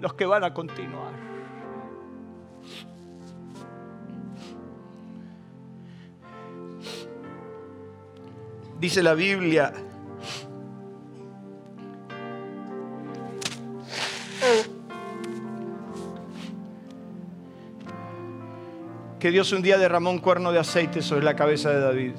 los 0.00 0.14
que 0.14 0.24
van 0.24 0.44
a 0.44 0.54
continuar. 0.54 1.12
Dice 8.78 9.02
la 9.02 9.14
Biblia, 9.14 9.72
que 19.18 19.30
Dios 19.30 19.52
un 19.52 19.62
día 19.62 19.78
derramó 19.78 20.10
un 20.10 20.18
cuerno 20.18 20.52
de 20.52 20.58
aceite 20.60 21.00
sobre 21.02 21.24
la 21.24 21.34
cabeza 21.34 21.70
de 21.70 21.80
David. 21.80 22.12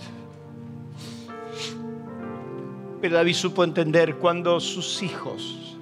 Pero 3.01 3.15
David 3.15 3.33
supo 3.33 3.63
entender 3.63 4.17
cuando 4.17 4.59
sus 4.59 5.01
hijos 5.01 5.77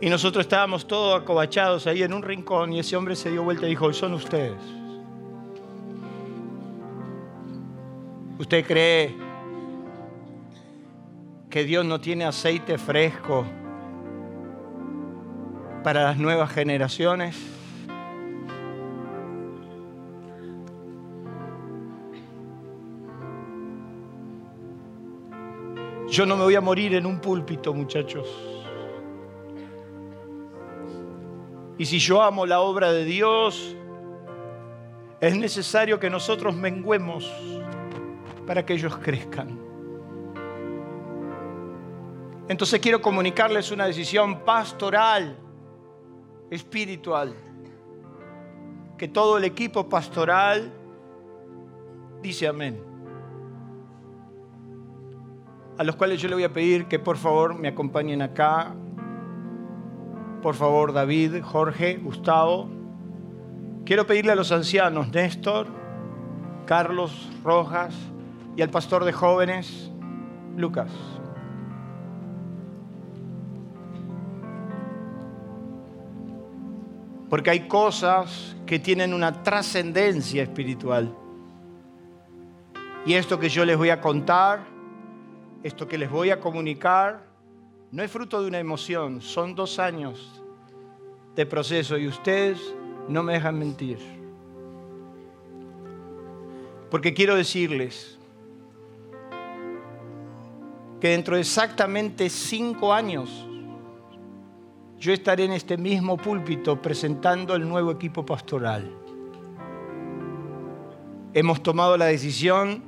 Y 0.00 0.08
nosotros 0.08 0.44
estábamos 0.44 0.86
todos 0.86 1.20
acobachados 1.20 1.88
ahí 1.88 2.04
en 2.04 2.12
un 2.12 2.22
rincón 2.22 2.72
y 2.72 2.78
ese 2.78 2.96
hombre 2.96 3.16
se 3.16 3.32
dio 3.32 3.42
vuelta 3.42 3.66
y 3.66 3.70
dijo, 3.70 3.92
son 3.92 4.14
ustedes. 4.14 4.62
¿Usted 8.38 8.64
cree 8.64 9.27
que 11.50 11.64
Dios 11.64 11.84
no 11.84 12.00
tiene 12.00 12.24
aceite 12.24 12.76
fresco 12.76 13.46
para 15.82 16.04
las 16.04 16.18
nuevas 16.18 16.50
generaciones? 16.50 17.36
Yo 26.10 26.26
no 26.26 26.36
me 26.36 26.44
voy 26.44 26.54
a 26.54 26.60
morir 26.60 26.94
en 26.94 27.06
un 27.06 27.20
púlpito, 27.20 27.72
muchachos. 27.72 28.26
Y 31.76 31.84
si 31.86 31.98
yo 31.98 32.22
amo 32.22 32.44
la 32.44 32.60
obra 32.60 32.92
de 32.92 33.04
Dios, 33.04 33.76
es 35.20 35.36
necesario 35.36 36.00
que 36.00 36.10
nosotros 36.10 36.56
menguemos 36.56 37.32
para 38.46 38.66
que 38.66 38.74
ellos 38.74 38.96
crezcan. 38.98 39.67
Entonces 42.48 42.80
quiero 42.80 43.02
comunicarles 43.02 43.70
una 43.70 43.86
decisión 43.86 44.40
pastoral, 44.40 45.36
espiritual, 46.50 47.34
que 48.96 49.06
todo 49.06 49.36
el 49.36 49.44
equipo 49.44 49.86
pastoral 49.88 50.72
dice 52.22 52.48
amén. 52.48 52.82
A 55.76 55.84
los 55.84 55.94
cuales 55.94 56.20
yo 56.20 56.28
le 56.28 56.34
voy 56.34 56.44
a 56.44 56.52
pedir 56.52 56.86
que 56.86 56.98
por 56.98 57.18
favor 57.18 57.54
me 57.54 57.68
acompañen 57.68 58.22
acá. 58.22 58.74
Por 60.42 60.54
favor, 60.54 60.92
David, 60.92 61.42
Jorge, 61.42 61.98
Gustavo. 61.98 62.68
Quiero 63.84 64.06
pedirle 64.06 64.32
a 64.32 64.36
los 64.36 64.50
ancianos, 64.52 65.08
Néstor, 65.12 65.66
Carlos, 66.64 67.30
Rojas, 67.44 67.94
y 68.56 68.62
al 68.62 68.70
pastor 68.70 69.04
de 69.04 69.12
jóvenes, 69.12 69.92
Lucas. 70.56 70.90
Porque 77.28 77.50
hay 77.50 77.68
cosas 77.68 78.56
que 78.66 78.78
tienen 78.78 79.12
una 79.12 79.42
trascendencia 79.42 80.42
espiritual. 80.42 81.14
Y 83.04 83.14
esto 83.14 83.38
que 83.38 83.48
yo 83.48 83.64
les 83.64 83.76
voy 83.76 83.90
a 83.90 84.00
contar, 84.00 84.66
esto 85.62 85.86
que 85.88 85.98
les 85.98 86.10
voy 86.10 86.30
a 86.30 86.40
comunicar, 86.40 87.26
no 87.90 88.02
es 88.02 88.10
fruto 88.10 88.40
de 88.42 88.48
una 88.48 88.58
emoción, 88.58 89.20
son 89.20 89.54
dos 89.54 89.78
años 89.78 90.42
de 91.34 91.46
proceso 91.46 91.96
y 91.96 92.06
ustedes 92.06 92.74
no 93.08 93.22
me 93.22 93.34
dejan 93.34 93.58
mentir. 93.58 93.98
Porque 96.90 97.14
quiero 97.14 97.36
decirles 97.36 98.18
que 101.00 101.08
dentro 101.08 101.36
de 101.36 101.42
exactamente 101.42 102.28
cinco 102.28 102.92
años 102.92 103.46
yo 104.98 105.12
estaré 105.12 105.44
en 105.44 105.52
este 105.52 105.76
mismo 105.76 106.16
púlpito 106.16 106.82
presentando 106.82 107.54
el 107.54 107.68
nuevo 107.68 107.92
equipo 107.92 108.26
pastoral. 108.26 108.92
Hemos 111.32 111.62
tomado 111.62 111.96
la 111.96 112.06
decisión 112.06 112.82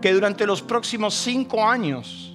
que 0.00 0.12
durante 0.12 0.46
los 0.46 0.62
próximos 0.62 1.14
cinco 1.14 1.66
años 1.66 2.32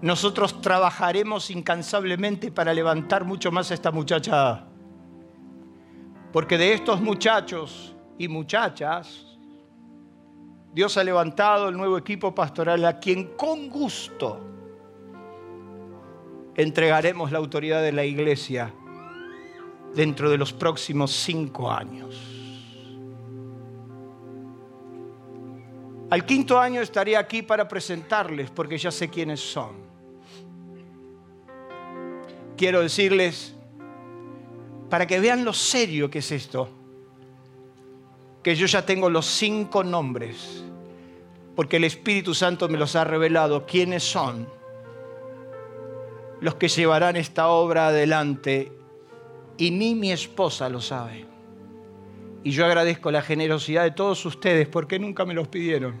nosotros 0.00 0.60
trabajaremos 0.60 1.50
incansablemente 1.50 2.50
para 2.50 2.74
levantar 2.74 3.24
mucho 3.24 3.52
más 3.52 3.70
a 3.70 3.74
esta 3.74 3.92
muchacha. 3.92 4.64
Porque 6.32 6.58
de 6.58 6.72
estos 6.72 7.00
muchachos 7.00 7.94
y 8.18 8.26
muchachas, 8.26 9.24
Dios 10.74 10.96
ha 10.96 11.04
levantado 11.04 11.68
el 11.68 11.76
nuevo 11.76 11.96
equipo 11.96 12.34
pastoral 12.34 12.84
a 12.86 12.98
quien 12.98 13.36
con 13.36 13.68
gusto 13.68 14.51
entregaremos 16.56 17.32
la 17.32 17.38
autoridad 17.38 17.82
de 17.82 17.92
la 17.92 18.04
iglesia 18.04 18.72
dentro 19.94 20.30
de 20.30 20.38
los 20.38 20.52
próximos 20.52 21.10
cinco 21.12 21.70
años. 21.70 22.28
Al 26.10 26.26
quinto 26.26 26.60
año 26.60 26.82
estaré 26.82 27.16
aquí 27.16 27.40
para 27.42 27.66
presentarles 27.66 28.50
porque 28.50 28.76
ya 28.76 28.90
sé 28.90 29.08
quiénes 29.08 29.40
son. 29.40 29.70
Quiero 32.56 32.82
decirles, 32.82 33.54
para 34.90 35.06
que 35.06 35.18
vean 35.20 35.44
lo 35.44 35.54
serio 35.54 36.10
que 36.10 36.18
es 36.18 36.30
esto, 36.30 36.68
que 38.42 38.54
yo 38.54 38.66
ya 38.66 38.84
tengo 38.84 39.08
los 39.08 39.24
cinco 39.24 39.82
nombres, 39.82 40.62
porque 41.56 41.78
el 41.78 41.84
Espíritu 41.84 42.34
Santo 42.34 42.68
me 42.68 42.76
los 42.76 42.94
ha 42.94 43.04
revelado, 43.04 43.64
quiénes 43.64 44.02
son 44.02 44.46
los 46.42 46.56
que 46.56 46.66
llevarán 46.66 47.14
esta 47.14 47.48
obra 47.48 47.86
adelante, 47.86 48.72
y 49.56 49.70
ni 49.70 49.94
mi 49.94 50.10
esposa 50.10 50.68
lo 50.68 50.80
sabe. 50.80 51.24
Y 52.42 52.50
yo 52.50 52.66
agradezco 52.66 53.12
la 53.12 53.22
generosidad 53.22 53.84
de 53.84 53.92
todos 53.92 54.26
ustedes 54.26 54.66
porque 54.66 54.98
nunca 54.98 55.24
me 55.24 55.34
los 55.34 55.46
pidieron. 55.46 55.94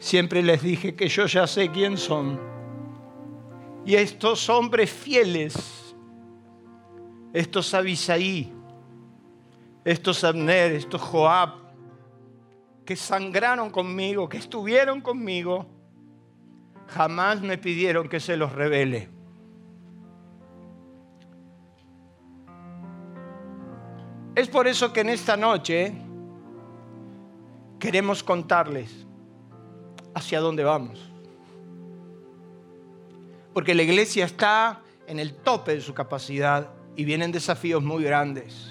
Siempre 0.00 0.42
les 0.42 0.62
dije 0.62 0.96
que 0.96 1.06
yo 1.08 1.26
ya 1.26 1.46
sé 1.46 1.70
quién 1.70 1.96
son. 1.96 2.40
Y 3.86 3.94
estos 3.94 4.48
hombres 4.50 4.90
fieles, 4.90 5.94
estos 7.32 7.72
Abisaí, 7.74 8.52
estos 9.84 10.24
Abner, 10.24 10.72
estos 10.72 11.00
Joab, 11.00 11.50
que 12.84 12.96
sangraron 12.96 13.70
conmigo, 13.70 14.28
que 14.28 14.38
estuvieron 14.38 15.00
conmigo, 15.00 15.66
jamás 16.94 17.40
me 17.40 17.58
pidieron 17.58 18.08
que 18.08 18.20
se 18.20 18.36
los 18.36 18.52
revele. 18.52 19.08
Es 24.34 24.48
por 24.48 24.66
eso 24.66 24.92
que 24.92 25.00
en 25.00 25.10
esta 25.10 25.36
noche 25.36 25.92
queremos 27.78 28.22
contarles 28.22 29.06
hacia 30.14 30.40
dónde 30.40 30.64
vamos. 30.64 31.10
Porque 33.52 33.74
la 33.74 33.82
iglesia 33.82 34.24
está 34.24 34.80
en 35.06 35.18
el 35.18 35.34
tope 35.34 35.74
de 35.74 35.80
su 35.80 35.92
capacidad 35.92 36.70
y 36.96 37.04
vienen 37.04 37.32
desafíos 37.32 37.82
muy 37.82 38.04
grandes. 38.04 38.70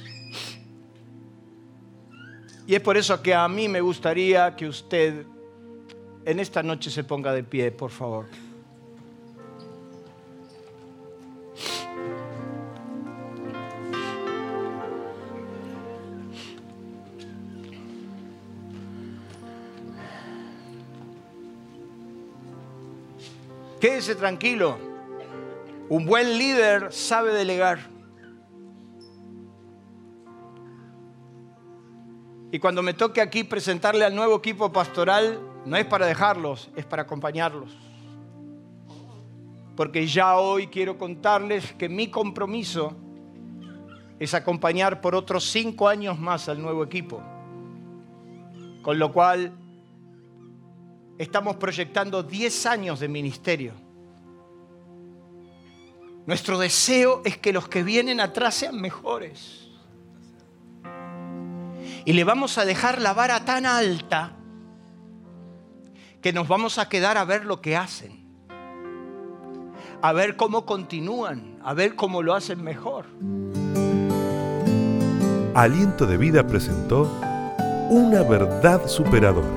Y 2.66 2.76
es 2.76 2.82
por 2.82 2.98
eso 2.98 3.22
que 3.22 3.34
a 3.34 3.48
mí 3.48 3.68
me 3.68 3.82
gustaría 3.82 4.56
que 4.56 4.68
usted 4.68 5.26
en 6.26 6.40
esta 6.40 6.64
noche 6.64 6.90
se 6.90 7.04
ponga 7.04 7.34
de 7.34 7.44
pie, 7.44 7.72
por 7.72 7.92
favor. 7.92 8.26
Quédese 23.80 24.14
tranquilo. 24.14 24.78
Un 25.90 26.06
buen 26.06 26.38
líder 26.38 26.94
sabe 26.94 27.34
delegar. 27.34 27.80
Y 32.52 32.60
cuando 32.60 32.84
me 32.84 32.94
toque 32.94 33.22
aquí 33.22 33.44
presentarle 33.44 34.06
al 34.06 34.14
nuevo 34.14 34.38
equipo 34.38 34.72
pastoral, 34.72 35.51
no 35.66 35.78
es 35.78 35.86
para 35.86 36.06
dejarlos, 36.06 36.70
es 36.76 36.86
para 36.86 37.04
acompañarlos. 37.04 37.72
Porque 39.76 40.06
ya 40.08 40.38
hoy 40.38 40.68
quiero 40.68 40.98
contarles 40.98 41.74
que 41.74 41.88
mi 41.88 42.10
compromiso 42.10 42.96
es 44.20 44.34
acompañar 44.34 45.02
por 45.02 45.16
otros 45.16 45.50
cinco 45.50 45.88
años 45.88 46.20
más 46.20 46.50
al 46.50 46.62
nuevo 46.62 46.84
equipo. 46.84 47.22
Con 48.82 49.00
lo 49.00 49.12
cual 49.12 49.52
estamos 51.18 51.56
proyectando 51.56 52.24
diez 52.24 52.66
años 52.66 53.00
de 53.00 53.08
ministerio. 53.08 53.74
Nuestro 56.26 56.60
deseo 56.60 57.22
es 57.26 57.38
que 57.38 57.54
los 57.54 57.68
que 57.68 57.84
vienen 57.84 58.20
atrás 58.20 58.56
sean 58.56 58.80
mejores. 58.80 59.70
Y 62.06 62.14
le 62.14 62.24
vamos 62.24 62.58
a 62.58 62.66
dejar 62.66 63.02
la 63.02 63.14
vara 63.14 63.46
tan 63.46 63.66
alta 63.66 64.38
que 66.22 66.34
nos 66.34 66.48
vamos 66.48 66.78
a 66.78 66.88
quedar 66.88 67.18
a 67.18 67.26
ver 67.26 67.46
lo 67.46 67.62
que 67.62 67.76
hacen, 67.76 68.22
a 70.02 70.14
ver 70.14 70.36
cómo 70.36 70.66
continúan, 70.66 71.58
a 71.64 71.74
ver 71.74 71.96
cómo 71.96 72.22
lo 72.22 72.34
hacen 72.34 72.64
mejor. 72.64 73.06
Aliento 75.54 76.06
de 76.06 76.18
Vida 76.18 76.48
presentó 76.48 77.12
Una 77.90 78.24
verdad 78.24 78.88
superadora. 78.88 79.50